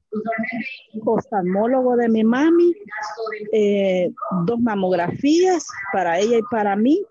oftalmólogo 1.05 1.95
de 1.95 2.09
mi 2.09 2.23
mami, 2.23 2.73
eh, 3.51 4.11
dos 4.45 4.59
mamografías 4.59 5.65
para 5.93 6.19
ella 6.19 6.37
y 6.37 6.43
para 6.51 6.75
mí, 6.75 7.03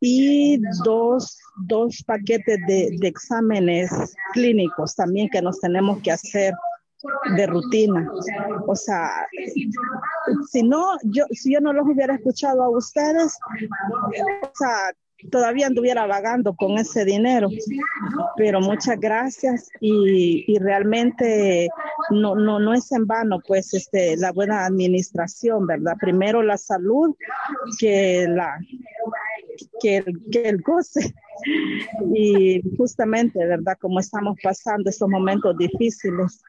y 0.00 0.58
dos, 0.84 1.38
dos 1.66 2.02
paquetes 2.06 2.58
de, 2.66 2.96
de, 3.00 3.08
exámenes 3.08 3.90
clínicos 4.34 4.94
también 4.94 5.30
que 5.30 5.40
nos 5.40 5.58
tenemos 5.60 6.00
que 6.02 6.12
hacer 6.12 6.52
de 7.36 7.46
rutina. 7.46 8.10
O 8.66 8.74
sea, 8.74 9.10
si 10.50 10.62
no, 10.62 10.96
yo, 11.04 11.24
si 11.30 11.52
yo 11.52 11.60
no 11.60 11.72
los 11.72 11.86
hubiera 11.86 12.14
escuchado 12.14 12.62
a 12.62 12.70
ustedes, 12.70 13.38
o 14.42 14.50
sea, 14.54 14.92
todavía 15.30 15.66
anduviera 15.66 16.06
vagando 16.06 16.54
con 16.54 16.78
ese 16.78 17.04
dinero. 17.04 17.48
Pero 18.36 18.60
muchas 18.60 18.98
gracias 18.98 19.70
y, 19.80 20.44
y 20.46 20.58
realmente 20.58 21.68
no, 22.10 22.34
no, 22.34 22.58
no 22.58 22.74
es 22.74 22.90
en 22.92 23.06
vano, 23.06 23.40
pues, 23.46 23.74
este, 23.74 24.16
la 24.16 24.32
buena 24.32 24.66
administración, 24.66 25.66
¿verdad? 25.66 25.94
Primero 26.00 26.42
la 26.42 26.58
salud 26.58 27.14
que 27.78 28.26
la, 28.28 28.58
que 29.80 29.98
el, 29.98 30.22
que 30.30 30.48
el 30.48 30.62
goce. 30.62 31.14
Y 32.14 32.62
justamente, 32.76 33.44
¿verdad? 33.44 33.76
Como 33.80 34.00
estamos 34.00 34.36
pasando 34.42 34.88
estos 34.88 35.08
momentos 35.08 35.56
difíciles. 35.58 36.42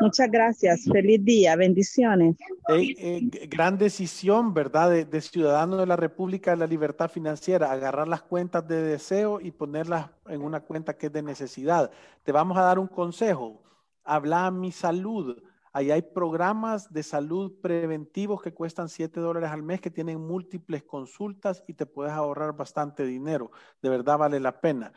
Muchas 0.00 0.30
gracias. 0.30 0.84
Feliz 0.90 1.24
día. 1.24 1.56
Bendiciones. 1.56 2.36
Eh, 2.68 3.28
gran 3.48 3.78
decisión, 3.78 4.54
¿verdad? 4.54 4.90
De, 4.90 5.04
de 5.04 5.20
ciudadano 5.20 5.76
de 5.76 5.86
la 5.86 5.96
República 5.96 6.52
de 6.52 6.58
la 6.58 6.66
Libertad 6.66 7.10
Financiera, 7.10 7.70
agarrar 7.70 8.08
las 8.08 8.22
cuentas 8.22 8.66
de 8.66 8.82
deseo 8.82 9.40
y 9.40 9.50
ponerlas 9.50 10.10
en 10.28 10.42
una 10.42 10.60
cuenta 10.60 10.96
que 10.96 11.06
es 11.06 11.12
de 11.12 11.22
necesidad. 11.22 11.90
Te 12.22 12.32
vamos 12.32 12.56
a 12.58 12.62
dar 12.62 12.78
un 12.78 12.88
consejo. 12.88 13.62
Habla 14.04 14.46
a 14.46 14.50
mi 14.50 14.72
salud 14.72 15.42
Ahí 15.74 15.90
hay 15.90 16.02
programas 16.02 16.92
de 16.92 17.02
salud 17.02 17.50
preventivos 17.62 18.42
que 18.42 18.52
cuestan 18.52 18.90
7 18.90 19.20
dólares 19.20 19.50
al 19.50 19.62
mes, 19.62 19.80
que 19.80 19.90
tienen 19.90 20.20
múltiples 20.20 20.82
consultas 20.82 21.64
y 21.66 21.72
te 21.72 21.86
puedes 21.86 22.12
ahorrar 22.12 22.54
bastante 22.54 23.06
dinero. 23.06 23.50
De 23.80 23.88
verdad 23.88 24.18
vale 24.18 24.38
la 24.38 24.60
pena. 24.60 24.92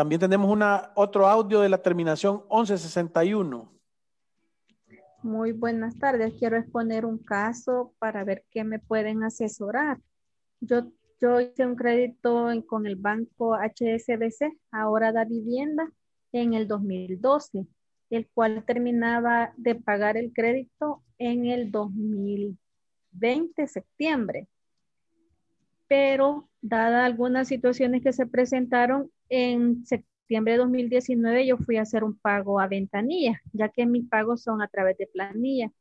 También 0.00 0.18
tenemos 0.18 0.50
una, 0.50 0.92
otro 0.94 1.26
audio 1.26 1.60
de 1.60 1.68
la 1.68 1.76
terminación 1.76 2.36
1161. 2.50 3.70
Muy 5.22 5.52
buenas 5.52 5.98
tardes. 5.98 6.32
Quiero 6.38 6.56
exponer 6.56 7.04
un 7.04 7.18
caso 7.18 7.92
para 7.98 8.24
ver 8.24 8.42
qué 8.50 8.64
me 8.64 8.78
pueden 8.78 9.22
asesorar. 9.24 10.00
Yo, 10.58 10.84
yo 11.20 11.38
hice 11.42 11.66
un 11.66 11.76
crédito 11.76 12.48
con 12.66 12.86
el 12.86 12.96
banco 12.96 13.54
HSBC, 13.54 14.56
ahora 14.72 15.12
da 15.12 15.26
vivienda, 15.26 15.92
en 16.32 16.54
el 16.54 16.66
2012 16.66 17.66
el 18.08 18.26
cual 18.32 18.64
terminaba 18.64 19.52
de 19.58 19.74
pagar 19.74 20.16
el 20.16 20.32
crédito 20.32 21.02
en 21.18 21.44
el 21.44 21.70
2020, 21.70 23.66
septiembre. 23.66 24.48
Pero 25.90 26.48
dada 26.60 27.04
algunas 27.04 27.48
situaciones 27.48 28.00
que 28.00 28.12
se 28.12 28.24
presentaron 28.24 29.10
en 29.28 29.84
septiembre 29.84 30.52
de 30.52 30.58
2019, 30.58 31.46
yo 31.48 31.56
fui 31.56 31.78
a 31.78 31.82
hacer 31.82 32.04
un 32.04 32.16
pago 32.16 32.60
a 32.60 32.68
ventanilla, 32.68 33.42
ya 33.52 33.70
que 33.70 33.86
mis 33.86 34.08
pagos 34.08 34.44
son 34.44 34.62
a 34.62 34.68
través 34.68 34.96
de 34.98 35.08
planilla. 35.08 35.72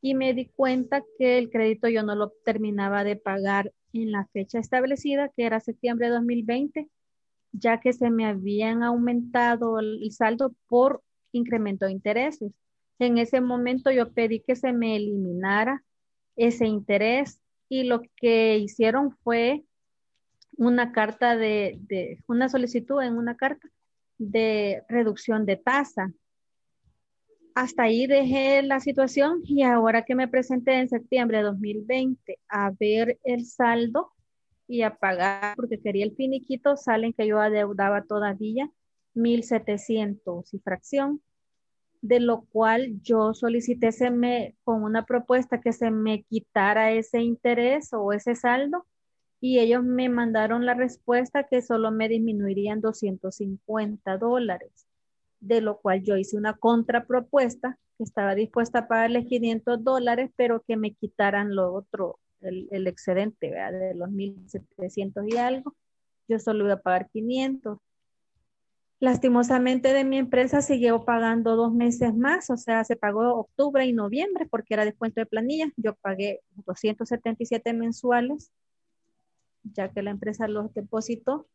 Y 0.00 0.14
me 0.14 0.32
di 0.32 0.46
cuenta 0.46 1.04
que 1.18 1.36
el 1.36 1.50
crédito 1.50 1.88
yo 1.88 2.02
no 2.02 2.14
lo 2.14 2.30
terminaba 2.42 3.04
de 3.04 3.16
pagar 3.16 3.70
en 3.92 4.12
la 4.12 4.26
fecha 4.32 4.58
establecida, 4.58 5.28
que 5.28 5.44
era 5.44 5.60
septiembre 5.60 6.06
de 6.06 6.14
2020, 6.14 6.88
ya 7.52 7.80
que 7.80 7.92
se 7.92 8.08
me 8.08 8.24
habían 8.24 8.82
aumentado 8.82 9.78
el 9.78 10.10
saldo 10.12 10.54
por 10.68 11.02
incremento 11.32 11.84
de 11.84 11.92
intereses. 11.92 12.50
En 12.98 13.18
ese 13.18 13.42
momento 13.42 13.90
yo 13.90 14.10
pedí 14.10 14.40
que 14.40 14.56
se 14.56 14.72
me 14.72 14.96
eliminara 14.96 15.84
ese 16.34 16.64
interés 16.64 17.39
y 17.70 17.84
lo 17.84 18.02
que 18.16 18.58
hicieron 18.58 19.16
fue 19.22 19.64
una 20.58 20.92
carta 20.92 21.36
de, 21.36 21.78
una 22.26 22.48
solicitud 22.50 23.00
en 23.00 23.16
una 23.16 23.36
carta 23.36 23.66
de 24.18 24.82
reducción 24.88 25.46
de 25.46 25.56
tasa. 25.56 26.12
Hasta 27.54 27.84
ahí 27.84 28.06
dejé 28.06 28.62
la 28.62 28.80
situación 28.80 29.40
y 29.44 29.62
ahora 29.62 30.04
que 30.04 30.16
me 30.16 30.28
presenté 30.28 30.80
en 30.80 30.88
septiembre 30.88 31.38
de 31.38 31.44
2020 31.44 32.38
a 32.48 32.72
ver 32.78 33.18
el 33.22 33.46
saldo 33.46 34.12
y 34.66 34.82
a 34.82 34.96
pagar 34.96 35.54
porque 35.54 35.80
quería 35.80 36.04
el 36.04 36.16
finiquito, 36.16 36.76
salen 36.76 37.12
que 37.12 37.26
yo 37.26 37.38
adeudaba 37.38 38.02
todavía 38.02 38.68
1.700 39.14 40.48
y 40.52 40.58
fracción, 40.58 41.22
de 42.02 42.20
lo 42.20 42.42
cual 42.42 43.00
yo 43.02 43.34
solicité 43.34 43.92
se 43.92 44.10
me, 44.10 44.56
con 44.64 44.82
una 44.82 45.04
propuesta 45.04 45.60
que 45.60 45.72
se 45.72 45.90
me 45.90 46.22
quitara 46.24 46.92
ese 46.92 47.20
interés 47.20 47.92
o 47.92 48.12
ese 48.12 48.34
saldo 48.34 48.86
y 49.40 49.58
ellos 49.58 49.82
me 49.82 50.08
mandaron 50.08 50.66
la 50.66 50.74
respuesta 50.74 51.44
que 51.44 51.62
solo 51.62 51.90
me 51.90 52.08
disminuirían 52.08 52.80
250 52.80 54.18
dólares, 54.18 54.86
de 55.40 55.60
lo 55.60 55.78
cual 55.78 56.02
yo 56.02 56.16
hice 56.16 56.36
una 56.36 56.54
contrapropuesta 56.54 57.78
que 57.96 58.04
estaba 58.04 58.34
dispuesta 58.34 58.80
a 58.80 58.88
pagarles 58.88 59.26
500 59.26 59.82
dólares, 59.82 60.30
pero 60.36 60.62
que 60.66 60.76
me 60.76 60.92
quitaran 60.94 61.54
lo 61.54 61.72
otro, 61.72 62.18
el, 62.40 62.86
excedente 62.86 63.50
de 63.50 63.94
los 63.94 64.10
1.700 64.10 65.32
y 65.32 65.36
algo. 65.36 65.74
Yo 66.28 66.38
solo 66.38 66.64
iba 66.64 66.74
a 66.74 66.80
pagar 66.80 67.10
500 67.10 67.78
Lastimosamente 69.00 69.94
de 69.94 70.04
mi 70.04 70.18
empresa 70.18 70.60
siguió 70.60 71.06
pagando 71.06 71.56
dos 71.56 71.72
meses 71.72 72.14
más, 72.14 72.50
o 72.50 72.58
sea, 72.58 72.84
se 72.84 72.96
pagó 72.96 73.34
octubre 73.34 73.86
y 73.86 73.94
noviembre 73.94 74.46
porque 74.50 74.74
era 74.74 74.84
descuento 74.84 75.22
de 75.22 75.26
planilla. 75.26 75.72
Yo 75.78 75.94
pagué 75.94 76.42
277 76.66 77.72
mensuales, 77.72 78.52
ya 79.62 79.90
que 79.90 80.02
la 80.02 80.10
empresa 80.10 80.48
los 80.48 80.74
depositó, 80.74 81.48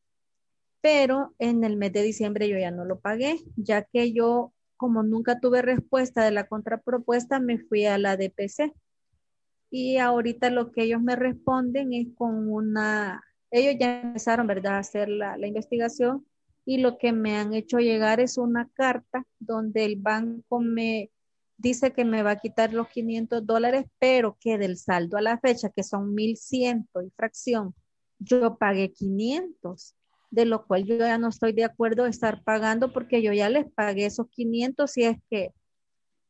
pero 0.82 1.36
en 1.38 1.64
el 1.64 1.78
mes 1.78 1.94
de 1.94 2.02
diciembre 2.02 2.50
yo 2.50 2.58
ya 2.58 2.72
no 2.72 2.84
lo 2.84 3.00
pagué, 3.00 3.38
ya 3.56 3.84
que 3.84 4.12
yo, 4.12 4.52
como 4.76 5.04
nunca 5.04 5.40
tuve 5.40 5.62
respuesta 5.62 6.26
de 6.26 6.32
la 6.32 6.48
contrapropuesta, 6.48 7.40
me 7.40 7.60
fui 7.60 7.86
a 7.86 8.00
la 8.00 8.18
DPC. 8.18 8.74
Y 9.70 9.98
ahorita 9.98 10.50
lo 10.50 10.72
que 10.72 10.82
ellos 10.82 11.02
me 11.04 11.16
responden 11.16 11.94
es 11.94 12.08
con 12.16 12.52
una, 12.52 13.24
ellos 13.52 13.76
ya 13.80 14.02
empezaron, 14.02 14.48
¿verdad?, 14.48 14.78
a 14.78 14.80
hacer 14.80 15.10
la 15.10 15.46
investigación 15.46 16.26
y 16.66 16.80
lo 16.80 16.98
que 16.98 17.12
me 17.12 17.38
han 17.38 17.54
hecho 17.54 17.78
llegar 17.78 18.20
es 18.20 18.38
una 18.38 18.68
carta 18.74 19.24
donde 19.40 19.86
el 19.86 19.98
banco 19.98 20.60
me 20.60 21.12
dice 21.58 21.94
que 21.94 22.04
me 22.04 22.24
va 22.24 22.32
a 22.32 22.40
quitar 22.40 22.74
los 22.74 22.90
500 22.90 23.46
dólares, 23.46 23.86
pero 24.00 24.38
que 24.40 24.58
del 24.58 24.78
saldo 24.78 25.18
a 25.18 25.22
la 25.22 25.40
fecha, 25.40 25.70
que 25.70 25.84
son 25.84 26.14
1100 26.14 26.90
y 27.06 27.10
fracción, 27.16 27.74
yo 28.20 28.58
pagué 28.58 28.92
500, 28.92 29.96
de 30.32 30.46
lo 30.46 30.66
cual 30.66 30.86
yo 30.86 30.98
ya 30.98 31.18
no 31.18 31.30
estoy 31.30 31.54
de 31.54 31.64
acuerdo 31.64 32.08
estar 32.08 32.44
pagando 32.44 32.92
porque 32.92 33.22
yo 33.22 33.32
ya 33.32 33.50
les 33.50 33.72
pagué 33.72 34.06
esos 34.06 34.28
500 34.30 34.92
si 34.92 35.04
es 35.04 35.18
que, 35.30 35.54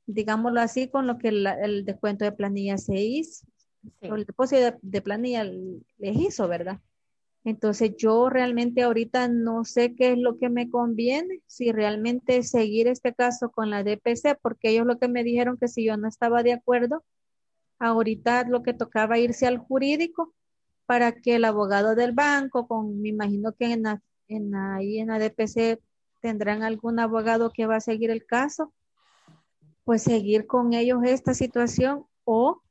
digámoslo 0.05 0.59
así, 0.59 0.89
con 0.89 1.07
lo 1.07 1.17
que 1.17 1.29
el 1.29 1.85
descuento 1.85 2.25
de 2.25 2.31
planilla 2.33 2.77
se 2.77 2.95
hizo, 2.95 3.47
el 4.01 4.25
depósito 4.25 4.61
de, 4.61 4.75
de 4.81 5.01
planilla 5.01 5.43
les 5.43 6.15
hizo, 6.17 6.47
¿verdad? 6.47 6.79
Entonces 7.45 7.95
yo 7.95 8.27
realmente 8.29 8.81
ahorita 8.81 9.27
no 9.27 9.65
sé 9.65 9.93
qué 9.93 10.13
es 10.13 10.17
lo 10.17 10.39
que 10.39 10.49
me 10.49 10.69
conviene, 10.71 11.41
si 11.45 11.71
realmente 11.71 12.41
seguir 12.41 12.87
este 12.87 13.13
caso 13.13 13.51
con 13.51 13.69
la 13.69 13.83
DPC, 13.83 14.39
porque 14.41 14.71
ellos 14.71 14.87
lo 14.87 14.97
que 14.97 15.07
me 15.07 15.23
dijeron 15.23 15.57
que 15.57 15.67
si 15.67 15.85
yo 15.85 15.95
no 15.95 16.07
estaba 16.07 16.41
de 16.41 16.53
acuerdo, 16.53 17.05
ahorita 17.77 18.45
lo 18.45 18.63
que 18.63 18.73
tocaba 18.73 19.19
irse 19.19 19.45
al 19.45 19.59
jurídico 19.59 20.33
para 20.87 21.11
que 21.11 21.35
el 21.35 21.45
abogado 21.45 21.93
del 21.93 22.13
banco, 22.13 22.67
con, 22.67 22.99
me 22.99 23.09
imagino 23.09 23.53
que 23.53 23.73
en, 23.73 23.83
en 24.27 24.55
ahí 24.55 24.97
en 24.97 25.09
la 25.09 25.19
DPC 25.19 25.79
tendrán 26.21 26.63
algún 26.63 26.99
abogado 26.99 27.51
que 27.51 27.67
va 27.67 27.75
a 27.75 27.81
seguir 27.81 28.09
el 28.09 28.25
caso, 28.25 28.73
pues 29.83 30.01
seguir 30.01 30.47
con 30.47 30.73
ellos 30.73 31.03
esta 31.03 31.35
situación 31.35 32.07
o 32.23 32.63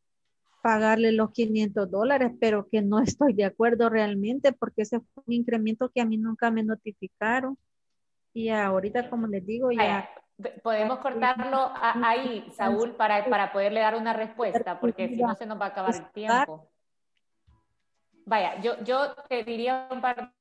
pagarle 0.64 1.12
los 1.12 1.30
500 1.32 1.90
dólares, 1.90 2.32
pero 2.40 2.66
que 2.70 2.80
no 2.80 2.98
estoy 3.00 3.34
de 3.34 3.44
acuerdo 3.44 3.90
realmente 3.90 4.50
porque 4.54 4.80
ese 4.80 4.98
fue 4.98 5.22
un 5.26 5.34
incremento 5.34 5.90
que 5.90 6.00
a 6.00 6.06
mí 6.06 6.16
nunca 6.16 6.50
me 6.50 6.62
notificaron. 6.62 7.58
Y 8.32 8.48
ahorita, 8.48 9.10
como 9.10 9.26
les 9.26 9.44
digo, 9.44 9.70
ya... 9.70 10.08
Podemos 10.62 10.98
cortarlo 11.00 11.70
ahí, 11.74 12.50
Saúl, 12.56 12.92
para, 12.96 13.28
para 13.28 13.52
poderle 13.52 13.80
dar 13.80 13.94
una 13.94 14.14
respuesta, 14.14 14.80
porque 14.80 15.08
si 15.08 15.22
no 15.22 15.34
se 15.34 15.46
nos 15.46 15.60
va 15.60 15.66
a 15.66 15.68
acabar 15.68 15.94
el 15.94 16.10
tiempo. 16.12 16.68
Vaya, 18.24 18.58
yo, 18.62 18.82
yo 18.82 19.14
te 19.28 19.44
diría 19.44 19.86
un 19.92 20.00
par 20.00 20.32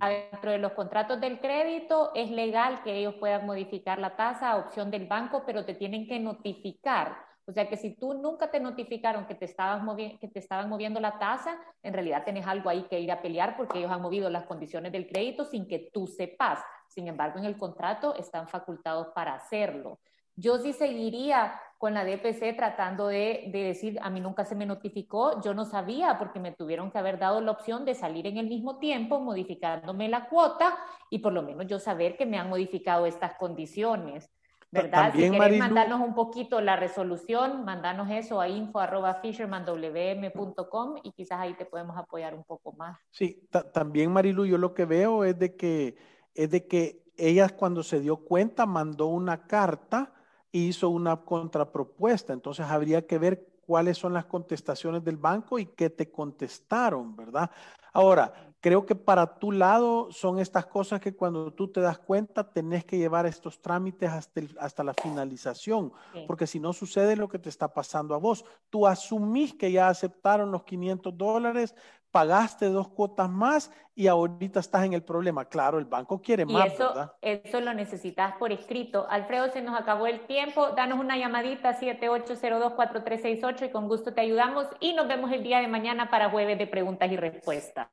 dentro 0.00 0.50
de 0.50 0.58
los 0.58 0.72
contratos 0.72 1.20
del 1.20 1.40
crédito 1.40 2.12
es 2.14 2.30
legal 2.30 2.82
que 2.84 2.98
ellos 2.98 3.14
puedan 3.14 3.46
modificar 3.46 3.98
la 3.98 4.16
tasa 4.16 4.50
a 4.50 4.56
opción 4.58 4.90
del 4.90 5.06
banco, 5.06 5.44
pero 5.46 5.64
te 5.64 5.74
tienen 5.74 6.06
que 6.06 6.20
notificar. 6.20 7.31
O 7.52 7.54
sea 7.54 7.68
que 7.68 7.76
si 7.76 7.90
tú 7.94 8.14
nunca 8.14 8.50
te 8.50 8.60
notificaron 8.60 9.26
que 9.26 9.34
te, 9.34 9.44
estabas 9.44 9.82
que 10.18 10.28
te 10.28 10.38
estaban 10.38 10.70
moviendo 10.70 11.00
la 11.00 11.18
tasa, 11.18 11.58
en 11.82 11.92
realidad 11.92 12.24
tenés 12.24 12.46
algo 12.46 12.70
ahí 12.70 12.84
que 12.88 12.98
ir 12.98 13.12
a 13.12 13.20
pelear 13.20 13.58
porque 13.58 13.78
ellos 13.78 13.90
han 13.90 14.00
movido 14.00 14.30
las 14.30 14.46
condiciones 14.46 14.90
del 14.90 15.06
crédito 15.06 15.44
sin 15.44 15.68
que 15.68 15.90
tú 15.92 16.06
sepas. 16.06 16.60
Sin 16.88 17.08
embargo, 17.08 17.38
en 17.38 17.44
el 17.44 17.58
contrato 17.58 18.14
están 18.14 18.48
facultados 18.48 19.08
para 19.08 19.34
hacerlo. 19.34 20.00
Yo 20.34 20.56
sí 20.56 20.72
seguiría 20.72 21.60
con 21.76 21.92
la 21.92 22.06
DPC 22.06 22.56
tratando 22.56 23.08
de, 23.08 23.50
decir, 23.52 23.98
a 24.00 24.08
mí 24.08 24.22
nunca 24.22 24.46
se 24.46 24.54
me 24.54 24.64
notificó, 24.64 25.42
yo 25.42 25.52
no 25.52 25.66
sabía 25.66 26.16
porque 26.18 26.40
me 26.40 26.52
tuvieron 26.52 26.90
que 26.90 26.96
haber 26.96 27.18
dado 27.18 27.42
la 27.42 27.50
opción 27.50 27.84
de 27.84 27.94
salir 27.94 28.26
en 28.26 28.38
el 28.38 28.46
mismo 28.46 28.78
tiempo 28.78 29.20
modificándome 29.20 30.08
la 30.08 30.30
cuota 30.30 30.78
y 31.10 31.18
por 31.18 31.34
lo 31.34 31.42
menos 31.42 31.66
yo 31.66 31.78
saber 31.78 32.16
que 32.16 32.24
me 32.24 32.38
han 32.38 32.48
modificado 32.48 33.04
estas 33.04 33.34
condiciones. 33.34 34.30
¿Verdad? 34.72 35.12
si 35.14 35.28
quieres 35.28 35.58
mandarnos 35.58 36.00
un 36.00 36.14
poquito 36.14 36.62
la 36.62 36.76
resolución, 36.76 37.64
mandanos 37.64 38.08
eso 38.10 38.40
a 38.40 38.48
info.fishermanwm.com 38.48 40.94
y 41.02 41.12
quizás 41.12 41.40
ahí 41.40 41.52
te 41.54 41.66
podemos 41.66 41.98
apoyar 41.98 42.34
un 42.34 42.42
poco 42.42 42.72
más. 42.72 42.98
Sí, 43.10 43.46
también 43.72 44.10
Marilu, 44.10 44.46
yo 44.46 44.56
lo 44.56 44.72
que 44.72 44.86
veo 44.86 45.24
es 45.24 45.38
de 45.38 45.56
que, 45.56 45.96
es 46.34 46.50
de 46.50 46.66
que 46.66 47.04
ella 47.18 47.50
cuando 47.50 47.82
se 47.82 48.00
dio 48.00 48.16
cuenta 48.16 48.64
mandó 48.64 49.08
una 49.08 49.46
carta 49.46 50.14
hizo 50.52 50.88
una 50.88 51.18
contrapropuesta. 51.18 52.32
Entonces 52.32 52.64
habría 52.66 53.06
que 53.06 53.18
ver 53.18 53.46
cuáles 53.66 53.98
son 53.98 54.12
las 54.12 54.26
contestaciones 54.26 55.04
del 55.04 55.16
banco 55.16 55.58
y 55.58 55.66
qué 55.66 55.90
te 55.90 56.10
contestaron, 56.10 57.16
¿verdad? 57.16 57.50
Ahora, 57.92 58.51
creo 58.62 58.86
que 58.86 58.94
para 58.94 59.38
tu 59.40 59.50
lado 59.50 60.12
son 60.12 60.38
estas 60.38 60.66
cosas 60.66 61.00
que 61.00 61.16
cuando 61.16 61.52
tú 61.52 61.66
te 61.72 61.80
das 61.80 61.98
cuenta 61.98 62.48
tenés 62.48 62.84
que 62.84 62.96
llevar 62.96 63.26
estos 63.26 63.60
trámites 63.60 64.08
hasta, 64.08 64.40
hasta 64.60 64.84
la 64.84 64.94
finalización, 64.94 65.92
porque 66.28 66.46
si 66.46 66.60
no 66.60 66.72
sucede 66.72 67.16
lo 67.16 67.28
que 67.28 67.40
te 67.40 67.48
está 67.48 67.74
pasando 67.74 68.14
a 68.14 68.18
vos. 68.18 68.44
Tú 68.70 68.86
asumís 68.86 69.52
que 69.52 69.72
ya 69.72 69.88
aceptaron 69.88 70.52
los 70.52 70.62
500 70.62 71.18
dólares, 71.18 71.74
pagaste 72.12 72.66
dos 72.66 72.88
cuotas 72.88 73.28
más 73.28 73.72
y 73.96 74.06
ahorita 74.06 74.60
estás 74.60 74.84
en 74.84 74.92
el 74.92 75.02
problema. 75.02 75.46
Claro, 75.46 75.80
el 75.80 75.86
banco 75.86 76.22
quiere 76.22 76.46
más. 76.46 76.72
eso, 76.72 76.88
¿verdad? 76.88 77.12
eso 77.20 77.60
lo 77.60 77.74
necesitas 77.74 78.36
por 78.36 78.52
escrito. 78.52 79.08
Alfredo, 79.10 79.50
se 79.50 79.60
nos 79.60 79.76
acabó 79.78 80.06
el 80.06 80.24
tiempo. 80.26 80.68
Danos 80.70 81.00
una 81.00 81.18
llamadita 81.18 81.76
78024368 81.80 83.66
y 83.66 83.70
con 83.70 83.88
gusto 83.88 84.14
te 84.14 84.20
ayudamos. 84.20 84.68
Y 84.78 84.92
nos 84.94 85.08
vemos 85.08 85.32
el 85.32 85.42
día 85.42 85.58
de 85.58 85.66
mañana 85.66 86.10
para 86.10 86.30
jueves 86.30 86.58
de 86.58 86.68
preguntas 86.68 87.10
y 87.10 87.16
respuestas. 87.16 87.88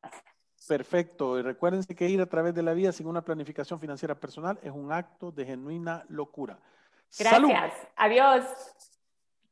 Perfecto. 0.68 1.40
Y 1.40 1.42
recuérdense 1.42 1.96
que 1.96 2.08
ir 2.08 2.22
a 2.22 2.26
través 2.26 2.54
de 2.54 2.62
la 2.62 2.74
vida 2.74 2.92
sin 2.92 3.08
una 3.08 3.22
planificación 3.22 3.80
financiera 3.80 4.16
personal 4.16 4.60
es 4.62 4.72
un 4.72 4.92
acto 4.92 5.32
de 5.32 5.46
genuina 5.46 6.06
locura. 6.10 6.60
Gracias. 7.18 7.74
Adiós. 7.96 8.44